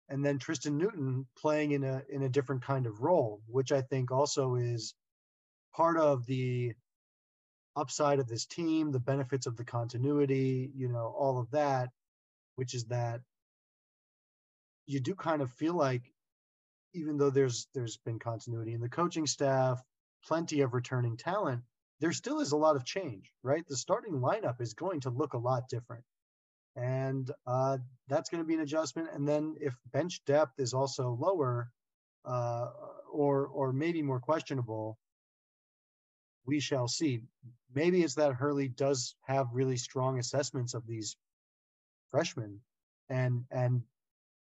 and 0.09 0.25
then 0.25 0.39
Tristan 0.39 0.77
Newton 0.77 1.27
playing 1.37 1.71
in 1.71 1.83
a 1.83 2.01
in 2.09 2.23
a 2.23 2.29
different 2.29 2.63
kind 2.63 2.85
of 2.85 3.01
role, 3.01 3.41
which 3.47 3.71
I 3.71 3.81
think 3.81 4.11
also 4.11 4.55
is 4.55 4.93
part 5.75 5.97
of 5.97 6.25
the 6.25 6.73
upside 7.75 8.19
of 8.19 8.27
this 8.27 8.45
team, 8.45 8.91
the 8.91 8.99
benefits 8.99 9.45
of 9.45 9.55
the 9.55 9.65
continuity, 9.65 10.71
you 10.75 10.87
know, 10.89 11.13
all 11.17 11.37
of 11.39 11.51
that, 11.51 11.89
which 12.55 12.73
is 12.73 12.85
that 12.85 13.21
you 14.87 14.99
do 14.99 15.13
kind 15.13 15.41
of 15.41 15.51
feel 15.51 15.73
like 15.73 16.01
even 16.93 17.17
though 17.17 17.29
there's 17.29 17.67
there's 17.73 17.97
been 17.97 18.19
continuity 18.19 18.73
in 18.73 18.81
the 18.81 18.89
coaching 18.89 19.27
staff, 19.27 19.81
plenty 20.25 20.61
of 20.61 20.73
returning 20.73 21.17
talent, 21.17 21.61
there 21.99 22.13
still 22.13 22.39
is 22.39 22.53
a 22.53 22.57
lot 22.57 22.75
of 22.77 22.85
change, 22.85 23.31
right? 23.43 23.67
The 23.67 23.75
starting 23.77 24.13
lineup 24.13 24.61
is 24.61 24.73
going 24.73 25.01
to 25.01 25.09
look 25.09 25.33
a 25.33 25.37
lot 25.37 25.69
different 25.69 26.03
and 26.77 27.31
uh, 27.47 27.79
that's 28.07 28.29
going 28.29 28.41
to 28.41 28.47
be 28.47 28.53
an 28.53 28.61
adjustment. 28.61 29.09
And 29.13 29.27
then 29.27 29.55
if 29.59 29.75
bench 29.91 30.23
depth 30.25 30.59
is 30.59 30.73
also 30.73 31.17
lower, 31.19 31.71
uh, 32.23 32.67
or 33.11 33.47
or 33.47 33.73
maybe 33.73 34.01
more 34.01 34.19
questionable, 34.19 34.97
we 36.45 36.59
shall 36.59 36.87
see. 36.87 37.21
Maybe 37.73 38.03
it's 38.03 38.15
that 38.15 38.33
Hurley 38.33 38.67
does 38.67 39.15
have 39.25 39.47
really 39.51 39.77
strong 39.77 40.19
assessments 40.19 40.73
of 40.73 40.85
these 40.85 41.17
freshmen, 42.09 42.59
and 43.09 43.43
and 43.51 43.81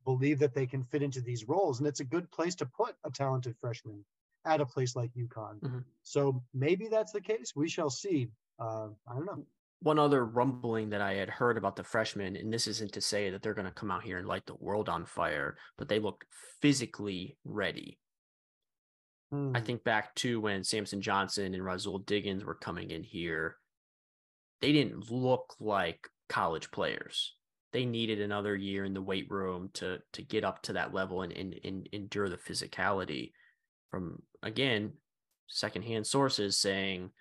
believe 0.03 0.39
that 0.39 0.53
they 0.53 0.65
can 0.65 0.83
fit 0.83 1.01
into 1.01 1.21
these 1.21 1.47
roles, 1.47 1.79
and 1.79 1.87
it's 1.87 2.01
a 2.01 2.05
good 2.05 2.29
place 2.31 2.55
to 2.55 2.65
put 2.65 2.95
a 3.05 3.11
talented 3.11 3.55
freshman 3.61 4.03
at 4.45 4.61
a 4.61 4.65
place 4.65 4.95
like 4.95 5.11
UConn. 5.13 5.59
Mm-hmm. 5.61 5.79
So 6.03 6.41
maybe 6.53 6.87
that's 6.87 7.11
the 7.11 7.21
case. 7.21 7.53
We 7.55 7.69
shall 7.69 7.89
see. 7.89 8.29
Uh, 8.59 8.87
I 9.07 9.13
don't 9.13 9.25
know 9.25 9.45
one 9.79 9.99
other 9.99 10.25
rumbling 10.25 10.89
that 10.89 11.01
I 11.01 11.13
had 11.13 11.29
heard 11.29 11.57
about 11.57 11.75
the 11.75 11.83
freshmen, 11.83 12.35
and 12.35 12.51
this 12.51 12.67
isn't 12.67 12.93
to 12.93 13.01
say 13.01 13.29
that 13.29 13.41
they're 13.41 13.53
going 13.53 13.67
to 13.67 13.71
come 13.71 13.91
out 13.91 14.03
here 14.03 14.17
and 14.17 14.27
light 14.27 14.45
the 14.45 14.55
world 14.55 14.89
on 14.89 15.05
fire, 15.05 15.57
but 15.77 15.87
they 15.87 15.99
look 15.99 16.25
physically 16.61 17.37
ready. 17.45 17.99
Hmm. 19.31 19.51
I 19.55 19.61
think 19.61 19.83
back 19.83 20.15
to 20.15 20.41
when 20.41 20.63
Samson 20.63 21.01
Johnson 21.01 21.53
and 21.53 21.63
Rahsool 21.63 22.05
Diggins 22.05 22.43
were 22.43 22.55
coming 22.55 22.91
in 22.91 23.03
here, 23.03 23.57
they 24.61 24.71
didn't 24.71 25.11
look 25.11 25.55
like 25.59 26.07
college 26.27 26.71
players. 26.71 27.35
They 27.73 27.85
needed 27.85 28.21
another 28.21 28.55
year 28.55 28.85
in 28.85 28.93
the 28.93 29.01
weight 29.01 29.29
room 29.29 29.69
to 29.73 29.99
to 30.13 30.21
get 30.23 30.43
up 30.43 30.63
to 30.63 30.73
that 30.73 30.93
level 30.93 31.21
and, 31.21 31.33
and, 31.33 31.59
and 31.63 31.87
endure 31.91 32.29
the 32.29 32.37
physicality. 32.37 33.31
From 33.91 34.23
again, 34.41 34.93
secondhand 35.47 36.07
sources 36.07 36.57
saying 36.57 37.11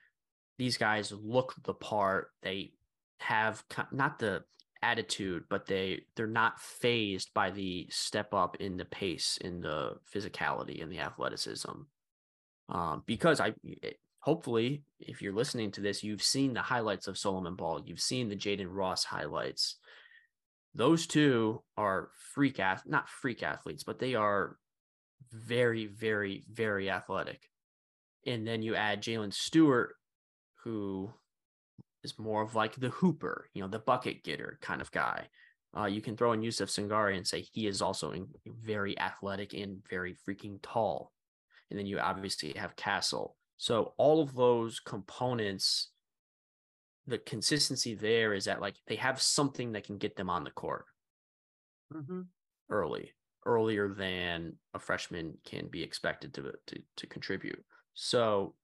these 0.59 0.77
guys 0.77 1.13
look 1.13 1.55
the 1.65 1.75
part. 1.75 2.31
They 2.43 2.73
have 3.19 3.63
not 3.93 4.19
the 4.19 4.45
attitude, 4.83 5.45
but 5.49 5.67
they 5.67 6.03
they're 6.15 6.27
not 6.27 6.61
phased 6.61 7.33
by 7.35 7.51
the 7.51 7.87
step 7.91 8.33
up 8.33 8.57
in 8.57 8.77
the 8.77 8.85
pace, 8.85 9.39
in 9.41 9.61
the 9.61 9.97
physicality, 10.15 10.83
and 10.83 10.91
the 10.91 11.01
athleticism. 11.01 11.71
Um, 12.69 13.03
because 13.07 13.41
I 13.41 13.55
hopefully, 14.21 14.83
if 14.99 15.23
you're 15.23 15.33
listening 15.33 15.71
to 15.73 15.81
this, 15.81 16.03
you've 16.03 16.23
seen 16.23 16.53
the 16.53 16.63
highlights 16.63 17.07
of 17.07 17.19
Solomon 17.19 17.55
Ball. 17.55 17.83
You've 17.85 18.01
seen 18.01 18.29
the 18.29 18.37
Jayden 18.37 18.69
Ross 18.69 19.05
highlights. 19.05 19.77
Those 20.75 21.07
two 21.07 21.63
are 21.77 22.11
freak 22.35 22.61
ath 22.61 22.83
not 22.87 23.09
freak 23.09 23.43
athletes, 23.43 23.85
but 23.85 23.99
they 23.99 24.15
are 24.15 24.57
very, 25.33 25.87
very, 25.87 26.45
very 26.51 26.91
athletic. 26.91 27.49
And 28.27 28.47
then 28.47 28.63
you 28.63 28.75
add 28.75 29.03
Jaylin 29.03 29.33
Stewart 29.33 29.95
who 30.67 31.09
is 32.03 32.19
more 32.19 32.43
of 32.43 32.57
like 32.57 32.75
the 32.75 32.89
hooper, 32.89 33.49
you 33.55 33.63
know, 33.63 33.69
the 33.69 33.79
bucket 33.79 34.25
getter 34.25 34.59
kind 34.61 34.81
of 34.81 34.91
guy. 34.91 35.25
Uh, 35.79 35.85
you 35.85 36.01
can 36.01 36.17
throw 36.17 36.33
in 36.33 36.41
Youssouf 36.41 36.69
Singare 36.69 37.17
and 37.17 37.25
say 37.25 37.45
he 37.53 37.69
is 37.69 37.81
also 37.81 38.11
in, 38.11 38.27
very 38.47 38.99
athletic 38.99 39.55
and 39.55 39.79
very 39.89 40.17
freaking 40.29 40.59
tall. 40.63 41.13
And 41.71 41.79
then 41.79 41.87
you 41.87 42.01
obviously 42.01 42.53
have 42.57 42.75
Castle. 42.75 43.37
So 43.59 43.95
all 43.97 44.21
of 44.21 44.35
those 44.35 44.81
components, 44.81 45.91
the 47.07 47.19
consistency 47.19 47.95
there 47.95 48.35
is 48.35 48.47
that 48.47 48.61
like 48.61 48.75
they 48.89 48.97
have 48.97 49.23
something 49.23 49.73
that 49.73 49.85
can 49.85 49.99
get 49.99 50.17
them 50.17 50.29
on 50.29 50.43
the 50.43 50.51
court 50.51 50.87
mm-hmm. 51.95 52.23
early, 52.71 53.13
earlier 53.45 53.89
than 53.89 54.55
a 54.75 54.81
freshman 54.81 55.39
can 55.45 55.69
be 55.69 55.85
expected 55.85 56.35
to, 56.35 56.53
to 56.67 56.83
to 56.97 57.07
contribute. 57.07 57.65
So 57.95 58.55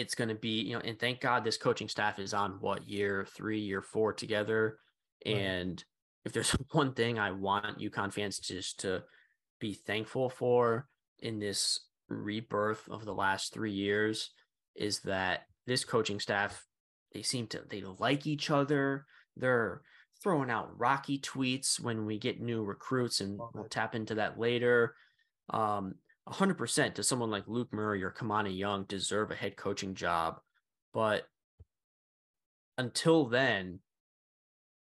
it's 0.00 0.14
going 0.14 0.28
to 0.28 0.34
be, 0.34 0.62
you 0.62 0.74
know, 0.74 0.80
and 0.80 0.98
thank 0.98 1.20
God 1.20 1.44
this 1.44 1.56
coaching 1.56 1.88
staff 1.88 2.18
is 2.18 2.34
on 2.34 2.52
what 2.60 2.88
year 2.88 3.26
three, 3.34 3.60
year 3.60 3.82
four 3.82 4.12
together. 4.12 4.78
Right. 5.26 5.36
And 5.36 5.84
if 6.24 6.32
there's 6.32 6.50
one 6.72 6.94
thing 6.94 7.18
I 7.18 7.32
want 7.32 7.78
UConn 7.78 8.12
fans 8.12 8.38
just 8.38 8.80
to 8.80 9.02
be 9.60 9.74
thankful 9.74 10.30
for 10.30 10.88
in 11.20 11.38
this 11.38 11.80
rebirth 12.08 12.88
of 12.88 13.04
the 13.04 13.14
last 13.14 13.52
three 13.52 13.72
years 13.72 14.30
is 14.76 15.00
that 15.00 15.46
this 15.66 15.84
coaching 15.84 16.20
staff, 16.20 16.64
they 17.12 17.22
seem 17.22 17.46
to, 17.48 17.62
they 17.68 17.82
like 17.98 18.26
each 18.26 18.50
other. 18.50 19.04
They're 19.36 19.82
throwing 20.22 20.50
out 20.50 20.78
rocky 20.78 21.18
tweets 21.18 21.80
when 21.80 22.06
we 22.06 22.18
get 22.18 22.40
new 22.40 22.62
recruits 22.62 23.20
and 23.20 23.38
we'll 23.54 23.68
tap 23.68 23.94
into 23.94 24.14
that 24.16 24.38
later. 24.38 24.94
Um, 25.50 25.94
100% 26.30 26.94
does 26.94 27.08
someone 27.08 27.30
like 27.30 27.44
Luke 27.46 27.72
Murray 27.72 28.02
or 28.02 28.10
Kimani 28.10 28.56
Young 28.56 28.84
deserve 28.84 29.30
a 29.30 29.36
head 29.36 29.56
coaching 29.56 29.94
job. 29.94 30.40
But 30.92 31.24
until 32.76 33.26
then, 33.26 33.80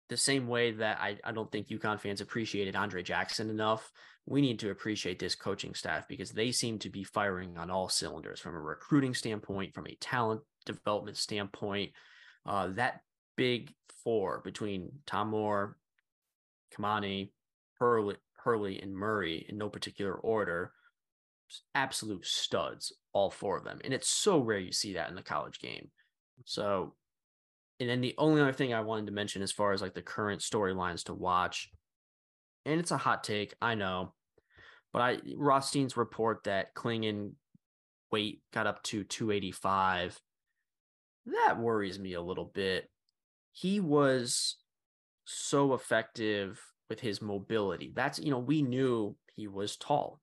the 0.08 0.16
same 0.16 0.48
way 0.48 0.72
that 0.72 0.98
I, 1.00 1.18
I 1.22 1.32
don't 1.32 1.50
think 1.50 1.68
UConn 1.68 2.00
fans 2.00 2.20
appreciated 2.20 2.76
Andre 2.76 3.02
Jackson 3.02 3.50
enough, 3.50 3.90
we 4.26 4.40
need 4.40 4.58
to 4.60 4.70
appreciate 4.70 5.18
this 5.18 5.34
coaching 5.34 5.74
staff 5.74 6.08
because 6.08 6.30
they 6.30 6.50
seem 6.50 6.78
to 6.80 6.90
be 6.90 7.04
firing 7.04 7.56
on 7.56 7.70
all 7.70 7.88
cylinders 7.88 8.40
from 8.40 8.54
a 8.54 8.60
recruiting 8.60 9.14
standpoint, 9.14 9.74
from 9.74 9.86
a 9.86 9.96
talent 10.00 10.40
development 10.66 11.16
standpoint. 11.16 11.92
Uh, 12.44 12.68
that 12.68 13.00
big 13.36 13.72
four 14.02 14.40
between 14.44 14.90
Tom 15.06 15.28
Moore, 15.28 15.76
Kimani, 16.76 17.30
Hurley, 17.78 18.16
Hurley, 18.44 18.80
and 18.80 18.94
Murray 18.94 19.46
in 19.48 19.58
no 19.58 19.68
particular 19.68 20.14
order 20.14 20.72
absolute 21.74 22.24
studs, 22.24 22.92
all 23.12 23.30
four 23.30 23.56
of 23.56 23.64
them. 23.64 23.80
And 23.84 23.92
it's 23.94 24.08
so 24.08 24.38
rare 24.38 24.58
you 24.58 24.72
see 24.72 24.94
that 24.94 25.08
in 25.08 25.14
the 25.14 25.22
college 25.22 25.58
game. 25.58 25.90
So, 26.44 26.94
and 27.80 27.88
then 27.88 28.00
the 28.00 28.14
only 28.18 28.40
other 28.40 28.52
thing 28.52 28.74
I 28.74 28.80
wanted 28.80 29.06
to 29.06 29.12
mention 29.12 29.42
as 29.42 29.52
far 29.52 29.72
as 29.72 29.82
like 29.82 29.94
the 29.94 30.02
current 30.02 30.40
storylines 30.40 31.04
to 31.04 31.14
watch, 31.14 31.70
and 32.64 32.80
it's 32.80 32.90
a 32.90 32.96
hot 32.96 33.24
take, 33.24 33.54
I 33.62 33.74
know, 33.74 34.14
but 34.92 35.02
I 35.02 35.18
Rothstein's 35.36 35.96
report 35.96 36.44
that 36.44 36.74
Clingan 36.74 37.32
weight 38.10 38.42
got 38.52 38.66
up 38.66 38.82
to 38.84 39.04
285. 39.04 40.18
That 41.26 41.58
worries 41.58 41.98
me 41.98 42.14
a 42.14 42.22
little 42.22 42.50
bit. 42.54 42.88
He 43.52 43.80
was 43.80 44.56
so 45.24 45.74
effective 45.74 46.60
with 46.88 47.00
his 47.00 47.20
mobility. 47.20 47.92
That's, 47.94 48.18
you 48.18 48.30
know, 48.30 48.38
we 48.38 48.62
knew 48.62 49.16
he 49.34 49.46
was 49.46 49.76
tall 49.76 50.20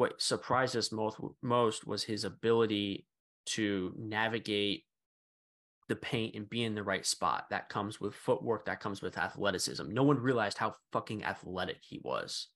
what 0.00 0.22
surprised 0.22 0.74
us 0.76 0.92
most 0.92 1.18
most 1.42 1.86
was 1.86 2.02
his 2.02 2.24
ability 2.24 3.06
to 3.44 3.92
navigate 3.98 4.84
the 5.90 5.96
paint 5.96 6.34
and 6.34 6.48
be 6.48 6.64
in 6.64 6.74
the 6.74 6.82
right 6.82 7.04
spot. 7.04 7.44
That 7.50 7.68
comes 7.68 8.00
with 8.00 8.14
footwork, 8.14 8.64
that 8.64 8.80
comes 8.80 9.02
with 9.02 9.18
athleticism. 9.18 9.92
No 9.92 10.02
one 10.02 10.18
realized 10.18 10.56
how 10.56 10.72
fucking 10.94 11.22
athletic 11.24 11.80
he 11.82 12.00
was. 12.02 12.48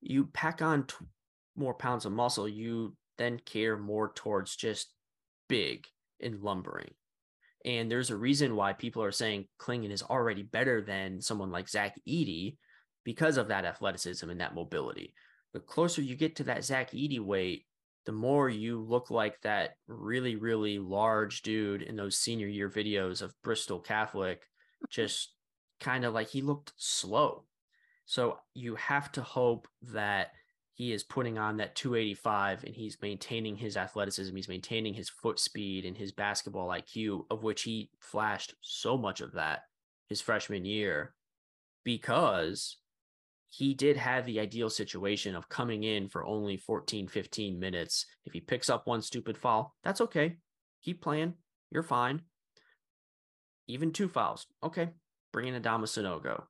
You 0.00 0.24
pack 0.24 0.60
on 0.60 0.88
t- 0.88 0.96
more 1.54 1.74
pounds 1.74 2.04
of 2.04 2.10
muscle, 2.10 2.48
you 2.48 2.96
then 3.16 3.38
care 3.38 3.76
more 3.76 4.12
towards 4.12 4.56
just 4.56 4.92
big 5.48 5.86
and 6.20 6.42
lumbering. 6.42 6.94
And 7.64 7.88
there's 7.88 8.10
a 8.10 8.16
reason 8.16 8.56
why 8.56 8.72
people 8.72 9.04
are 9.04 9.12
saying 9.12 9.46
Clingan 9.60 9.92
is 9.92 10.02
already 10.02 10.42
better 10.42 10.82
than 10.82 11.20
someone 11.20 11.52
like 11.52 11.68
Zach 11.68 11.94
Edey 12.08 12.56
because 13.04 13.36
of 13.36 13.48
that 13.48 13.66
athleticism 13.66 14.28
and 14.28 14.40
that 14.40 14.56
mobility 14.56 15.14
the 15.52 15.60
closer 15.60 16.02
you 16.02 16.16
get 16.16 16.36
to 16.36 16.44
that 16.44 16.64
Zach 16.64 16.92
Edey 16.92 17.20
weight, 17.20 17.66
the 18.04 18.12
more 18.12 18.48
you 18.48 18.80
look 18.80 19.10
like 19.10 19.40
that 19.42 19.76
really, 19.86 20.36
really 20.36 20.78
large 20.78 21.42
dude 21.42 21.82
in 21.82 21.96
those 21.96 22.18
senior 22.18 22.48
year 22.48 22.68
videos 22.68 23.22
of 23.22 23.34
Bristol 23.42 23.78
Catholic, 23.78 24.42
just 24.90 25.34
kind 25.80 26.04
of 26.04 26.14
like 26.14 26.28
he 26.28 26.42
looked 26.42 26.72
slow. 26.76 27.44
So 28.06 28.38
you 28.54 28.74
have 28.76 29.12
to 29.12 29.22
hope 29.22 29.68
that 29.92 30.32
he 30.74 30.92
is 30.92 31.04
putting 31.04 31.38
on 31.38 31.58
that 31.58 31.76
285 31.76 32.64
and 32.64 32.74
he's 32.74 32.96
maintaining 33.00 33.56
his 33.56 33.76
athleticism, 33.76 34.34
he's 34.34 34.48
maintaining 34.48 34.94
his 34.94 35.08
foot 35.08 35.38
speed 35.38 35.84
and 35.84 35.96
his 35.96 36.12
basketball 36.12 36.68
IQ, 36.68 37.26
of 37.30 37.42
which 37.42 37.62
he 37.62 37.90
flashed 38.00 38.54
so 38.62 38.96
much 38.96 39.20
of 39.20 39.32
that 39.32 39.62
his 40.08 40.20
freshman 40.20 40.64
year 40.64 41.14
because 41.84 42.78
he 43.52 43.74
did 43.74 43.98
have 43.98 44.24
the 44.24 44.40
ideal 44.40 44.70
situation 44.70 45.36
of 45.36 45.50
coming 45.50 45.84
in 45.84 46.08
for 46.08 46.24
only 46.24 46.56
14, 46.56 47.06
15 47.06 47.60
minutes. 47.60 48.06
If 48.24 48.32
he 48.32 48.40
picks 48.40 48.70
up 48.70 48.86
one 48.86 49.02
stupid 49.02 49.36
foul, 49.36 49.74
that's 49.84 50.00
okay. 50.00 50.38
Keep 50.82 51.02
playing. 51.02 51.34
You're 51.70 51.82
fine. 51.82 52.22
Even 53.68 53.92
two 53.92 54.08
fouls. 54.08 54.46
Okay. 54.64 54.88
Bring 55.34 55.48
in 55.48 55.62
Adama 55.62 55.82
Sanogo. 55.82 56.44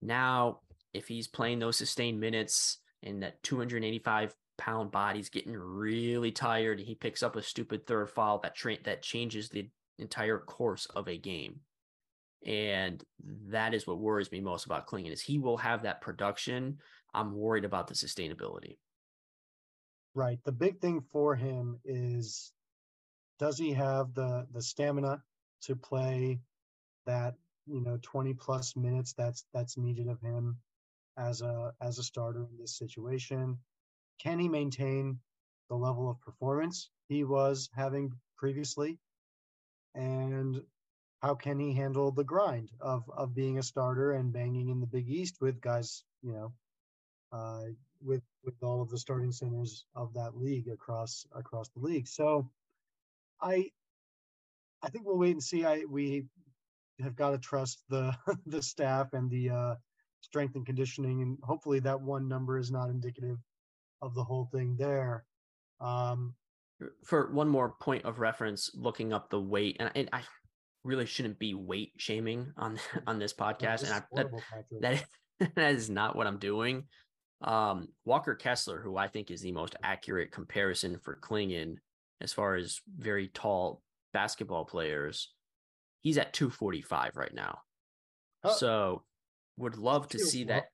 Now, 0.00 0.60
if 0.94 1.06
he's 1.06 1.28
playing 1.28 1.58
those 1.58 1.76
sustained 1.76 2.18
minutes 2.18 2.78
and 3.02 3.22
that 3.22 3.42
285 3.42 4.34
pound 4.56 4.90
body's 4.90 5.28
getting 5.28 5.52
really 5.54 6.32
tired 6.32 6.78
and 6.78 6.88
he 6.88 6.94
picks 6.94 7.22
up 7.22 7.36
a 7.36 7.42
stupid 7.42 7.86
third 7.86 8.08
foul 8.08 8.38
that 8.38 8.54
tra- 8.54 8.82
that 8.84 9.02
changes 9.02 9.50
the 9.50 9.68
entire 9.98 10.38
course 10.38 10.86
of 10.96 11.08
a 11.08 11.18
game 11.18 11.60
and 12.46 13.02
that 13.48 13.74
is 13.74 13.86
what 13.86 13.98
worries 13.98 14.30
me 14.30 14.40
most 14.40 14.66
about 14.66 14.86
Clingan 14.86 15.12
is 15.12 15.20
he 15.20 15.38
will 15.38 15.56
have 15.56 15.82
that 15.82 16.00
production. 16.00 16.78
I'm 17.12 17.34
worried 17.34 17.64
about 17.64 17.88
the 17.88 17.94
sustainability. 17.94 18.76
Right. 20.14 20.38
The 20.44 20.52
big 20.52 20.80
thing 20.80 21.02
for 21.12 21.34
him 21.34 21.78
is 21.84 22.52
does 23.38 23.58
he 23.58 23.72
have 23.72 24.14
the 24.14 24.46
the 24.52 24.62
stamina 24.62 25.22
to 25.62 25.76
play 25.76 26.40
that, 27.06 27.34
you 27.66 27.80
know, 27.80 27.98
20 28.02 28.34
plus 28.34 28.76
minutes 28.76 29.12
that's 29.12 29.44
that's 29.52 29.76
needed 29.76 30.08
of 30.08 30.20
him 30.20 30.58
as 31.16 31.42
a 31.42 31.72
as 31.80 31.98
a 31.98 32.02
starter 32.02 32.46
in 32.50 32.58
this 32.58 32.76
situation? 32.76 33.58
Can 34.20 34.38
he 34.38 34.48
maintain 34.48 35.20
the 35.68 35.76
level 35.76 36.10
of 36.10 36.20
performance 36.20 36.90
he 37.08 37.24
was 37.24 37.68
having 37.74 38.12
previously? 38.36 38.98
And 39.94 40.60
how 41.22 41.34
can 41.34 41.58
he 41.58 41.72
handle 41.72 42.12
the 42.12 42.24
grind 42.24 42.70
of 42.80 43.08
of 43.10 43.34
being 43.34 43.58
a 43.58 43.62
starter 43.62 44.12
and 44.12 44.32
banging 44.32 44.68
in 44.68 44.80
the 44.80 44.86
Big 44.86 45.08
East 45.08 45.40
with 45.40 45.60
guys, 45.60 46.04
you 46.22 46.32
know, 46.32 46.52
uh, 47.32 47.64
with 48.00 48.22
with 48.44 48.54
all 48.62 48.80
of 48.80 48.90
the 48.90 48.98
starting 48.98 49.32
centers 49.32 49.84
of 49.94 50.14
that 50.14 50.36
league 50.36 50.68
across 50.68 51.26
across 51.34 51.68
the 51.70 51.80
league. 51.80 52.06
So, 52.06 52.50
I 53.40 53.70
I 54.82 54.88
think 54.90 55.06
we'll 55.06 55.18
wait 55.18 55.32
and 55.32 55.42
see. 55.42 55.64
I 55.64 55.84
we 55.88 56.26
have 57.00 57.16
got 57.16 57.30
to 57.30 57.38
trust 57.38 57.82
the 57.88 58.16
the 58.46 58.62
staff 58.62 59.12
and 59.12 59.30
the 59.30 59.50
uh, 59.50 59.74
strength 60.20 60.54
and 60.54 60.66
conditioning, 60.66 61.22
and 61.22 61.38
hopefully 61.42 61.80
that 61.80 62.00
one 62.00 62.28
number 62.28 62.58
is 62.58 62.70
not 62.70 62.90
indicative 62.90 63.38
of 64.02 64.14
the 64.14 64.24
whole 64.24 64.48
thing 64.52 64.76
there. 64.76 65.24
Um, 65.80 66.34
For 67.04 67.32
one 67.32 67.48
more 67.48 67.74
point 67.80 68.04
of 68.04 68.20
reference, 68.20 68.70
looking 68.74 69.12
up 69.12 69.30
the 69.30 69.40
weight, 69.40 69.76
and, 69.80 69.90
and 69.96 70.08
I 70.12 70.22
really 70.84 71.06
shouldn't 71.06 71.38
be 71.38 71.54
weight 71.54 71.92
shaming 71.98 72.52
on 72.56 72.78
on 73.06 73.18
this 73.18 73.32
podcast, 73.32 73.84
and 73.84 73.92
I, 73.92 74.02
that, 74.14 74.26
that, 74.80 75.54
that 75.54 75.74
is 75.74 75.90
not 75.90 76.16
what 76.16 76.26
I'm 76.26 76.38
doing. 76.38 76.84
Um, 77.40 77.88
Walker 78.04 78.34
Kessler, 78.34 78.80
who 78.80 78.96
I 78.96 79.08
think 79.08 79.30
is 79.30 79.40
the 79.40 79.52
most 79.52 79.76
accurate 79.82 80.32
comparison 80.32 80.98
for 80.98 81.18
Clingan 81.22 81.76
as 82.20 82.32
far 82.32 82.56
as 82.56 82.80
very 82.96 83.28
tall 83.28 83.82
basketball 84.12 84.64
players, 84.64 85.32
he's 86.00 86.18
at 86.18 86.32
245 86.32 87.16
right 87.16 87.34
now. 87.34 87.58
Oh. 88.44 88.52
So 88.54 89.02
would 89.56 89.76
love 89.76 90.08
to 90.08 90.18
see 90.18 90.44
that 90.44 90.64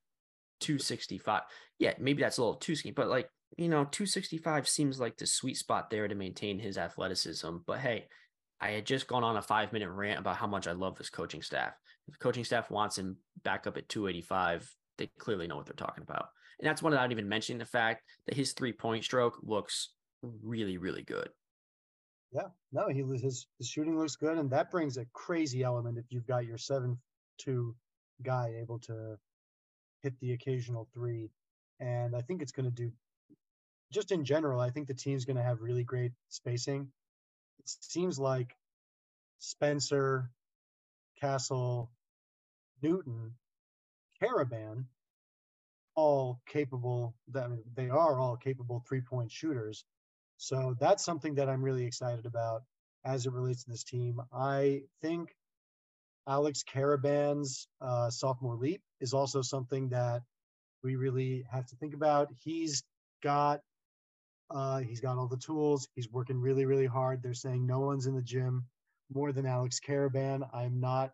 265. 0.60 1.42
Yeah, 1.78 1.94
maybe 1.98 2.22
that's 2.22 2.38
a 2.38 2.42
little 2.42 2.56
too 2.56 2.76
skinny, 2.76 2.92
but 2.92 3.08
like, 3.08 3.28
you 3.56 3.68
know, 3.68 3.84
265 3.84 4.68
seems 4.68 4.98
like 4.98 5.16
the 5.16 5.26
sweet 5.26 5.56
spot 5.56 5.90
there 5.90 6.08
to 6.08 6.14
maintain 6.14 6.58
his 6.58 6.78
athleticism. 6.78 7.58
But 7.66 7.78
hey, 7.78 8.06
I 8.64 8.70
had 8.70 8.86
just 8.86 9.06
gone 9.06 9.22
on 9.22 9.36
a 9.36 9.42
five 9.42 9.74
minute 9.74 9.90
rant 9.90 10.18
about 10.18 10.36
how 10.36 10.46
much 10.46 10.66
I 10.66 10.72
love 10.72 10.96
this 10.96 11.10
coaching 11.10 11.42
staff. 11.42 11.74
If 12.08 12.14
the 12.14 12.18
coaching 12.18 12.44
staff 12.44 12.70
wants 12.70 12.96
him 12.96 13.18
back 13.42 13.66
up 13.66 13.76
at 13.76 13.90
285, 13.90 14.74
they 14.96 15.10
clearly 15.18 15.46
know 15.46 15.56
what 15.56 15.66
they're 15.66 15.74
talking 15.74 16.02
about. 16.02 16.28
And 16.58 16.66
that's 16.66 16.82
one 16.82 16.92
without 16.92 17.12
even 17.12 17.28
mentioning 17.28 17.58
the 17.58 17.66
fact 17.66 18.02
that 18.26 18.34
his 18.34 18.54
three 18.54 18.72
point 18.72 19.04
stroke 19.04 19.38
looks 19.42 19.90
really, 20.22 20.78
really 20.78 21.02
good. 21.02 21.28
Yeah, 22.32 22.48
no, 22.72 22.88
he 22.88 23.02
his 23.22 23.46
his 23.58 23.68
shooting 23.68 23.98
looks 23.98 24.16
good, 24.16 24.38
and 24.38 24.50
that 24.50 24.70
brings 24.70 24.96
a 24.96 25.04
crazy 25.12 25.62
element 25.62 25.98
if 25.98 26.06
you've 26.08 26.26
got 26.26 26.46
your 26.46 26.58
seven 26.58 26.98
two 27.36 27.76
guy 28.22 28.54
able 28.58 28.78
to 28.78 29.16
hit 30.02 30.18
the 30.20 30.32
occasional 30.32 30.88
three. 30.94 31.28
And 31.80 32.16
I 32.16 32.22
think 32.22 32.40
it's 32.40 32.52
going 32.52 32.64
to 32.64 32.74
do 32.74 32.90
just 33.92 34.10
in 34.10 34.24
general, 34.24 34.60
I 34.60 34.70
think 34.70 34.88
the 34.88 34.94
team's 34.94 35.26
going 35.26 35.36
to 35.36 35.42
have 35.42 35.60
really 35.60 35.84
great 35.84 36.12
spacing 36.30 36.88
it 37.64 37.84
seems 37.84 38.18
like 38.18 38.54
Spencer, 39.38 40.30
Castle, 41.20 41.90
Newton, 42.82 43.32
Karaban, 44.22 44.84
all 45.94 46.40
capable. 46.46 47.14
That 47.28 47.50
they 47.74 47.88
are 47.88 48.18
all 48.18 48.36
capable 48.36 48.84
three 48.86 49.00
point 49.00 49.30
shooters. 49.30 49.84
So 50.36 50.76
that's 50.80 51.04
something 51.04 51.36
that 51.36 51.48
I'm 51.48 51.62
really 51.62 51.84
excited 51.84 52.26
about 52.26 52.62
as 53.04 53.26
it 53.26 53.32
relates 53.32 53.64
to 53.64 53.70
this 53.70 53.84
team. 53.84 54.20
I 54.32 54.82
think 55.00 55.34
Alex 56.26 56.64
Karaban's 56.64 57.68
uh, 57.80 58.10
sophomore 58.10 58.56
leap 58.56 58.82
is 59.00 59.14
also 59.14 59.42
something 59.42 59.90
that 59.90 60.22
we 60.82 60.96
really 60.96 61.44
have 61.50 61.66
to 61.66 61.76
think 61.76 61.94
about. 61.94 62.28
He's 62.42 62.82
got 63.22 63.60
uh, 64.54 64.78
he's 64.78 65.00
got 65.00 65.18
all 65.18 65.26
the 65.26 65.36
tools. 65.36 65.88
He's 65.96 66.08
working 66.10 66.40
really, 66.40 66.64
really 66.64 66.86
hard. 66.86 67.22
They're 67.22 67.34
saying 67.34 67.66
no 67.66 67.80
one's 67.80 68.06
in 68.06 68.14
the 68.14 68.22
gym 68.22 68.64
more 69.12 69.32
than 69.32 69.46
Alex 69.46 69.80
Karaban. 69.86 70.48
I'm 70.54 70.80
not. 70.80 71.12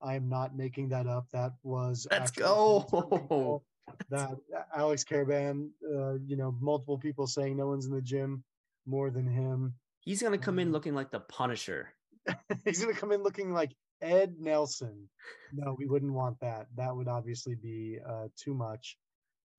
I 0.00 0.14
am 0.14 0.28
not 0.28 0.56
making 0.56 0.88
that 0.90 1.06
up. 1.06 1.26
That 1.32 1.52
was 1.62 2.06
let's 2.10 2.30
go. 2.30 3.62
That 4.10 4.36
Alex 4.76 5.02
Karaban, 5.02 5.70
uh, 5.82 6.18
you 6.26 6.36
know, 6.36 6.54
multiple 6.60 6.98
people 6.98 7.26
saying 7.26 7.56
no 7.56 7.68
one's 7.68 7.86
in 7.86 7.92
the 7.92 8.02
gym 8.02 8.44
more 8.84 9.10
than 9.10 9.26
him. 9.26 9.74
He's 10.00 10.22
gonna 10.22 10.36
come 10.36 10.58
in 10.58 10.68
um, 10.68 10.72
looking 10.72 10.94
like 10.94 11.10
the 11.10 11.20
Punisher. 11.20 11.94
he's 12.66 12.80
gonna 12.80 12.92
come 12.92 13.12
in 13.12 13.22
looking 13.22 13.54
like 13.54 13.74
Ed 14.02 14.34
Nelson. 14.38 15.08
No, 15.54 15.74
we 15.78 15.86
wouldn't 15.86 16.12
want 16.12 16.38
that. 16.40 16.66
That 16.76 16.94
would 16.94 17.08
obviously 17.08 17.54
be 17.54 17.98
uh, 18.06 18.28
too 18.36 18.52
much. 18.52 18.98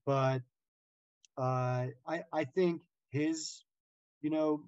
But 0.05 0.43
uh, 1.36 1.88
I 2.07 2.23
I 2.32 2.43
think 2.43 2.82
his, 3.10 3.64
you 4.22 4.30
know, 4.30 4.64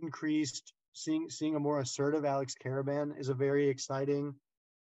increased 0.00 0.72
seeing 0.92 1.30
seeing 1.30 1.54
a 1.54 1.60
more 1.60 1.80
assertive 1.80 2.24
Alex 2.24 2.54
Karaban 2.62 3.18
is 3.18 3.28
a 3.28 3.34
very 3.34 3.68
exciting 3.68 4.34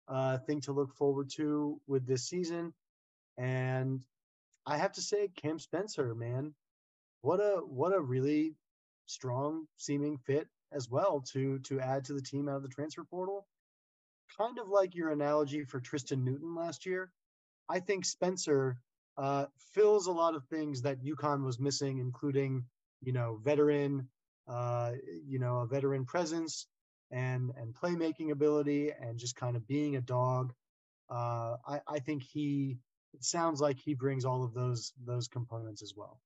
uh, 0.08 0.38
thing 0.38 0.60
to 0.62 0.72
look 0.72 0.94
forward 0.94 1.30
to 1.36 1.80
with 1.86 2.06
this 2.06 2.28
season. 2.28 2.72
And 3.36 4.00
I 4.66 4.78
have 4.78 4.92
to 4.92 5.02
say, 5.02 5.28
Cam 5.36 5.58
Spencer, 5.58 6.14
man, 6.14 6.54
what 7.20 7.40
a 7.40 7.60
what 7.64 7.94
a 7.94 8.00
really 8.00 8.54
strong 9.06 9.66
seeming 9.76 10.18
fit 10.18 10.48
as 10.72 10.88
well 10.88 11.22
to 11.32 11.58
to 11.60 11.80
add 11.80 12.04
to 12.06 12.14
the 12.14 12.22
team 12.22 12.48
out 12.48 12.56
of 12.56 12.62
the 12.62 12.68
transfer 12.68 13.04
portal. 13.04 13.46
Kind 14.36 14.58
of 14.58 14.68
like 14.68 14.94
your 14.94 15.10
analogy 15.10 15.64
for 15.64 15.80
Tristan 15.80 16.24
Newton 16.24 16.54
last 16.54 16.84
year. 16.86 17.10
I 17.68 17.80
think 17.80 18.04
Spencer 18.04 18.78
uh, 19.18 19.46
fills 19.74 20.06
a 20.06 20.12
lot 20.12 20.34
of 20.34 20.44
things 20.44 20.80
that 20.82 21.02
UConn 21.04 21.44
was 21.44 21.58
missing, 21.58 21.98
including 21.98 22.64
you 23.02 23.12
know 23.12 23.40
veteran, 23.42 24.08
uh, 24.46 24.92
you 25.26 25.38
know 25.38 25.58
a 25.58 25.66
veteran 25.66 26.04
presence 26.04 26.66
and 27.10 27.50
and 27.56 27.74
playmaking 27.74 28.30
ability 28.30 28.92
and 29.00 29.18
just 29.18 29.34
kind 29.34 29.56
of 29.56 29.66
being 29.66 29.96
a 29.96 30.00
dog. 30.00 30.52
Uh, 31.10 31.56
I, 31.66 31.80
I 31.88 31.98
think 31.98 32.22
he 32.22 32.78
it 33.12 33.24
sounds 33.24 33.60
like 33.60 33.78
he 33.78 33.94
brings 33.94 34.24
all 34.24 34.44
of 34.44 34.54
those 34.54 34.92
those 35.04 35.26
components 35.26 35.82
as 35.82 35.94
well. 35.96 36.20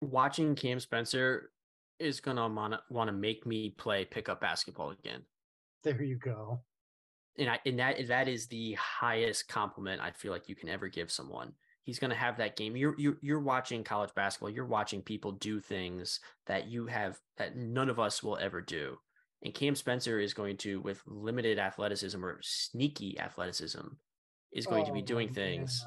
Watching 0.00 0.54
Cam 0.54 0.78
Spencer 0.78 1.50
is 1.98 2.20
gonna 2.20 2.48
want 2.90 3.08
to 3.08 3.12
make 3.12 3.44
me 3.44 3.70
play 3.70 4.04
pickup 4.04 4.40
basketball 4.40 4.90
again. 4.90 5.22
There 5.82 6.00
you 6.00 6.16
go 6.16 6.60
and 7.38 7.50
I 7.50 7.58
and 7.64 7.78
that 7.78 8.06
that 8.08 8.28
is 8.28 8.46
the 8.46 8.74
highest 8.74 9.48
compliment 9.48 10.00
I 10.00 10.10
feel 10.10 10.32
like 10.32 10.48
you 10.48 10.54
can 10.54 10.68
ever 10.68 10.88
give 10.88 11.10
someone. 11.10 11.52
He's 11.84 11.98
going 11.98 12.10
to 12.10 12.16
have 12.16 12.36
that 12.36 12.56
game. 12.56 12.76
You're 12.76 12.94
you're 12.98 13.18
you're 13.20 13.40
watching 13.40 13.82
college 13.82 14.14
basketball. 14.14 14.50
You're 14.50 14.66
watching 14.66 15.02
people 15.02 15.32
do 15.32 15.60
things 15.60 16.20
that 16.46 16.68
you 16.68 16.86
have 16.86 17.18
that 17.38 17.56
none 17.56 17.88
of 17.88 17.98
us 17.98 18.22
will 18.22 18.38
ever 18.38 18.60
do. 18.60 18.98
And 19.44 19.52
Cam 19.52 19.74
Spencer 19.74 20.20
is 20.20 20.34
going 20.34 20.56
to, 20.58 20.80
with 20.80 21.02
limited 21.04 21.58
athleticism 21.58 22.24
or 22.24 22.38
sneaky 22.42 23.18
athleticism, 23.18 23.80
is 24.52 24.66
going 24.66 24.84
oh, 24.84 24.86
to 24.86 24.92
be 24.92 25.02
oh, 25.02 25.06
doing 25.06 25.26
man. 25.28 25.34
things. 25.34 25.84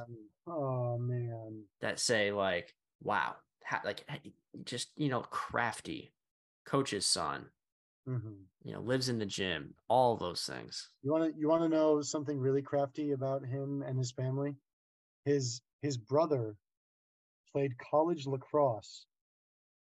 Oh 0.48 0.98
man, 0.98 1.64
that 1.82 2.00
say 2.00 2.32
like, 2.32 2.74
wow, 3.02 3.36
like 3.86 4.06
just 4.66 4.90
you 4.98 5.10
know, 5.10 5.22
crafty, 5.22 6.12
coach's 6.66 7.06
son, 7.06 7.46
Mm-hmm. 8.08 8.34
You 8.64 8.74
know, 8.74 8.82
lives 8.82 9.10
in 9.10 9.18
the 9.18 9.26
gym, 9.26 9.74
all 9.90 10.16
those 10.16 10.44
things. 10.44 10.90
You 11.02 11.12
want 11.12 11.34
to 11.34 11.40
you 11.40 11.48
want 11.48 11.64
to 11.64 11.70
know 11.70 12.02
something 12.02 12.40
really 12.40 12.62
crafty 12.62 13.12
about 13.12 13.46
him 13.46 13.84
and 13.86 13.98
his 13.98 14.12
family? 14.12 14.56
His 15.26 15.62
his 15.82 15.98
brother 15.98 16.56
played 17.52 17.78
college 17.78 18.28
lacrosse 18.28 19.06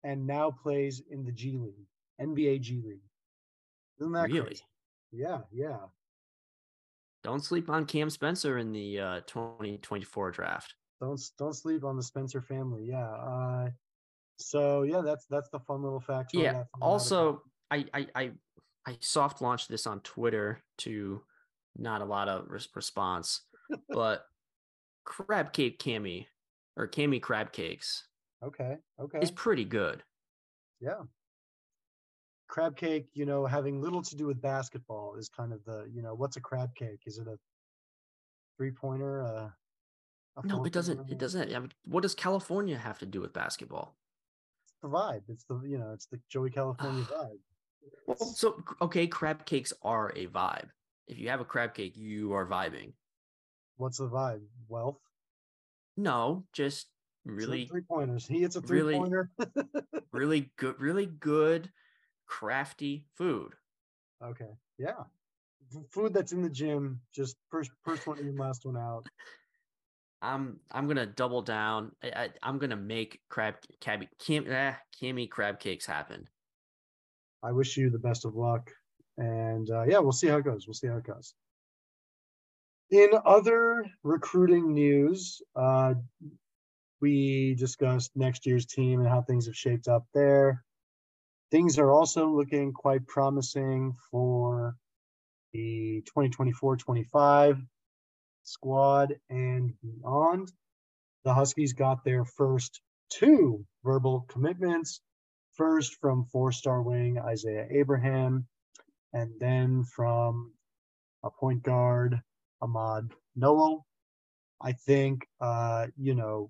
and 0.03 0.25
now 0.27 0.51
plays 0.51 1.01
in 1.09 1.25
the 1.25 1.31
G 1.31 1.57
League, 1.57 1.87
NBA 2.21 2.61
G 2.61 2.81
League. 2.85 2.99
Isn't 3.99 4.13
that 4.13 4.29
really? 4.29 4.41
Crazy? 4.41 4.63
Yeah, 5.11 5.39
yeah. 5.51 5.77
don't 7.23 7.43
sleep 7.43 7.69
on 7.69 7.85
Cam 7.85 8.09
Spencer 8.09 8.57
in 8.57 8.71
the 8.71 8.99
uh, 8.99 9.19
2024 9.27 10.31
draft. 10.31 10.75
Don't 10.99 11.21
don't 11.37 11.53
sleep 11.53 11.83
on 11.83 11.97
the 11.97 12.03
Spencer 12.03 12.41
family. 12.41 12.85
Yeah. 12.85 13.09
Uh, 13.09 13.69
so 14.37 14.83
yeah, 14.83 15.01
that's 15.01 15.25
that's 15.27 15.49
the 15.49 15.59
fun 15.59 15.83
little 15.83 15.99
fact. 15.99 16.31
Yeah. 16.33 16.63
Also, 16.81 17.43
I, 17.73 17.85
I 17.93 18.07
I 18.15 18.31
I 18.85 18.97
soft 18.99 19.41
launched 19.41 19.69
this 19.69 19.87
on 19.87 20.01
Twitter 20.01 20.61
to 20.79 21.21
not 21.75 22.01
a 22.01 22.05
lot 22.05 22.29
of 22.29 22.45
res- 22.47 22.69
response, 22.75 23.41
but 23.89 24.25
crab 25.05 25.53
cake 25.53 25.79
cami 25.79 26.27
or 26.77 26.87
cami 26.87 27.21
crab 27.21 27.51
cakes. 27.51 28.07
Okay. 28.43 28.77
Okay. 28.99 29.19
Is 29.19 29.31
pretty 29.31 29.65
good. 29.65 30.03
Yeah. 30.79 31.01
Crab 32.47 32.75
cake, 32.75 33.07
you 33.13 33.25
know, 33.25 33.45
having 33.45 33.81
little 33.81 34.03
to 34.03 34.15
do 34.15 34.27
with 34.27 34.39
basketball 34.41 35.15
is 35.15 35.29
kind 35.29 35.53
of 35.53 35.63
the, 35.65 35.89
you 35.91 36.03
know, 36.03 36.13
what's 36.13 36.37
a 36.37 36.41
crab 36.41 36.75
cake? 36.75 36.99
Is 37.07 37.17
it 37.17 37.27
a 37.27 37.37
three 38.57 38.69
pointer? 38.69 39.23
Uh, 39.23 39.49
no, 40.43 40.63
it 40.65 40.73
doesn't. 40.73 41.09
It 41.09 41.17
doesn't. 41.17 41.55
I 41.55 41.59
mean, 41.59 41.71
what 41.85 42.01
does 42.01 42.13
California 42.13 42.77
have 42.77 42.99
to 42.99 43.05
do 43.05 43.21
with 43.21 43.33
basketball? 43.33 43.95
It's 44.65 44.75
the 44.81 44.89
vibe. 44.89 45.23
It's 45.29 45.45
the 45.45 45.61
you 45.65 45.77
know, 45.77 45.91
it's 45.93 46.07
the 46.07 46.19
Joey 46.29 46.49
California 46.49 47.03
vibe. 47.03 47.39
Well, 48.07 48.17
so 48.17 48.61
okay, 48.81 49.07
crab 49.07 49.45
cakes 49.45 49.73
are 49.81 50.11
a 50.15 50.27
vibe. 50.27 50.69
If 51.07 51.19
you 51.19 51.29
have 51.29 51.41
a 51.41 51.45
crab 51.45 51.73
cake, 51.73 51.95
you 51.95 52.33
are 52.33 52.45
vibing. 52.45 52.93
What's 53.77 53.97
the 53.97 54.07
vibe? 54.07 54.41
Wealth? 54.67 54.99
No, 55.97 56.45
just 56.53 56.87
really 57.25 57.65
three 57.65 57.81
pointers. 57.81 58.25
He 58.29 58.41
hits 58.41 58.55
a 58.55 58.61
three 58.61 58.79
really, 58.79 58.95
pointer. 58.95 59.29
really 60.11 60.51
good, 60.57 60.79
really 60.79 61.05
good, 61.05 61.69
crafty 62.27 63.05
food. 63.15 63.53
Okay. 64.23 64.49
Yeah. 64.77 65.03
Food 65.89 66.13
that's 66.13 66.33
in 66.33 66.41
the 66.41 66.49
gym, 66.49 67.01
just 67.13 67.37
first 67.49 67.71
first 67.83 68.05
one 68.05 68.19
in, 68.19 68.35
last 68.37 68.65
one 68.65 68.77
out. 68.77 69.07
I'm 70.21 70.59
I'm 70.71 70.87
gonna 70.87 71.05
double 71.05 71.41
down. 71.41 71.91
I, 72.03 72.29
am 72.43 72.59
gonna 72.59 72.77
make 72.77 73.19
crab 73.29 73.55
cabby 73.81 74.07
cam 74.19 74.45
eh, 74.49 75.25
crab 75.27 75.59
cakes 75.59 75.85
happen. 75.85 76.27
I 77.43 77.51
wish 77.51 77.75
you 77.75 77.89
the 77.89 77.99
best 77.99 78.25
of 78.25 78.35
luck, 78.35 78.71
and 79.17 79.69
uh, 79.69 79.83
yeah, 79.83 79.99
we'll 79.99 80.13
see 80.13 80.27
how 80.27 80.37
it 80.37 80.45
goes. 80.45 80.65
We'll 80.65 80.73
see 80.73 80.87
how 80.87 80.97
it 80.97 81.03
goes. 81.03 81.33
In 82.89 83.09
other 83.25 83.85
recruiting 84.03 84.73
news, 84.73 85.41
uh, 85.55 85.95
we 87.01 87.55
discussed 87.55 88.11
next 88.15 88.45
year's 88.45 88.65
team 88.65 89.01
and 89.01 89.09
how 89.09 89.21
things 89.21 89.45
have 89.47 89.55
shaped 89.55 89.87
up 89.87 90.05
there. 90.13 90.63
Things 91.51 91.77
are 91.77 91.91
also 91.91 92.29
looking 92.29 92.71
quite 92.71 93.05
promising 93.07 93.95
for 94.09 94.75
the 95.51 96.01
2024 96.05 96.77
25 96.77 97.57
squad 98.43 99.15
and 99.29 99.73
beyond. 99.81 100.51
The 101.25 101.33
Huskies 101.33 101.73
got 101.73 102.03
their 102.03 102.25
first 102.25 102.81
two 103.09 103.65
verbal 103.83 104.25
commitments 104.29 105.01
first 105.55 105.95
from 105.99 106.25
four 106.25 106.51
star 106.51 106.81
wing 106.81 107.19
Isaiah 107.19 107.67
Abraham, 107.71 108.47
and 109.13 109.31
then 109.39 109.83
from 109.83 110.53
a 111.23 111.29
point 111.29 111.63
guard, 111.63 112.21
Ahmad 112.61 113.11
Nowell. 113.35 113.85
I 114.61 114.73
think, 114.73 115.27
uh, 115.41 115.87
you 115.97 116.15
know, 116.15 116.49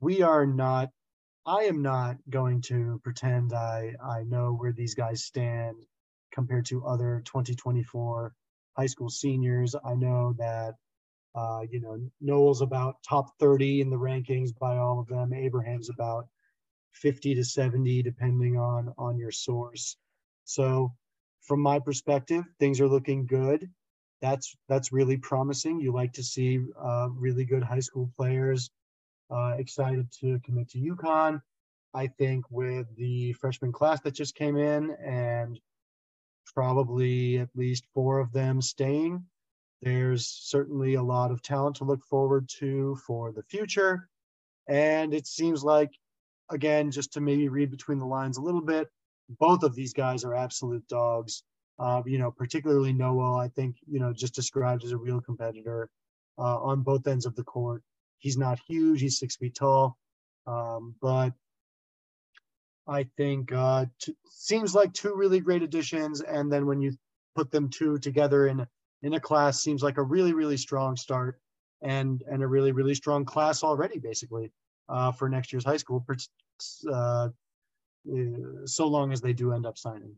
we 0.00 0.22
are 0.22 0.46
not, 0.46 0.90
I 1.46 1.64
am 1.64 1.82
not 1.82 2.16
going 2.28 2.62
to 2.62 3.00
pretend 3.04 3.52
I, 3.52 3.94
I 4.02 4.24
know 4.24 4.52
where 4.54 4.72
these 4.72 4.94
guys 4.94 5.24
stand 5.24 5.76
compared 6.32 6.66
to 6.66 6.84
other 6.84 7.22
2024 7.24 8.34
high 8.76 8.86
school 8.86 9.08
seniors. 9.08 9.74
I 9.84 9.94
know 9.94 10.34
that 10.38 10.74
uh, 11.36 11.60
you 11.70 11.80
know, 11.80 11.98
Nowell's 12.20 12.62
about 12.62 12.96
top 13.06 13.38
30 13.38 13.82
in 13.82 13.90
the 13.90 13.96
rankings 13.96 14.56
by 14.58 14.78
all 14.78 14.98
of 14.98 15.06
them. 15.06 15.34
Abraham's 15.34 15.90
about 15.90 16.26
50 16.96 17.34
to 17.36 17.44
70, 17.44 18.02
depending 18.02 18.56
on 18.56 18.92
on 18.98 19.18
your 19.18 19.30
source. 19.30 19.96
So, 20.44 20.94
from 21.42 21.60
my 21.60 21.78
perspective, 21.78 22.44
things 22.58 22.80
are 22.80 22.88
looking 22.88 23.26
good. 23.26 23.70
That's 24.22 24.56
that's 24.68 24.92
really 24.92 25.16
promising. 25.16 25.80
You 25.80 25.92
like 25.92 26.12
to 26.14 26.22
see 26.22 26.60
uh, 26.80 27.08
really 27.12 27.44
good 27.44 27.62
high 27.62 27.80
school 27.80 28.10
players 28.16 28.70
uh, 29.30 29.54
excited 29.58 30.10
to 30.20 30.40
commit 30.44 30.70
to 30.70 30.78
UConn. 30.78 31.40
I 31.94 32.06
think 32.06 32.44
with 32.50 32.86
the 32.96 33.32
freshman 33.34 33.72
class 33.72 34.00
that 34.02 34.14
just 34.14 34.34
came 34.34 34.56
in 34.56 34.90
and 35.04 35.58
probably 36.54 37.38
at 37.38 37.48
least 37.54 37.84
four 37.94 38.20
of 38.20 38.32
them 38.32 38.60
staying, 38.60 39.24
there's 39.82 40.26
certainly 40.26 40.94
a 40.94 41.02
lot 41.02 41.30
of 41.30 41.42
talent 41.42 41.76
to 41.76 41.84
look 41.84 42.02
forward 42.04 42.48
to 42.58 42.96
for 43.06 43.32
the 43.32 43.42
future. 43.44 44.08
And 44.68 45.14
it 45.14 45.26
seems 45.26 45.64
like, 45.64 45.90
again, 46.50 46.90
just 46.90 47.12
to 47.14 47.20
maybe 47.20 47.48
read 47.48 47.70
between 47.70 47.98
the 47.98 48.06
lines 48.06 48.38
a 48.38 48.42
little 48.42 48.60
bit, 48.60 48.88
both 49.28 49.62
of 49.62 49.74
these 49.74 49.92
guys 49.92 50.24
are 50.24 50.34
absolute 50.34 50.86
dogs. 50.88 51.42
Uh, 51.78 52.02
you 52.06 52.18
know, 52.18 52.30
particularly 52.30 52.92
Nowell, 52.92 53.36
I 53.36 53.48
think, 53.48 53.76
you 53.86 54.00
know, 54.00 54.12
just 54.12 54.34
described 54.34 54.84
as 54.84 54.92
a 54.92 54.96
real 54.96 55.20
competitor 55.20 55.90
uh, 56.38 56.58
on 56.60 56.82
both 56.82 57.06
ends 57.06 57.26
of 57.26 57.34
the 57.36 57.44
court. 57.44 57.82
He's 58.18 58.38
not 58.38 58.58
huge, 58.66 59.00
he's 59.00 59.18
six 59.18 59.36
feet 59.36 59.54
tall. 59.54 59.98
Um, 60.46 60.94
but 61.02 61.32
I 62.88 63.08
think 63.16 63.52
uh, 63.52 63.86
t- 64.00 64.16
seems 64.30 64.74
like 64.74 64.92
two 64.94 65.14
really 65.14 65.40
great 65.40 65.62
additions. 65.62 66.22
And 66.22 66.50
then 66.50 66.66
when 66.66 66.80
you 66.80 66.96
put 67.34 67.50
them 67.50 67.68
two 67.68 67.98
together 67.98 68.46
in 68.46 68.66
in 69.02 69.12
a 69.12 69.20
class 69.20 69.60
seems 69.60 69.82
like 69.82 69.98
a 69.98 70.02
really 70.02 70.32
really 70.32 70.56
strong 70.56 70.96
start 70.96 71.38
and 71.82 72.22
and 72.30 72.42
a 72.42 72.46
really 72.46 72.72
really 72.72 72.94
strong 72.94 73.24
class 73.24 73.62
already 73.62 73.98
basically 73.98 74.50
uh, 74.88 75.12
for 75.12 75.28
next 75.28 75.52
year's 75.52 75.64
high 75.64 75.76
school 75.76 76.04
uh, 76.90 77.28
so 78.64 78.86
long 78.86 79.12
as 79.12 79.20
they 79.20 79.32
do 79.32 79.52
end 79.52 79.66
up 79.66 79.76
signing. 79.78 80.14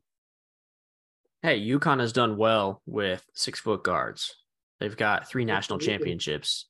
Hey 1.42 1.60
UConn 1.60 2.00
has 2.00 2.12
done 2.12 2.36
well 2.36 2.82
with 2.86 3.24
six 3.32 3.60
foot 3.60 3.84
guards. 3.84 4.34
They've 4.80 4.96
got 4.96 5.28
three 5.28 5.44
national 5.44 5.78
championships 5.78 6.66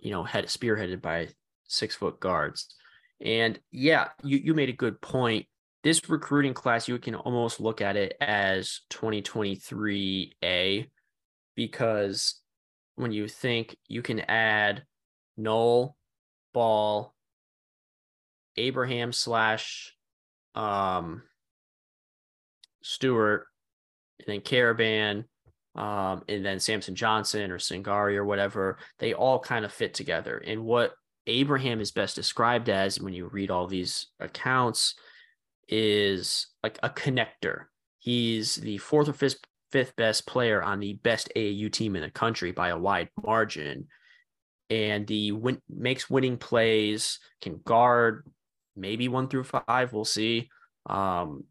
you 0.00 0.10
know 0.10 0.24
head 0.24 0.46
spearheaded 0.46 1.00
by 1.00 1.28
six 1.64 1.94
foot 1.94 2.18
guards. 2.20 2.74
And 3.20 3.58
yeah 3.70 4.08
you, 4.22 4.38
you 4.38 4.54
made 4.54 4.68
a 4.68 4.72
good 4.74 5.00
point. 5.00 5.46
This 5.84 6.08
recruiting 6.08 6.54
class 6.54 6.88
you 6.88 6.98
can 6.98 7.14
almost 7.14 7.60
look 7.60 7.80
at 7.80 7.96
it 7.96 8.16
as 8.20 8.80
2023a 8.90 10.88
because 11.54 12.40
when 12.96 13.12
you 13.12 13.28
think 13.28 13.76
you 13.86 14.02
can 14.02 14.20
add 14.20 14.84
Nowell, 15.36 15.96
Ball, 16.52 17.14
Abraham 18.58 19.12
slash 19.12 19.94
um, 20.54 21.22
Stewart, 22.82 23.46
and 24.18 24.26
then 24.26 24.40
Karaban, 24.40 25.24
um, 25.74 26.22
and 26.28 26.44
then 26.44 26.58
Samson 26.58 26.94
Johnson 26.94 27.50
or 27.50 27.58
Singare 27.58 28.16
or 28.16 28.24
whatever, 28.24 28.78
they 28.98 29.14
all 29.14 29.38
kind 29.38 29.64
of 29.64 29.72
fit 29.72 29.94
together. 29.94 30.42
And 30.44 30.64
what 30.64 30.92
Abraham 31.26 31.80
is 31.80 31.92
best 31.92 32.16
described 32.16 32.68
as 32.68 33.00
when 33.00 33.12
you 33.12 33.26
read 33.26 33.50
all 33.50 33.66
these 33.66 34.08
accounts 34.18 34.94
is 35.68 36.48
like 36.62 36.78
a 36.82 36.88
connector. 36.88 37.64
He's 37.98 38.56
the 38.56 38.78
fourth 38.78 39.08
or 39.08 39.12
fifth 39.12 39.40
fifth 39.70 39.94
best 39.96 40.26
player 40.26 40.62
on 40.62 40.80
the 40.80 40.94
best 40.94 41.30
AAU 41.36 41.70
team 41.70 41.94
in 41.94 42.02
the 42.02 42.10
country 42.10 42.52
by 42.52 42.68
a 42.68 42.78
wide 42.78 43.10
margin. 43.22 43.86
And 44.70 45.06
the 45.06 45.32
win- 45.32 45.62
makes 45.68 46.10
winning 46.10 46.38
plays, 46.38 47.20
can 47.40 47.60
guard 47.64 48.24
maybe 48.78 49.08
one 49.08 49.28
through 49.28 49.44
five. 49.44 49.92
We'll 49.92 50.04
see. 50.04 50.50
Um, 50.86 51.44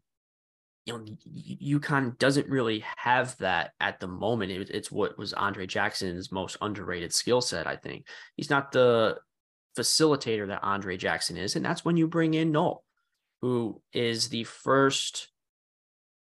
you 0.86 0.96
know, 0.96 1.78
UConn 1.78 2.18
doesn't 2.18 2.48
really 2.48 2.82
have 2.96 3.36
that 3.38 3.72
at 3.80 4.00
the 4.00 4.06
moment. 4.06 4.52
It, 4.52 4.70
it's 4.70 4.90
what 4.90 5.18
was 5.18 5.34
Andre 5.34 5.66
Jackson's 5.66 6.32
most 6.32 6.56
underrated 6.62 7.12
skill 7.12 7.40
set, 7.40 7.66
I 7.66 7.76
think. 7.76 8.06
He's 8.36 8.48
not 8.48 8.72
the 8.72 9.18
facilitator 9.78 10.48
that 10.48 10.64
Andre 10.64 10.96
Jackson 10.96 11.36
is. 11.36 11.56
And 11.56 11.64
that's 11.64 11.84
when 11.84 11.96
you 11.96 12.08
bring 12.08 12.34
in 12.34 12.52
Noel, 12.52 12.84
who 13.42 13.80
is 13.92 14.28
the 14.28 14.44
first 14.44 15.28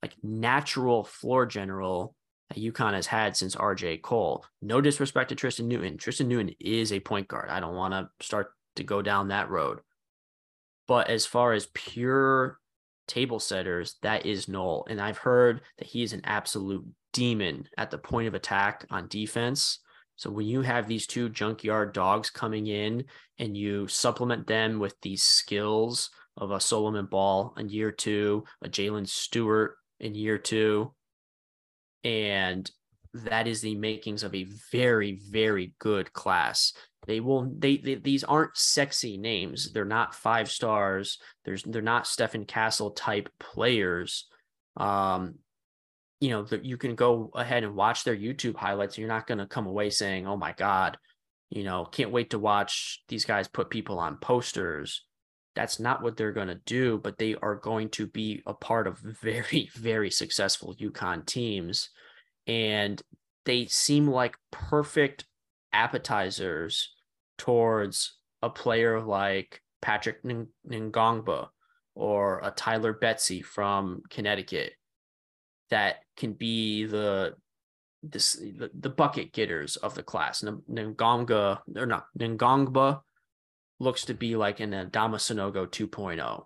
like 0.03 0.15
natural 0.23 1.05
floor 1.05 1.47
general 1.47 2.15
that 2.51 2.59
UConn 2.59 2.95
has 2.95 3.07
had 3.07 3.37
since 3.37 3.57
RJ 3.57 4.03
Cole. 4.03 4.45
No 4.63 4.81
disrespect 4.81 5.31
to 5.31 5.35
Tristan 5.35 5.69
Newton. 5.69 5.97
Tristan 5.97 6.29
Newton 6.29 6.55
is 6.61 6.93
a 6.93 7.01
point 7.01 7.29
guard. 7.29 7.49
I 7.51 7.61
don't 7.61 7.75
want 7.75 7.95
to 7.95 8.09
start 8.25 8.53
to 8.77 8.85
go 8.85 9.03
down 9.03 9.29
that 9.29 9.51
road. 9.51 9.81
But 10.89 11.09
as 11.09 11.27
far 11.27 11.53
as 11.53 11.69
pure 11.75 12.59
table 13.09 13.41
setters, 13.41 13.97
that 14.03 14.27
is 14.27 14.49
Nowell. 14.49 14.87
And 14.89 15.01
I've 15.01 15.19
heard 15.19 15.63
that 15.79 15.87
he 15.87 16.03
is 16.03 16.13
an 16.13 16.23
absolute 16.25 16.85
demon 17.13 17.69
at 17.79 17.91
the 17.91 17.99
point 17.99 18.29
of 18.29 18.35
attack 18.35 18.87
on 18.91 19.09
defense. 19.09 19.81
So 20.17 20.31
when 20.31 20.47
you 20.47 20.63
have 20.63 20.89
these 20.89 21.07
two 21.07 21.29
junkyard 21.29 21.93
dogs 21.93 22.31
coming 22.31 22.67
in 22.67 23.05
and 23.39 23.57
you 23.57 23.87
supplement 23.87 24.47
them 24.47 24.79
with 24.79 24.95
these 25.03 25.23
skills 25.23 26.11
of 26.37 26.51
a 26.51 26.61
Solomon 26.61 27.07
Ball 27.07 27.55
in 27.57 27.69
year 27.69 27.93
two, 27.93 28.45
a 28.63 28.69
Jaylin 28.69 29.09
Stewart 29.09 29.77
in 30.01 30.15
year 30.15 30.39
two, 30.39 30.93
and 32.05 32.71
that 33.15 33.47
is 33.47 33.61
the 33.61 33.75
makings 33.75 34.23
of 34.23 34.35
a 34.35 34.47
very, 34.71 35.19
very 35.31 35.75
good 35.79 36.13
class. 36.13 36.73
They 37.07 37.21
will 37.21 37.51
they, 37.57 37.77
they 37.77 37.95
these 37.95 38.25
aren't 38.25 38.57
sexy 38.57 39.17
names. 39.17 39.73
They're 39.73 39.85
not 39.85 40.15
five 40.15 40.51
stars. 40.51 41.19
There's 41.45 41.63
they're 41.63 41.83
not 41.83 42.07
Stephen 42.07 42.45
Castle 42.45 42.91
type 42.91 43.29
players. 43.39 44.27
Um, 44.77 45.37
you 46.21 46.31
know, 46.31 46.43
that 46.45 46.65
you 46.65 46.77
can 46.77 46.95
go 46.95 47.31
ahead 47.35 47.63
and 47.63 47.75
watch 47.75 48.05
their 48.05 48.17
YouTube 48.17 48.57
highlights. 48.57 48.99
You're 48.99 49.09
not 49.09 49.27
going 49.27 49.39
to 49.39 49.47
come 49.47 49.67
away 49.67 49.91
saying, 49.91 50.27
"Oh 50.27 50.37
my 50.37 50.53
god, 50.53 50.99
you 51.51 51.63
know, 51.63 51.85
can't 51.85 52.11
wait 52.11 52.31
to 52.31 52.39
watch 52.39 53.03
these 53.09 53.25
guys 53.25 53.47
put 53.47 53.71
people 53.71 53.99
on 53.99 54.17
posters." 54.17 55.05
That's 55.55 55.81
not 55.81 56.03
what 56.03 56.17
they're 56.17 56.33
going 56.33 56.49
to 56.49 56.61
do, 56.67 56.99
but 57.03 57.17
they 57.17 57.35
are 57.37 57.55
going 57.55 57.89
to 57.91 58.07
be 58.07 58.43
a 58.47 58.53
part 58.53 58.87
of 58.87 58.99
very, 59.23 59.71
very 59.75 60.11
successful 60.11 60.75
UConn 60.75 61.25
teams. 61.25 61.91
And 62.47 63.01
they 63.45 63.67
seem 63.67 64.07
like 64.07 64.37
perfect 64.51 65.25
appetizers 65.73 66.96
towards 67.39 68.19
a 68.43 68.51
player 68.51 69.01
like 69.01 69.63
Patrick 69.83 70.23
Ngongba 70.25 71.49
or 71.95 72.41
a 72.43 72.51
Tyler 72.51 72.93
Betsey 72.93 73.43
from 73.43 74.03
Connecticut 74.11 74.73
that 75.71 75.97
can 76.17 76.33
be 76.33 76.85
the 76.85 77.35
this 78.03 78.35
the, 78.35 78.71
the 78.79 78.91
bucket 78.91 79.33
getters 79.33 79.77
of 79.77 79.95
the 79.95 80.03
class. 80.03 80.43
Ngongba 80.43 81.61
or 81.77 81.87
not 81.87 82.07
Ngongba 82.19 83.01
looks 83.79 84.05
to 84.07 84.15
be 84.15 84.37
like 84.37 84.61
an 84.61 84.71
Adama 84.71 85.17
Sanogo 85.17 85.67
2.0. 85.67 86.45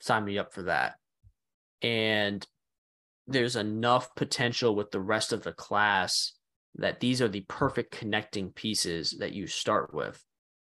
Sign 0.00 0.24
me 0.24 0.38
up 0.38 0.52
for 0.52 0.62
that. 0.62 0.94
And 1.82 2.46
there's 3.26 3.56
enough 3.56 4.14
potential 4.14 4.74
with 4.74 4.90
the 4.90 5.00
rest 5.00 5.32
of 5.32 5.42
the 5.42 5.52
class 5.52 6.32
that 6.76 7.00
these 7.00 7.20
are 7.20 7.28
the 7.28 7.44
perfect 7.48 7.92
connecting 7.92 8.50
pieces 8.50 9.16
that 9.18 9.32
you 9.32 9.46
start 9.46 9.92
with. 9.92 10.22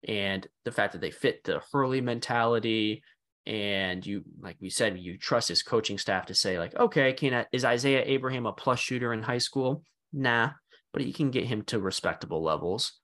And 0.06 0.46
the 0.64 0.72
fact 0.72 0.92
that 0.92 1.00
they 1.00 1.10
fit 1.10 1.44
the 1.44 1.62
Hurley 1.72 2.00
mentality, 2.00 3.02
and 3.46 4.04
you, 4.04 4.22
like 4.40 4.56
we 4.60 4.70
said, 4.70 4.98
you 4.98 5.18
trust 5.18 5.48
his 5.48 5.62
coaching 5.62 5.98
staff 5.98 6.26
to 6.26 6.34
say, 6.34 6.58
like, 6.58 6.74
okay, 6.74 7.12
can 7.12 7.46
is 7.52 7.64
Isaiah 7.64 8.02
Abraham 8.04 8.46
a 8.46 8.52
plus 8.52 8.80
shooter 8.80 9.12
in 9.12 9.22
high 9.22 9.38
school? 9.38 9.82
Nah, 10.12 10.50
but 10.92 11.06
you 11.06 11.12
can 11.12 11.30
get 11.30 11.44
him 11.44 11.62
to 11.64 11.78
respectable 11.78 12.42
levels. 12.42 13.00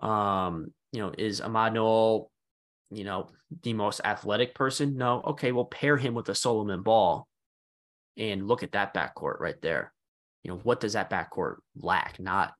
Um, 0.00 0.72
you 0.92 1.00
know, 1.00 1.12
is 1.16 1.40
Ahmad 1.40 1.74
Nowell, 1.74 2.30
you 2.90 3.04
know, 3.04 3.28
the 3.62 3.72
most 3.72 4.00
athletic 4.04 4.54
person? 4.54 4.96
No. 4.96 5.22
Okay, 5.22 5.52
we'll 5.52 5.64
pair 5.64 5.96
him 5.96 6.14
with 6.14 6.28
a 6.28 6.34
Solomon 6.34 6.82
Ball 6.82 7.26
and 8.16 8.46
look 8.46 8.62
at 8.62 8.72
that 8.72 8.94
backcourt 8.94 9.40
right 9.40 9.60
there 9.62 9.92
you 10.46 10.52
know, 10.52 10.60
what 10.62 10.78
does 10.78 10.92
that 10.92 11.10
backcourt 11.10 11.56
lack? 11.76 12.20
Not, 12.20 12.54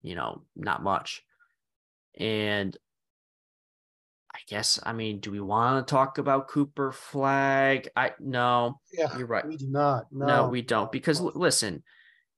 you 0.00 0.14
know, 0.14 0.44
not 0.54 0.80
much. 0.80 1.24
And 2.16 2.76
I 4.32 4.38
guess 4.46 4.78
I 4.84 4.92
mean, 4.92 5.18
do 5.18 5.32
we 5.32 5.40
want 5.40 5.84
to 5.84 5.90
talk 5.90 6.18
about 6.18 6.46
Cooper 6.46 6.92
Flagg? 6.92 7.88
I 7.96 8.12
no, 8.20 8.78
yeah, 8.96 9.18
you're 9.18 9.26
right. 9.26 9.44
We 9.44 9.56
do 9.56 9.66
not. 9.68 10.06
No, 10.12 10.26
no 10.26 10.48
we 10.48 10.62
don't. 10.62 10.92
Because 10.92 11.18
l- 11.20 11.32
listen, 11.34 11.82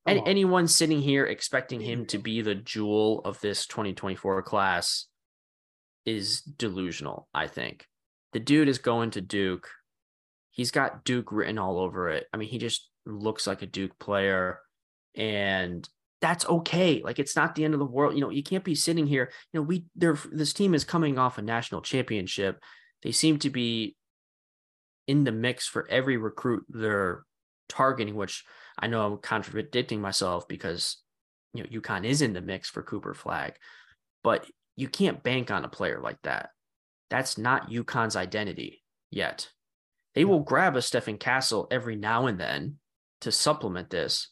any, 0.06 0.22
anyone 0.24 0.66
sitting 0.66 1.02
here 1.02 1.26
expecting 1.26 1.82
him 1.82 2.06
to 2.06 2.16
be 2.16 2.40
the 2.40 2.54
jewel 2.54 3.20
of 3.26 3.38
this 3.42 3.66
2024 3.66 4.42
class 4.42 5.04
is 6.06 6.40
delusional. 6.40 7.28
I 7.34 7.46
think 7.46 7.84
the 8.32 8.40
dude 8.40 8.68
is 8.68 8.78
going 8.78 9.10
to 9.10 9.20
Duke. 9.20 9.68
He's 10.50 10.70
got 10.70 11.04
Duke 11.04 11.30
written 11.30 11.58
all 11.58 11.78
over 11.78 12.08
it. 12.08 12.24
I 12.32 12.38
mean, 12.38 12.48
he 12.48 12.56
just 12.56 12.88
looks 13.04 13.46
like 13.46 13.60
a 13.60 13.66
Duke 13.66 13.98
player 13.98 14.60
and 15.14 15.88
that's 16.20 16.46
okay. 16.46 17.00
Like 17.02 17.18
it's 17.18 17.36
not 17.36 17.54
the 17.54 17.64
end 17.64 17.74
of 17.74 17.80
the 17.80 17.86
world. 17.86 18.14
You 18.14 18.20
know, 18.20 18.30
you 18.30 18.42
can't 18.42 18.64
be 18.64 18.74
sitting 18.74 19.06
here. 19.06 19.30
You 19.52 19.60
know, 19.60 19.64
we 19.64 19.84
there 19.94 20.18
this 20.32 20.52
team 20.52 20.74
is 20.74 20.84
coming 20.84 21.18
off 21.18 21.38
a 21.38 21.42
national 21.42 21.82
championship. 21.82 22.60
They 23.02 23.12
seem 23.12 23.38
to 23.40 23.50
be 23.50 23.96
in 25.06 25.24
the 25.24 25.32
mix 25.32 25.66
for 25.66 25.88
every 25.88 26.16
recruit 26.16 26.64
they're 26.68 27.24
targeting, 27.68 28.14
which 28.14 28.44
I 28.78 28.88
know 28.88 29.04
I'm 29.04 29.18
contradicting 29.18 30.00
myself 30.00 30.48
because 30.48 30.98
you 31.54 31.62
know 31.62 31.80
UConn 31.80 32.04
is 32.04 32.22
in 32.22 32.32
the 32.32 32.40
mix 32.40 32.68
for 32.68 32.82
Cooper 32.82 33.14
Flagg, 33.14 33.54
but 34.22 34.46
you 34.76 34.88
can't 34.88 35.22
bank 35.22 35.50
on 35.50 35.64
a 35.64 35.68
player 35.68 36.00
like 36.00 36.20
that. 36.22 36.50
That's 37.10 37.38
not 37.38 37.70
UConn's 37.70 38.16
identity 38.16 38.82
yet. 39.10 39.48
They 40.14 40.24
will 40.24 40.40
grab 40.40 40.76
a 40.76 40.82
Stephen 40.82 41.18
Castle 41.18 41.68
every 41.70 41.96
now 41.96 42.26
and 42.26 42.38
then 42.38 42.76
to 43.22 43.32
supplement 43.32 43.90
this, 43.90 44.28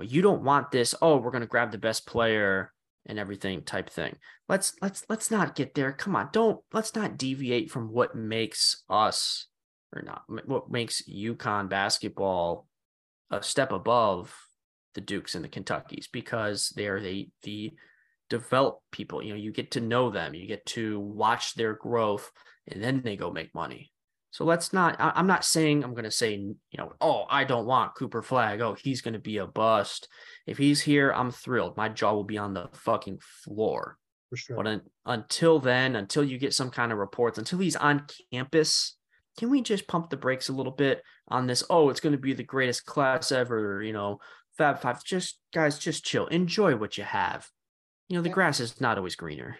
but 0.00 0.10
you 0.10 0.22
don't 0.22 0.42
want 0.42 0.70
this 0.70 0.94
oh 1.02 1.18
we're 1.18 1.30
going 1.30 1.42
to 1.42 1.46
grab 1.46 1.70
the 1.70 1.78
best 1.78 2.06
player 2.06 2.72
and 3.06 3.18
everything 3.18 3.62
type 3.62 3.90
thing. 3.90 4.16
Let's 4.48 4.74
let's 4.80 5.04
let's 5.08 5.30
not 5.30 5.54
get 5.54 5.74
there. 5.74 5.92
Come 5.92 6.16
on 6.16 6.28
don't 6.32 6.60
let's 6.72 6.94
not 6.94 7.16
deviate 7.16 7.70
from 7.70 7.92
what 7.92 8.14
makes 8.14 8.84
us 8.88 9.46
or 9.94 10.02
not 10.02 10.22
what 10.46 10.70
makes 10.70 11.02
UConn 11.08 11.68
basketball 11.68 12.66
a 13.30 13.42
step 13.42 13.72
above 13.72 14.34
the 14.94 15.00
Dukes 15.00 15.34
and 15.34 15.44
the 15.44 15.48
Kentuckies 15.48 16.06
because 16.10 16.72
they're 16.76 17.00
the 17.00 17.28
the 17.42 17.72
develop 18.28 18.78
people. 18.92 19.22
You 19.22 19.30
know 19.30 19.38
you 19.38 19.52
get 19.52 19.72
to 19.72 19.80
know 19.80 20.10
them 20.10 20.34
you 20.34 20.46
get 20.46 20.64
to 20.66 20.98
watch 21.00 21.54
their 21.54 21.74
growth 21.74 22.30
and 22.68 22.82
then 22.82 23.02
they 23.02 23.16
go 23.16 23.30
make 23.30 23.54
money 23.54 23.92
so 24.30 24.44
let's 24.44 24.72
not, 24.72 24.96
I, 25.00 25.12
am 25.16 25.26
not 25.26 25.44
saying 25.44 25.82
I'm 25.82 25.92
going 25.92 26.04
to 26.04 26.10
say, 26.10 26.34
you 26.34 26.56
know, 26.78 26.92
oh, 27.00 27.24
I 27.28 27.44
don't 27.44 27.66
want 27.66 27.96
Cooper 27.96 28.22
Flagg. 28.22 28.60
Oh, 28.60 28.74
he's 28.74 29.00
going 29.00 29.14
to 29.14 29.20
be 29.20 29.38
a 29.38 29.46
bust. 29.46 30.08
If 30.46 30.56
he's 30.56 30.80
here, 30.80 31.12
I'm 31.12 31.32
thrilled. 31.32 31.76
My 31.76 31.88
jaw 31.88 32.12
will 32.12 32.24
be 32.24 32.38
on 32.38 32.54
the 32.54 32.68
fucking 32.72 33.18
floor. 33.20 33.98
For 34.30 34.36
sure. 34.36 34.56
But 34.56 34.66
un, 34.68 34.82
until 35.04 35.58
then, 35.58 35.96
until 35.96 36.22
you 36.22 36.38
get 36.38 36.54
some 36.54 36.70
kind 36.70 36.92
of 36.92 36.98
reports, 36.98 37.38
until 37.38 37.58
he's 37.58 37.74
on 37.74 38.06
campus, 38.32 38.96
can 39.36 39.50
we 39.50 39.62
just 39.62 39.88
pump 39.88 40.10
the 40.10 40.16
brakes 40.16 40.48
a 40.48 40.52
little 40.52 40.72
bit 40.72 41.02
on 41.26 41.48
this? 41.48 41.64
Oh, 41.68 41.90
it's 41.90 42.00
going 42.00 42.12
to 42.12 42.18
be 42.18 42.32
the 42.32 42.44
greatest 42.44 42.86
class 42.86 43.32
ever, 43.32 43.82
you 43.82 43.92
know, 43.92 44.20
Fab 44.56 44.80
Five. 44.80 45.02
Just, 45.02 45.40
guys, 45.52 45.76
just 45.78 46.04
chill. 46.04 46.28
Enjoy 46.28 46.76
what 46.76 46.96
you 46.96 47.02
have. 47.02 47.48
You 48.08 48.16
know, 48.16 48.22
the 48.22 48.28
grass 48.28 48.60
is 48.60 48.80
not 48.80 48.96
always 48.96 49.16
greener. 49.16 49.58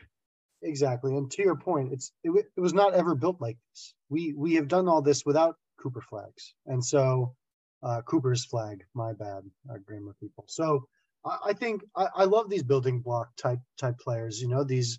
Exactly. 0.62 1.16
And 1.16 1.30
to 1.32 1.42
your 1.42 1.56
point, 1.56 1.92
it's 1.92 2.12
it, 2.22 2.30
it 2.56 2.61
was 2.61 2.74
not 2.74 2.94
ever 2.94 3.14
built 3.14 3.40
like 3.40 3.58
this. 3.72 3.94
We 4.08 4.34
we 4.34 4.54
have 4.56 4.68
done 4.68 4.88
all 4.88 5.02
this 5.02 5.24
without 5.24 5.56
Cooper 5.82 6.02
Flaggs. 6.02 6.52
And 6.66 6.84
so 6.84 7.34
uh, 7.82 8.02
Cooper's 8.02 8.44
flag, 8.44 8.84
my 8.94 9.12
bad, 9.14 9.42
uh, 9.70 9.78
grammar 9.78 10.14
people. 10.20 10.44
So 10.48 10.84
I, 11.24 11.38
I 11.46 11.52
think 11.54 11.82
I, 11.96 12.08
I 12.14 12.24
love 12.24 12.50
these 12.50 12.62
building 12.62 13.00
block 13.00 13.28
type 13.36 13.61
type 13.78 13.98
players, 13.98 14.40
you 14.40 14.48
know, 14.48 14.64
these 14.64 14.98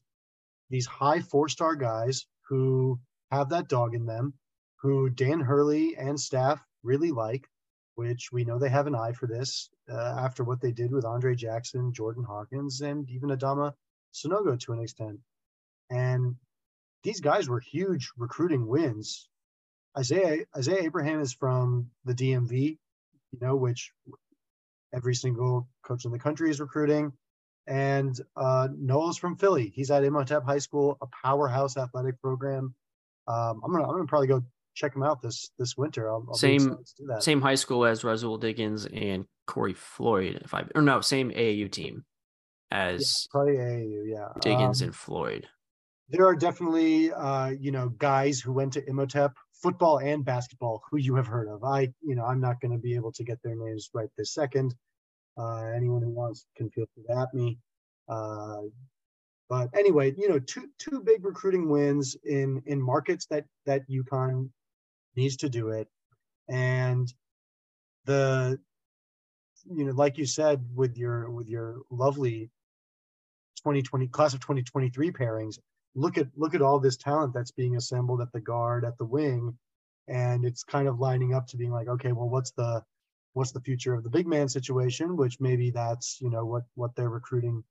these 0.70 0.88
high 0.88 1.20
four-star 1.20 1.76
guys 1.76 2.26
who 2.48 3.00
have 3.30 3.50
that 3.50 3.68
dog 3.68 3.94
in 3.94 4.06
them, 4.06 4.34
who 4.82 5.10
Dan 5.10 5.42
Hurley 5.42 5.96
and 5.98 6.20
staff 6.20 6.64
really 6.82 7.12
like, 7.12 7.46
which 7.96 8.30
we 8.32 8.46
know 8.46 8.58
they 8.58 8.70
have 8.70 8.88
an 8.88 8.96
eye 8.96 9.12
for 9.12 9.28
this 9.28 9.70
uh, 9.92 10.16
after 10.20 10.44
what 10.44 10.62
they 10.62 10.72
did 10.72 10.92
with 10.92 11.06
Andre 11.06 11.36
Jackson, 11.36 11.94
Jordan 11.94 12.24
Hawkins, 12.24 12.82
and 12.82 13.08
even 13.10 13.30
Adama 13.30 13.74
Sanogo 14.14 14.60
to 14.62 14.74
an 14.74 14.82
extent. 14.82 15.20
And 15.92 16.36
these 17.04 17.20
guys 17.20 17.50
were 17.50 17.60
huge 17.60 18.10
recruiting 18.18 18.66
wins. 18.66 19.28
Isaiah 19.98 20.46
Isaiah 20.56 20.84
Abraham 20.84 21.20
is 21.20 21.34
from 21.34 21.92
the 22.06 22.14
DMV, 22.14 22.78
you 23.32 23.40
know, 23.42 23.56
which 23.56 23.92
every 24.94 25.16
single 25.16 25.68
coach 25.84 26.06
in 26.06 26.12
the 26.12 26.20
country 26.20 26.50
is 26.50 26.62
recruiting. 26.62 27.12
And 27.68 28.18
uh, 28.36 28.70
Nowell's 28.76 29.18
from 29.18 29.36
Philly. 29.36 29.72
He's 29.76 29.92
at 29.92 30.04
Imhotep 30.04 30.44
High 30.44 30.60
School, 30.60 30.98
a 31.02 31.08
powerhouse 31.24 31.78
athletic 31.78 32.20
program. 32.22 32.74
Um, 33.28 33.62
I'm 33.64 33.72
gonna 33.72 33.84
I'm 33.84 33.92
gonna 33.92 34.06
probably 34.06 34.28
go 34.28 34.44
check 34.74 34.96
him 34.96 35.04
out 35.04 35.22
this 35.22 35.52
this 35.60 35.76
winter. 35.78 36.10
I'll, 36.10 36.26
I'll 36.30 36.36
same 36.36 36.78
same 37.20 37.42
high 37.42 37.56
school 37.56 37.86
as 37.86 38.02
Rahsool 38.02 38.40
Diggins 38.40 38.86
and 38.86 39.26
Corey 39.46 39.74
Floyd. 39.74 40.40
If 40.44 40.54
I 40.54 40.66
or 40.74 40.82
no, 40.82 41.02
same 41.02 41.32
AAU 41.32 41.70
team 41.70 42.06
as 42.72 43.02
yeah, 43.02 43.32
probably 43.32 43.54
AAU. 43.58 44.04
Yeah, 44.10 44.28
Diggins 44.42 44.82
um, 44.82 44.88
and 44.88 44.96
Floyd 44.96 45.48
there 46.12 46.28
are 46.28 46.36
definitely 46.36 47.12
uh, 47.12 47.50
you 47.60 47.72
know 47.72 47.90
guys 47.90 48.40
who 48.40 48.52
went 48.52 48.74
to 48.74 48.88
Imhotep 48.88 49.34
football 49.54 50.00
and 50.00 50.26
basketball 50.26 50.82
who 50.90 50.98
you 50.98 51.16
have 51.16 51.28
heard 51.28 51.48
of. 51.48 51.64
I 51.64 51.94
you 52.02 52.16
know 52.16 52.26
I'm 52.26 52.42
not 52.42 52.60
going 52.62 52.72
to 52.74 52.78
be 52.78 52.96
able 52.96 53.14
to 53.14 53.24
get 53.24 53.40
their 53.44 53.56
names 53.56 53.90
right 53.94 54.10
this 54.18 54.34
second. 54.34 54.76
Uh, 55.38 55.64
anyone 55.76 56.02
who 56.02 56.10
wants 56.10 56.46
can 56.58 56.70
feel 56.70 56.86
free 56.94 57.06
to 57.08 57.18
at 57.18 57.34
me. 57.34 57.58
Uh, 58.10 58.64
but 59.50 59.70
anyway, 59.76 60.14
you 60.18 60.30
know, 60.30 60.40
two 60.40 60.70
two 60.78 61.02
big 61.02 61.24
recruiting 61.26 61.70
wins 61.70 62.16
in 62.24 62.62
in 62.66 62.82
markets 62.82 63.26
that 63.28 63.46
that 63.66 63.90
UConn 63.90 64.50
needs 65.16 65.38
to 65.38 65.50
do 65.50 65.70
it, 65.70 65.88
and 66.50 67.12
the 68.06 68.60
you 69.70 69.86
know, 69.86 69.94
like 69.94 70.18
you 70.18 70.26
said 70.26 70.66
with 70.76 70.98
your 70.98 71.30
with 71.30 71.48
your 71.48 71.82
lovely 71.90 72.50
2020 73.58 74.08
class 74.08 74.34
of 74.34 74.40
2023 74.40 75.12
pairings, 75.12 75.60
look 75.96 76.18
at 76.18 76.28
look 76.36 76.56
at 76.56 76.62
all 76.62 76.80
this 76.80 76.98
talent 76.98 77.34
that's 77.34 77.52
being 77.52 77.76
assembled 77.76 78.22
at 78.22 78.32
the 78.32 78.42
guard 78.42 78.86
at 78.86 78.98
the 78.98 79.06
wing 79.06 79.58
and 80.08 80.46
it's 80.46 80.64
kind 80.64 80.88
of 80.88 81.00
lining 81.00 81.34
up 81.34 81.48
to 81.48 81.58
being 81.58 81.72
like 81.72 81.88
okay 81.88 82.12
well 82.12 82.30
what's 82.30 82.52
the 82.52 82.84
what's 83.34 83.52
the 83.52 83.62
future 83.62 83.94
of 83.94 84.04
the 84.04 84.10
big 84.10 84.28
man 84.28 84.50
situation, 84.50 85.16
which 85.16 85.40
maybe 85.40 85.72
that's 85.72 86.20
you 86.22 86.30
know 86.30 86.46
what 86.46 86.64
what 86.76 86.96
they're 86.96 87.10
recruiting 87.10 87.64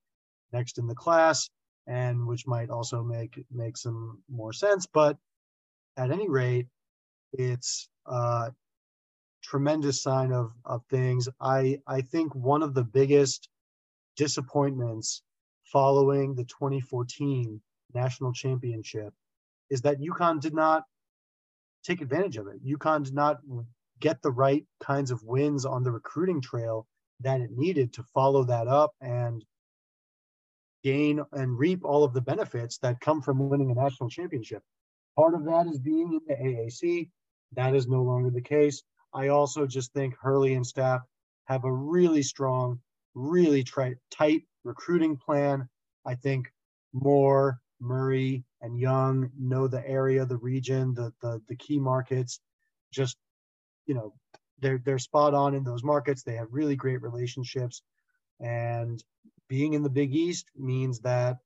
next 0.52 0.78
in 0.78 0.86
the 0.86 0.94
class, 0.94 1.48
and 1.86 2.26
which 2.26 2.46
might 2.46 2.70
also 2.70 3.02
make 3.02 3.44
make 3.50 3.76
some 3.76 4.22
more 4.28 4.52
sense. 4.52 4.86
But 4.86 5.16
at 5.96 6.10
any 6.10 6.28
rate, 6.28 6.66
it's 7.32 7.88
a 8.06 8.52
tremendous 9.42 10.02
sign 10.02 10.32
of 10.32 10.52
of 10.64 10.82
things. 10.90 11.28
I 11.40 11.80
I 11.86 12.00
think 12.02 12.34
one 12.34 12.62
of 12.62 12.74
the 12.74 12.84
biggest 12.84 13.48
disappointments 14.16 15.22
following 15.64 16.34
the 16.34 16.44
2014 16.44 17.60
national 17.94 18.32
championship 18.32 19.12
is 19.70 19.82
that 19.82 20.00
UConn 20.00 20.40
did 20.40 20.54
not 20.54 20.84
take 21.84 22.00
advantage 22.00 22.36
of 22.36 22.46
it. 22.46 22.64
UConn 22.64 23.04
did 23.04 23.14
not 23.14 23.38
get 24.00 24.20
the 24.22 24.30
right 24.30 24.64
kinds 24.82 25.10
of 25.10 25.22
wins 25.22 25.64
on 25.64 25.82
the 25.82 25.90
recruiting 25.90 26.40
trail 26.40 26.86
that 27.20 27.40
it 27.40 27.50
needed 27.52 27.92
to 27.92 28.02
follow 28.14 28.44
that 28.44 28.66
up 28.66 28.92
and 29.00 29.44
gain 30.82 31.22
and 31.32 31.58
reap 31.58 31.84
all 31.84 32.04
of 32.04 32.14
the 32.14 32.20
benefits 32.20 32.78
that 32.78 33.00
come 33.00 33.20
from 33.20 33.50
winning 33.50 33.70
a 33.70 33.74
national 33.74 34.08
championship. 34.08 34.62
Part 35.16 35.34
of 35.34 35.44
that 35.44 35.66
is 35.66 35.78
being 35.78 36.14
in 36.14 36.20
the 36.26 36.34
AAC. 36.34 37.10
That 37.52 37.74
is 37.74 37.86
no 37.86 38.02
longer 38.02 38.30
the 38.30 38.40
case. 38.40 38.82
I 39.12 39.28
also 39.28 39.66
just 39.66 39.92
think 39.92 40.14
Hurley 40.20 40.54
and 40.54 40.66
staff 40.66 41.02
have 41.46 41.64
a 41.64 41.72
really 41.72 42.22
strong, 42.22 42.80
really 43.14 43.64
tight 44.10 44.42
recruiting 44.64 45.16
plan. 45.16 45.68
I 46.06 46.14
think 46.14 46.50
Moore, 46.92 47.60
Murray, 47.80 48.44
and 48.60 48.78
Young 48.78 49.30
know 49.38 49.66
the 49.68 49.86
area, 49.88 50.24
the 50.24 50.36
region, 50.36 50.94
the 50.94 51.12
the, 51.22 51.40
the 51.48 51.56
key 51.56 51.78
markets. 51.78 52.40
Just 52.92 53.16
you 53.86 53.94
know, 53.94 54.14
they're 54.60 54.80
they're 54.84 54.98
spot 54.98 55.34
on 55.34 55.54
in 55.54 55.64
those 55.64 55.84
markets. 55.84 56.22
They 56.22 56.36
have 56.36 56.48
really 56.50 56.76
great 56.76 57.02
relationships, 57.02 57.82
and 58.40 59.02
being 59.48 59.74
in 59.74 59.82
the 59.82 59.90
Big 59.90 60.14
East 60.14 60.46
means 60.56 61.00
that 61.00 61.38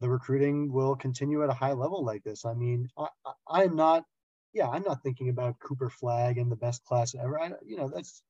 the 0.00 0.08
recruiting 0.08 0.72
will 0.72 0.96
continue 0.96 1.42
at 1.42 1.50
a 1.50 1.54
high 1.54 1.72
level 1.72 2.04
like 2.04 2.24
this. 2.24 2.44
I 2.44 2.54
mean, 2.54 2.88
I, 2.96 3.08
I, 3.46 3.64
am 3.64 3.76
not, 3.76 4.04
yeah, 4.52 4.68
I'm 4.68 4.82
not 4.82 5.02
thinking 5.02 5.28
about 5.28 5.58
Cooper 5.58 5.90
Flagg 5.90 6.38
and 6.38 6.50
the 6.50 6.56
best 6.56 6.84
class 6.84 7.14
ever. 7.14 7.38
I, 7.40 7.52
you 7.66 7.76
know, 7.76 7.90
that's, 7.92 8.22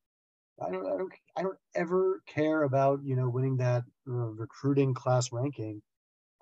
I 0.60 0.70
don't, 0.70 0.86
I 0.86 0.96
don't, 0.96 1.12
I 1.36 1.42
don't 1.42 1.58
ever 1.76 2.22
care 2.26 2.64
about 2.64 3.04
you 3.04 3.14
know 3.14 3.28
winning 3.28 3.58
that 3.58 3.84
uh, 4.08 4.12
recruiting 4.12 4.94
class 4.94 5.30
ranking. 5.30 5.82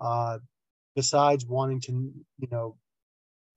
Uh, 0.01 0.39
besides 0.97 1.47
wanting 1.47 1.81
to, 1.83 1.93
you 1.93 2.49
know, 2.51 2.77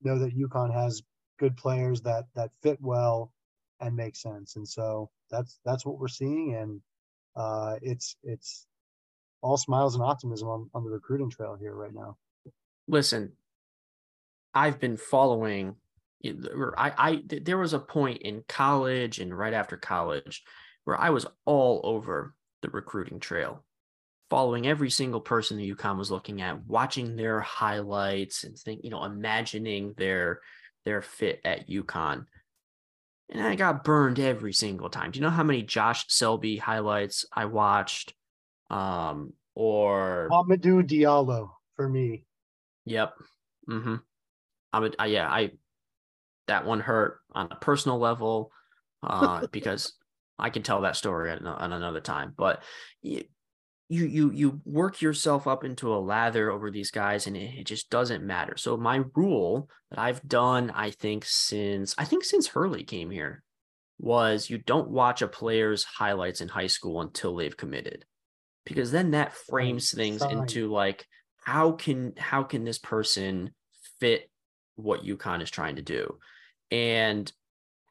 know 0.02 0.18
that 0.18 0.38
UConn 0.38 0.72
has 0.72 1.02
good 1.38 1.56
players 1.56 2.00
that 2.02 2.26
that 2.36 2.50
fit 2.62 2.78
well 2.80 3.32
and 3.80 3.96
make 3.96 4.14
sense, 4.14 4.56
and 4.56 4.68
so 4.68 5.10
that's 5.30 5.58
that's 5.64 5.84
what 5.84 5.98
we're 5.98 6.08
seeing, 6.08 6.54
and 6.54 6.80
uh, 7.34 7.76
it's 7.82 8.16
it's 8.22 8.66
all 9.42 9.56
smiles 9.56 9.94
and 9.94 10.04
optimism 10.04 10.48
on, 10.48 10.70
on 10.74 10.84
the 10.84 10.90
recruiting 10.90 11.30
trail 11.30 11.56
here 11.58 11.74
right 11.74 11.94
now. 11.94 12.16
Listen, 12.86 13.32
I've 14.54 14.78
been 14.78 14.96
following. 14.96 15.76
I, 16.22 16.92
I 16.98 17.22
there 17.40 17.56
was 17.56 17.72
a 17.72 17.78
point 17.78 18.18
in 18.18 18.44
college 18.46 19.18
and 19.18 19.36
right 19.36 19.54
after 19.54 19.78
college 19.78 20.42
where 20.84 21.00
I 21.00 21.08
was 21.08 21.26
all 21.46 21.80
over 21.82 22.34
the 22.60 22.68
recruiting 22.68 23.20
trail, 23.20 23.64
following 24.30 24.66
every 24.66 24.90
single 24.90 25.20
person 25.20 25.58
that 25.58 25.76
UConn 25.76 25.98
was 25.98 26.10
looking 26.10 26.40
at, 26.40 26.64
watching 26.66 27.16
their 27.16 27.40
highlights 27.40 28.44
and 28.44 28.56
think, 28.56 28.84
you 28.84 28.90
know, 28.90 29.04
imagining 29.04 29.94
their 29.96 30.40
their 30.84 31.02
fit 31.02 31.40
at 31.44 31.68
UConn. 31.68 32.24
And 33.28 33.46
I 33.46 33.54
got 33.54 33.84
burned 33.84 34.18
every 34.18 34.52
single 34.52 34.88
time. 34.88 35.10
Do 35.10 35.18
you 35.18 35.22
know 35.22 35.30
how 35.30 35.44
many 35.44 35.62
Josh 35.62 36.06
Selby 36.08 36.56
highlights 36.56 37.26
I 37.32 37.44
watched? 37.44 38.14
um, 38.70 39.32
or 39.54 40.28
Amadou 40.30 40.82
Diallo 40.82 41.50
for 41.76 41.88
me. 41.88 42.24
Yep. 42.86 43.14
Mm-hmm. 43.68 43.96
I'm 44.72 44.92
a, 44.98 45.06
yeah, 45.06 45.28
I 45.28 45.50
that 46.46 46.64
one 46.64 46.80
hurt 46.80 47.18
on 47.32 47.48
a 47.50 47.56
personal 47.56 47.98
level 47.98 48.52
uh, 49.02 49.46
because 49.52 49.92
I 50.38 50.50
can 50.50 50.62
tell 50.62 50.82
that 50.82 50.96
story 50.96 51.30
at, 51.30 51.44
on 51.44 51.72
another 51.72 52.00
time. 52.00 52.32
But 52.36 52.62
you, 53.90 54.06
you 54.06 54.30
you 54.30 54.60
work 54.64 55.02
yourself 55.02 55.48
up 55.48 55.64
into 55.64 55.92
a 55.92 55.98
lather 55.98 56.50
over 56.50 56.70
these 56.70 56.92
guys, 56.92 57.26
and 57.26 57.36
it, 57.36 57.58
it 57.58 57.64
just 57.64 57.90
doesn't 57.90 58.24
matter. 58.24 58.56
So 58.56 58.76
my 58.76 59.02
rule 59.14 59.68
that 59.90 59.98
I've 59.98 60.26
done, 60.26 60.70
I 60.70 60.92
think 60.92 61.24
since 61.26 61.94
I 61.98 62.04
think 62.04 62.24
since 62.24 62.46
Hurley 62.46 62.84
came 62.84 63.10
here, 63.10 63.42
was 63.98 64.48
you 64.48 64.58
don't 64.58 64.90
watch 64.90 65.22
a 65.22 65.28
player's 65.28 65.82
highlights 65.84 66.40
in 66.40 66.48
high 66.48 66.68
school 66.68 67.00
until 67.00 67.34
they've 67.36 67.56
committed 67.56 68.04
because 68.64 68.92
then 68.92 69.10
that 69.10 69.34
frames 69.34 69.90
things 69.90 70.22
into 70.22 70.70
like 70.70 71.04
how 71.42 71.72
can 71.72 72.12
how 72.16 72.44
can 72.44 72.64
this 72.64 72.78
person 72.78 73.50
fit 73.98 74.30
what 74.76 75.04
UConn 75.04 75.42
is 75.42 75.50
trying 75.50 75.76
to 75.76 75.82
do? 75.82 76.18
And 76.70 77.30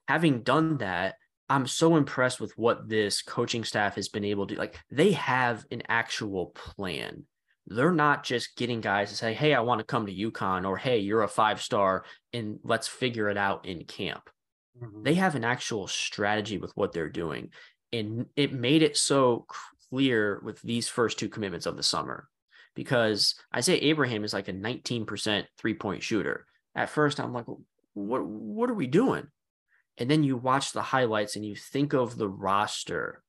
having 0.07 0.43
done 0.43 0.77
that, 0.77 1.15
I'm 1.49 1.67
so 1.67 1.95
impressed 1.95 2.39
with 2.39 2.57
what 2.57 2.87
this 2.87 3.21
coaching 3.21 3.63
staff 3.63 3.95
has 3.95 4.07
been 4.07 4.25
able 4.25 4.47
to 4.47 4.55
like 4.55 4.79
they 4.91 5.13
have 5.13 5.65
an 5.71 5.83
actual 5.87 6.47
plan. 6.47 7.23
They're 7.67 7.91
not 7.91 8.23
just 8.23 8.55
getting 8.55 8.81
guys 8.81 9.09
to 9.09 9.15
say, 9.15 9.33
"Hey, 9.33 9.53
I 9.53 9.61
want 9.61 9.79
to 9.79 9.85
come 9.85 10.05
to 10.05 10.13
UConn," 10.13 10.67
or 10.67 10.77
"Hey, 10.77 10.99
you're 10.99 11.23
a 11.23 11.27
five 11.27 11.61
star, 11.61 12.03
and 12.33 12.59
let's 12.63 12.87
figure 12.87 13.29
it 13.29 13.37
out 13.37 13.65
in 13.65 13.85
camp." 13.85 14.29
Mm-hmm. 14.81 15.03
They 15.03 15.15
have 15.15 15.35
an 15.35 15.43
actual 15.43 15.87
strategy 15.87 16.57
with 16.57 16.71
what 16.75 16.93
they're 16.93 17.09
doing, 17.09 17.49
and 17.91 18.27
it 18.35 18.53
made 18.53 18.83
it 18.83 18.97
so 18.97 19.45
clear 19.89 20.41
with 20.43 20.61
these 20.61 20.87
first 20.87 21.19
two 21.19 21.29
commitments 21.29 21.65
of 21.65 21.77
the 21.77 21.83
summer 21.83 22.27
because 22.75 23.35
I 23.51 23.61
say 23.61 23.75
Abraham 23.75 24.23
is 24.23 24.33
like 24.33 24.47
a 24.47 24.53
19% 24.53 25.45
three 25.57 25.73
point 25.73 26.03
shooter. 26.03 26.45
At 26.75 26.89
first, 26.89 27.19
I'm 27.19 27.33
like, 27.33 27.45
what, 27.93 28.25
what 28.25 28.69
are 28.69 28.75
we 28.75 28.87
doing? 28.87 29.27
And 29.99 30.09
then 30.09 30.23
you 30.23 30.37
watch 30.37 30.71
the 30.71 30.81
highlights 30.81 31.35
and 31.35 31.45
you 31.45 31.55
think 31.55 31.93
of 31.93 32.17
the 32.17 32.29
roster, 32.29 33.21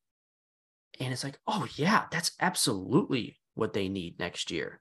and 1.00 1.12
it's 1.12 1.24
like, 1.24 1.38
oh, 1.46 1.66
yeah, 1.74 2.04
that's 2.10 2.32
absolutely 2.40 3.38
what 3.54 3.72
they 3.72 3.88
need 3.88 4.18
next 4.18 4.50
year. 4.50 4.80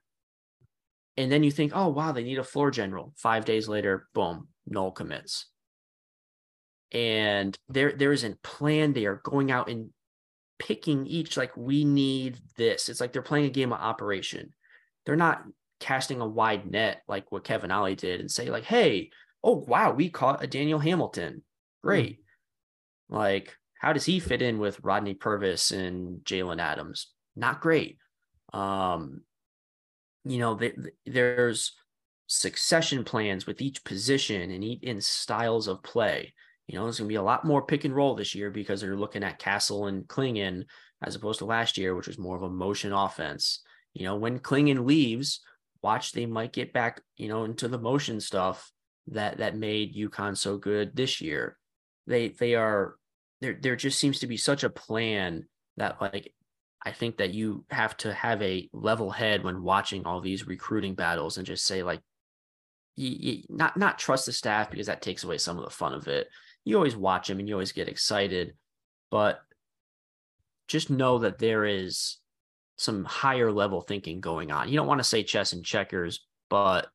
And 1.16 1.30
then 1.30 1.42
you 1.42 1.50
think, 1.50 1.72
oh, 1.74 1.88
wow, 1.88 2.12
they 2.12 2.22
need 2.22 2.38
a 2.38 2.44
floor 2.44 2.70
general. 2.70 3.12
Five 3.16 3.44
days 3.44 3.68
later, 3.68 4.08
boom, 4.14 4.48
Nowell 4.66 4.92
commits. 4.92 5.46
And 6.92 7.58
there, 7.68 7.92
there 7.92 8.12
is 8.12 8.24
a 8.24 8.36
plan. 8.42 8.92
They 8.92 9.06
are 9.06 9.20
going 9.24 9.50
out 9.50 9.68
and 9.68 9.90
picking 10.58 11.06
each 11.06 11.36
like 11.36 11.56
we 11.56 11.84
need 11.84 12.38
this. 12.56 12.88
It's 12.88 13.00
like 13.00 13.12
they're 13.12 13.22
playing 13.22 13.46
a 13.46 13.50
game 13.50 13.72
of 13.72 13.80
operation. 13.80 14.52
They're 15.04 15.16
not 15.16 15.42
casting 15.80 16.20
a 16.20 16.28
wide 16.28 16.70
net 16.70 17.02
like 17.08 17.32
what 17.32 17.44
Kevin 17.44 17.70
Ollie 17.70 17.96
did 17.96 18.20
and 18.20 18.30
say 18.30 18.50
like, 18.50 18.64
"Hey, 18.64 19.10
oh 19.42 19.56
wow, 19.56 19.92
we 19.92 20.10
caught 20.10 20.44
a 20.44 20.46
Daniel 20.46 20.78
Hamilton. 20.78 21.42
Great." 21.82 22.20
Mm. 22.20 23.16
Like, 23.16 23.56
how 23.80 23.92
does 23.92 24.04
he 24.04 24.20
fit 24.20 24.42
in 24.42 24.58
with 24.58 24.80
Rodney 24.82 25.14
Purvis 25.14 25.70
and 25.70 26.20
Jalen 26.24 26.60
Adams? 26.60 27.08
Not 27.34 27.60
great. 27.60 27.98
Um, 28.52 29.22
you 30.24 30.38
know, 30.38 30.58
there's 31.06 31.72
succession 32.26 33.04
plans 33.04 33.46
with 33.46 33.60
each 33.60 33.82
position 33.84 34.50
and 34.50 34.62
each 34.62 34.82
in 34.82 35.00
styles 35.00 35.66
of 35.66 35.82
play. 35.82 36.34
You 36.68 36.78
know, 36.78 36.84
there's 36.84 36.98
going 36.98 37.08
to 37.08 37.12
be 37.12 37.16
a 37.16 37.22
lot 37.22 37.44
more 37.44 37.66
pick 37.66 37.84
and 37.84 37.94
roll 37.94 38.14
this 38.14 38.34
year 38.34 38.50
because 38.50 38.80
they're 38.80 38.96
looking 38.96 39.24
at 39.24 39.38
Castle 39.38 39.86
and 39.86 40.06
Clingan 40.06 40.64
as 41.02 41.16
opposed 41.16 41.38
to 41.38 41.46
last 41.46 41.78
year, 41.78 41.94
which 41.94 42.06
was 42.06 42.18
more 42.18 42.36
of 42.36 42.42
a 42.42 42.50
motion 42.50 42.92
offense. 42.92 43.62
You 43.94 44.04
know, 44.04 44.16
when 44.16 44.38
Clingan 44.38 44.86
leaves, 44.86 45.40
watch 45.82 46.12
they 46.12 46.26
might 46.26 46.52
get 46.52 46.72
back, 46.72 47.00
you 47.16 47.28
know, 47.28 47.44
into 47.44 47.66
the 47.66 47.78
motion 47.78 48.20
stuff 48.20 48.70
that 49.08 49.38
that 49.38 49.56
made 49.56 49.96
UConn 49.96 50.36
so 50.36 50.58
good 50.58 50.94
this 50.94 51.20
year. 51.20 51.56
They 52.10 52.28
they 52.28 52.54
are 52.56 52.96
there 53.40 53.58
there 53.60 53.76
just 53.76 53.98
seems 53.98 54.18
to 54.18 54.26
be 54.26 54.36
such 54.36 54.64
a 54.64 54.70
plan 54.70 55.46
that 55.78 55.98
like 56.00 56.34
I 56.84 56.92
think 56.92 57.16
that 57.16 57.32
you 57.32 57.64
have 57.70 57.96
to 57.98 58.12
have 58.12 58.42
a 58.42 58.68
level 58.74 59.10
head 59.10 59.42
when 59.44 59.62
watching 59.62 60.04
all 60.04 60.20
these 60.20 60.46
recruiting 60.46 60.94
battles 60.94 61.38
and 61.38 61.46
just 61.46 61.64
say 61.64 61.82
like 61.82 62.00
you, 62.96 63.16
you, 63.18 63.42
not 63.48 63.78
not 63.78 63.98
trust 63.98 64.26
the 64.26 64.32
staff 64.32 64.70
because 64.70 64.88
that 64.88 65.00
takes 65.00 65.24
away 65.24 65.38
some 65.38 65.56
of 65.56 65.64
the 65.64 65.70
fun 65.70 65.94
of 65.94 66.06
it 66.08 66.28
you 66.64 66.76
always 66.76 66.96
watch 66.96 67.28
them 67.28 67.38
and 67.38 67.48
you 67.48 67.54
always 67.54 67.72
get 67.72 67.88
excited, 67.88 68.54
but 69.10 69.40
just 70.68 70.90
know 70.90 71.18
that 71.18 71.38
there 71.38 71.64
is 71.64 72.18
some 72.76 73.04
higher 73.04 73.50
level 73.50 73.80
thinking 73.80 74.20
going 74.20 74.50
on. 74.50 74.68
You 74.68 74.76
don't 74.76 74.86
want 74.86 75.00
to 75.00 75.04
say 75.04 75.22
chess 75.22 75.52
and 75.52 75.64
checkers, 75.64 76.26
but 76.48 76.88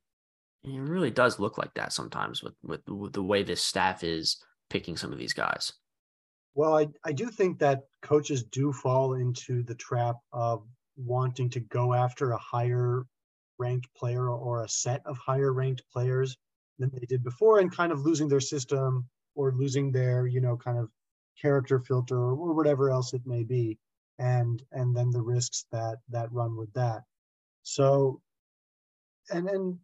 it 0.63 0.79
really 0.79 1.11
does 1.11 1.39
look 1.39 1.57
like 1.57 1.73
that 1.75 1.93
sometimes 1.93 2.41
with, 2.41 2.53
with, 2.63 2.87
with 2.87 3.13
the 3.13 3.23
way 3.23 3.43
this 3.43 3.61
staff 3.61 4.03
is 4.03 4.37
picking 4.69 4.97
some 4.97 5.11
of 5.11 5.17
these 5.17 5.33
guys. 5.33 5.73
Well, 6.53 6.77
I, 6.77 6.87
I 7.03 7.11
do 7.11 7.29
think 7.29 7.59
that 7.59 7.83
coaches 8.01 8.43
do 8.43 8.71
fall 8.71 9.13
into 9.15 9.63
the 9.63 9.75
trap 9.75 10.15
of 10.31 10.63
wanting 10.95 11.49
to 11.51 11.59
go 11.59 11.93
after 11.93 12.31
a 12.31 12.37
higher 12.37 13.03
ranked 13.57 13.87
player 13.95 14.29
or 14.29 14.63
a 14.63 14.69
set 14.69 15.01
of 15.05 15.17
higher 15.17 15.53
ranked 15.53 15.83
players 15.91 16.37
than 16.79 16.91
they 16.93 17.05
did 17.05 17.23
before 17.23 17.59
and 17.59 17.75
kind 17.75 17.91
of 17.91 18.01
losing 18.01 18.27
their 18.27 18.39
system 18.39 19.07
or 19.35 19.51
losing 19.53 19.91
their, 19.91 20.27
you 20.27 20.39
know, 20.39 20.55
kind 20.55 20.77
of 20.77 20.89
character 21.41 21.79
filter 21.79 22.17
or 22.17 22.53
whatever 22.53 22.89
else 22.89 23.13
it 23.13 23.21
may 23.25 23.43
be 23.43 23.77
and 24.19 24.63
and 24.71 24.95
then 24.95 25.11
the 25.11 25.21
risks 25.21 25.65
that 25.71 25.97
that 26.09 26.31
run 26.31 26.55
with 26.55 26.71
that 26.73 27.03
so 27.63 28.21
and 29.29 29.49
and 29.49 29.77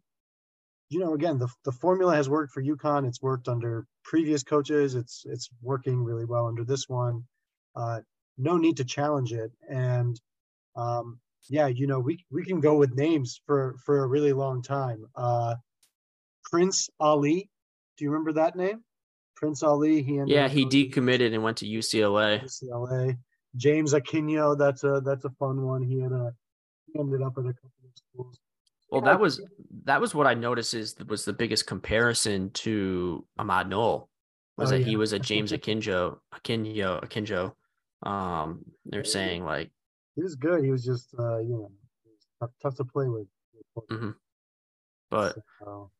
you 0.88 0.98
know 0.98 1.14
again 1.14 1.38
the, 1.38 1.48
the 1.64 1.72
formula 1.72 2.14
has 2.14 2.28
worked 2.28 2.52
for 2.52 2.62
UConn 2.62 3.06
it's 3.06 3.20
worked 3.20 3.48
under 3.48 3.86
previous 4.04 4.42
coaches 4.42 4.94
it's 4.94 5.24
it's 5.26 5.48
working 5.62 6.02
really 6.02 6.24
well 6.24 6.46
under 6.46 6.64
this 6.64 6.88
one. 6.88 7.24
Uh, 7.74 8.00
no 8.38 8.56
need 8.56 8.76
to 8.76 8.84
challenge 8.84 9.32
it. 9.32 9.50
And 9.68 10.20
um, 10.76 11.18
yeah 11.48 11.66
you 11.66 11.86
know 11.86 11.98
we 11.98 12.24
we 12.30 12.44
can 12.44 12.60
go 12.60 12.76
with 12.76 12.94
names 12.94 13.40
for 13.46 13.76
for 13.84 14.04
a 14.04 14.06
really 14.06 14.32
long 14.32 14.62
time. 14.62 15.06
Uh, 15.14 15.54
prince 16.44 16.88
ali 17.00 17.50
do 17.96 18.04
you 18.04 18.10
remember 18.10 18.32
that 18.32 18.56
name? 18.56 18.82
Prince 19.36 19.62
ali 19.62 20.02
he 20.02 20.20
yeah 20.26 20.48
he 20.48 20.64
decommitted 20.66 21.34
and 21.34 21.42
went 21.42 21.58
to 21.58 21.66
ucla 21.66 22.42
ucla 22.42 23.16
james 23.56 23.92
akinjo 23.92 24.56
that's 24.56 24.84
a 24.84 25.00
that's 25.04 25.24
a 25.24 25.30
fun 25.30 25.62
one. 25.62 25.82
He 25.82 26.00
had 26.00 26.12
a 26.12 26.32
he 26.86 26.98
ended 26.98 27.22
up 27.22 27.34
at 27.38 27.44
a 27.44 27.54
couple 27.54 27.84
of 27.84 27.92
schools 27.94 28.38
well, 28.92 29.00
that 29.00 29.18
was 29.18 29.40
that 29.84 30.00
was 30.00 30.14
what 30.14 30.26
I 30.26 30.34
noticed 30.34 30.74
is 30.74 30.94
was 31.08 31.24
the 31.24 31.32
biggest 31.32 31.66
comparison 31.66 32.50
to 32.50 33.24
Ahmad 33.38 33.68
Nowell 33.68 34.10
was 34.58 34.70
oh, 34.70 34.76
that 34.76 34.80
yeah. 34.80 34.86
he 34.86 34.96
was 34.96 35.12
a 35.12 35.18
James 35.30 35.50
Akinjo, 35.52 36.18
Akinjo, 36.34 37.02
Akinjo. 37.02 37.52
Um, 38.06 38.64
they're 38.84 39.04
saying 39.04 39.44
like 39.44 39.70
he 40.14 40.22
was 40.22 40.34
good. 40.34 40.62
He 40.62 40.70
was 40.70 40.84
just 40.84 41.14
uh, 41.18 41.38
you 41.38 41.48
know 41.48 41.72
tough, 42.40 42.50
tough 42.62 42.76
to 42.76 42.84
play 42.84 43.08
with. 43.08 43.26
Mm-hmm. 43.90 44.10
But 45.10 45.38
so, 45.60 45.90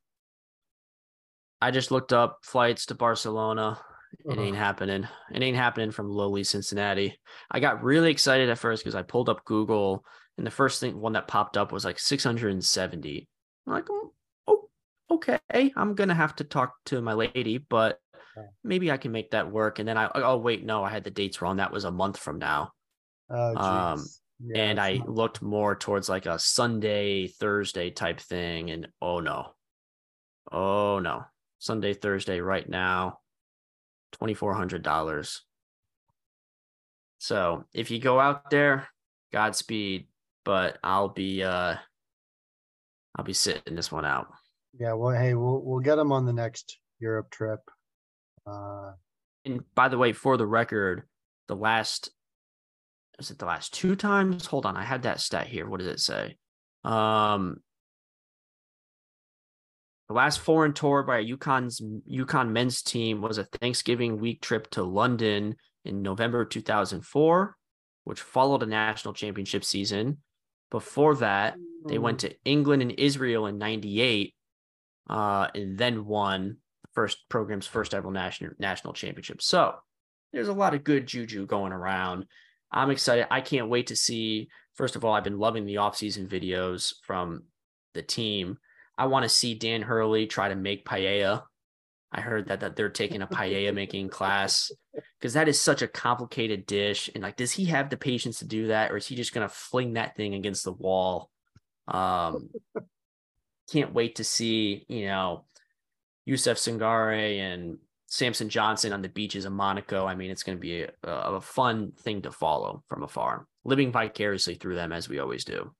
I 1.63 1.71
just 1.71 1.91
looked 1.91 2.13
up 2.13 2.41
flights 2.43 2.87
to 2.87 2.95
Barcelona. 2.95 3.81
It 4.27 4.33
uh-huh. 4.33 4.43
ain't 4.43 4.57
happening. 4.57 5.09
It 5.33 5.43
ain't 5.43 5.57
happening 5.57 5.91
from 5.91 6.11
lowly 6.11 6.45
Cincinnati. 6.45 7.19
I 7.51 7.61
got 7.61 7.83
really 7.83 8.11
excited 8.11 8.51
at 8.51 8.59
first 8.59 8.85
because 8.85 8.95
I 8.95 9.03
pulled 9.03 9.31
up 9.31 9.45
Google 9.47 10.05
and 10.39 10.47
the 10.47 10.51
first 10.51 10.81
thing 10.81 11.01
one 11.01 11.13
that 11.13 11.29
popped 11.29 11.57
up 11.57 11.73
was 11.73 11.85
like 11.85 11.99
670. 11.99 13.29
I'm 13.67 13.73
like, 13.73 13.87
oh, 13.91 14.13
oh, 14.47 14.69
okay, 15.11 15.39
I'm 15.77 15.95
gonna 15.95 16.15
have 16.15 16.37
to 16.37 16.45
talk 16.45 16.75
to 16.87 17.01
my 17.01 17.13
lady, 17.13 17.59
but 17.59 17.99
maybe 18.65 18.91
I 18.91 18.97
can 18.97 19.13
make 19.13 19.33
that 19.33 19.51
work. 19.51 19.79
And 19.79 19.87
then 19.87 19.99
I, 19.99 20.11
oh 20.15 20.39
wait, 20.39 20.65
no, 20.65 20.83
I 20.85 20.91
had 20.91 21.05
the 21.05 21.11
dates 21.11 21.43
wrong. 21.43 21.57
That 21.57 21.73
was 21.73 21.85
a 21.85 21.91
month 21.91 22.17
from 22.19 22.39
now. 22.39 22.73
Oh, 23.31 23.57
um, 23.57 24.05
yeah, 24.41 24.63
and 24.63 24.81
I 24.81 24.97
not... 24.97 25.09
looked 25.09 25.43
more 25.43 25.77
towards 25.77 26.09
like 26.09 26.27
a 26.27 26.39
Sunday, 26.39 27.29
Thursday 27.29 27.91
type 27.91 28.21
thing, 28.21 28.71
and 28.71 28.89
oh 29.01 29.21
no, 29.21 29.53
oh 30.51 30.99
no, 30.99 31.25
Sunday, 31.59 31.95
Thursday, 31.95 32.41
right 32.41 32.69
now, 32.69 33.19
twenty 34.13 34.35
four 34.35 34.55
hundred 34.55 34.83
dollars. 34.83 35.43
So 37.19 37.65
if 37.73 37.91
you 37.91 38.01
go 38.01 38.19
out 38.19 38.51
there, 38.51 38.89
Godspeed 39.33 40.09
but 40.45 40.79
I'll 40.83 41.09
be 41.09 41.43
uh 41.43 41.77
I'll 43.17 43.25
be 43.25 43.33
sitting 43.33 43.75
this 43.75 43.93
one 43.93 44.05
out. 44.05 44.29
Yeah, 44.79 44.95
well, 44.95 45.15
hey, 45.15 45.35
we'll 45.35 45.61
we'll 45.63 45.81
get 45.81 45.99
him 45.99 46.13
on 46.13 46.25
the 46.25 46.33
next 46.33 46.79
Europe 46.99 47.31
trip. 47.31 47.61
Uh, 48.47 48.93
and 49.45 49.63
by 49.75 49.89
the 49.89 49.99
way, 49.99 50.13
for 50.13 50.37
the 50.37 50.47
record, 50.47 51.03
the 51.49 51.57
last 51.57 52.11
is 53.19 53.31
it 53.31 53.39
the 53.39 53.47
last 53.47 53.75
two 53.75 53.95
times? 53.97 54.47
Hold 54.47 54.67
on, 54.67 54.77
I 54.77 54.85
had 54.85 55.03
that 55.03 55.21
stat 55.21 55.47
here. 55.47 55.69
What 55.69 55.81
does 55.81 55.89
it 55.89 56.01
say? 56.01 56.37
Um, 56.85 57.59
the 60.09 60.15
last 60.15 60.41
foreign 60.41 60.73
tour 60.73 61.03
by 61.03 61.19
a 61.19 61.25
UConn's 61.25 61.81
UConn 61.81 62.51
men's 62.51 62.83
team 62.83 63.23
was 63.23 63.39
a 63.39 63.45
Thanksgiving 63.45 64.19
week 64.19 64.41
trip 64.43 64.69
to 64.73 64.83
London 64.83 65.57
in 65.85 66.03
November 66.03 66.45
2004, 66.45 67.57
which 68.05 68.21
followed 68.21 68.63
a 68.63 68.67
national 68.67 69.15
championship 69.15 69.65
season. 69.65 70.19
Before 70.73 71.15
that, 71.17 71.55
they 71.87 71.99
went 71.99 72.17
mm. 72.17 72.31
to 72.31 72.37
England 72.47 72.81
and 72.81 72.93
Israel 72.93 73.47
in 73.47 73.59
98 73.59 74.35
uh, 75.11 75.49
and 75.55 75.77
then 75.77 76.07
won 76.07 76.57
the 76.83 76.89
first 76.95 77.19
program's 77.29 77.67
first 77.67 77.93
ever 77.93 78.11
national 78.11 78.53
national 78.59 78.95
championship. 78.95 79.43
So 79.43 79.75
there's 80.33 80.49
a 80.49 80.55
lot 80.55 80.73
of 80.75 80.83
good 80.83 81.07
juju 81.07 81.45
going 81.47 81.73
around. 81.73 82.25
I'm 82.73 82.91
excited. 82.91 83.27
I 83.31 83.43
can't 83.43 83.69
wait 83.69 83.89
to 83.89 83.97
see. 83.97 84.49
First 84.75 84.97
of 84.97 85.05
all, 85.05 85.13
I've 85.13 85.25
been 85.25 85.39
loving 85.39 85.67
the 85.67 85.75
offseason 85.75 86.27
videos 86.27 86.95
from 87.05 87.43
the 87.93 88.01
team. 88.01 88.57
I 88.97 89.07
want 89.07 89.25
to 89.25 89.29
see 89.29 89.55
Dan 89.55 89.83
Hurley 89.83 90.27
try 90.27 90.49
to 90.49 90.55
make 90.55 90.87
paella 90.87 91.43
I 92.13 92.21
heard 92.21 92.49
that 92.49 92.61
that 92.61 92.77
they're 92.77 92.91
taking 92.91 93.23
a 93.23 93.27
paella 93.27 93.75
making 93.75 94.11
class 94.11 94.71
because 95.19 95.35
that 95.35 95.49
is 95.49 95.61
such 95.61 95.83
a 95.83 95.89
complicated 95.89 96.67
dish. 96.67 97.11
And 97.15 97.23
like, 97.23 97.37
does 97.37 97.53
he 97.53 97.65
have 97.67 97.89
the 97.89 97.97
patience 97.97 98.39
to 98.41 98.45
do 98.45 98.69
that, 98.69 98.93
or 98.93 98.97
is 98.97 99.07
he 99.07 99.17
just 99.17 99.33
gonna 99.33 99.49
fling 99.49 99.95
that 99.95 100.15
thing 100.15 100.35
against 100.35 100.65
the 100.65 100.73
wall? 100.73 101.31
Um, 101.89 102.51
can't 103.71 103.95
wait 103.95 104.17
to 104.17 104.25
see 104.25 104.85
you 104.89 105.07
know 105.07 105.45
Youssouf 106.29 106.57
Singare 106.57 107.41
and 107.41 107.79
Samson 108.07 108.51
Johnson 108.51 108.93
on 108.93 109.01
the 109.01 109.09
beaches 109.09 109.47
of 109.47 109.53
Monaco. 109.53 110.05
I 110.07 110.15
mean, 110.15 110.31
it's 110.31 110.43
going 110.43 110.59
to 110.59 110.61
be 110.61 110.83
a, 110.83 110.93
a 111.03 111.41
fun 111.41 111.93
thing 112.01 112.21
to 112.23 112.31
follow 112.31 112.85
from 112.87 113.03
afar, 113.03 113.47
living 113.65 113.91
vicariously 113.91 114.55
through 114.55 114.75
them 114.75 114.93
as 114.93 115.09
we 115.09 115.19
always 115.19 115.47
do. 115.47 115.73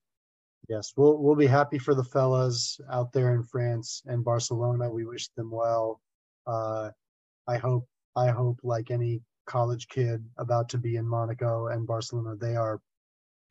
Yes, 0.69 0.93
we'll 0.95 1.17
we'll 1.17 1.35
be 1.35 1.45
happy 1.45 1.77
for 1.77 1.93
the 1.93 2.03
fellas 2.03 2.79
out 2.89 3.11
there 3.11 3.35
in 3.35 3.43
France 3.43 4.01
and 4.05 4.23
Barcelona. 4.23 4.89
We 4.89 5.05
wish 5.05 5.27
them 5.35 5.51
well. 5.51 6.01
Uh, 6.45 6.89
I 7.47 7.57
hope 7.57 7.87
I 8.15 8.29
hope 8.29 8.59
like 8.63 8.91
any 8.91 9.21
college 9.45 9.87
kid 9.87 10.23
about 10.37 10.69
to 10.69 10.77
be 10.77 10.95
in 10.95 11.07
Monaco 11.07 11.67
and 11.67 11.85
Barcelona, 11.85 12.35
they 12.35 12.55
are 12.55 12.79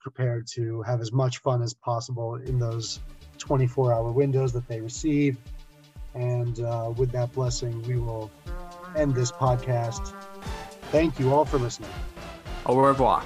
prepared 0.01 0.47
to 0.55 0.83
have 0.83 1.01
as 1.01 1.13
much 1.13 1.39
fun 1.39 1.63
as 1.63 1.75
possible 1.75 2.37
in 2.37 2.59
those 2.59 3.01
24 3.39 3.93
hour 3.93 4.11
windows 4.11 4.53
that 4.53 4.67
they 4.69 4.81
receive. 4.81 5.37
And 6.15 6.59
uh, 6.61 6.93
with 6.97 7.13
that 7.13 7.33
blessing, 7.33 7.83
we 7.87 7.97
will 7.97 8.31
end 8.95 9.15
this 9.15 9.33
podcast. 9.33 10.13
Thank 10.91 11.19
you 11.19 11.33
all 11.33 11.45
for 11.45 11.59
listening. 11.59 11.91
Au 12.67 12.77
revoir. 12.77 13.23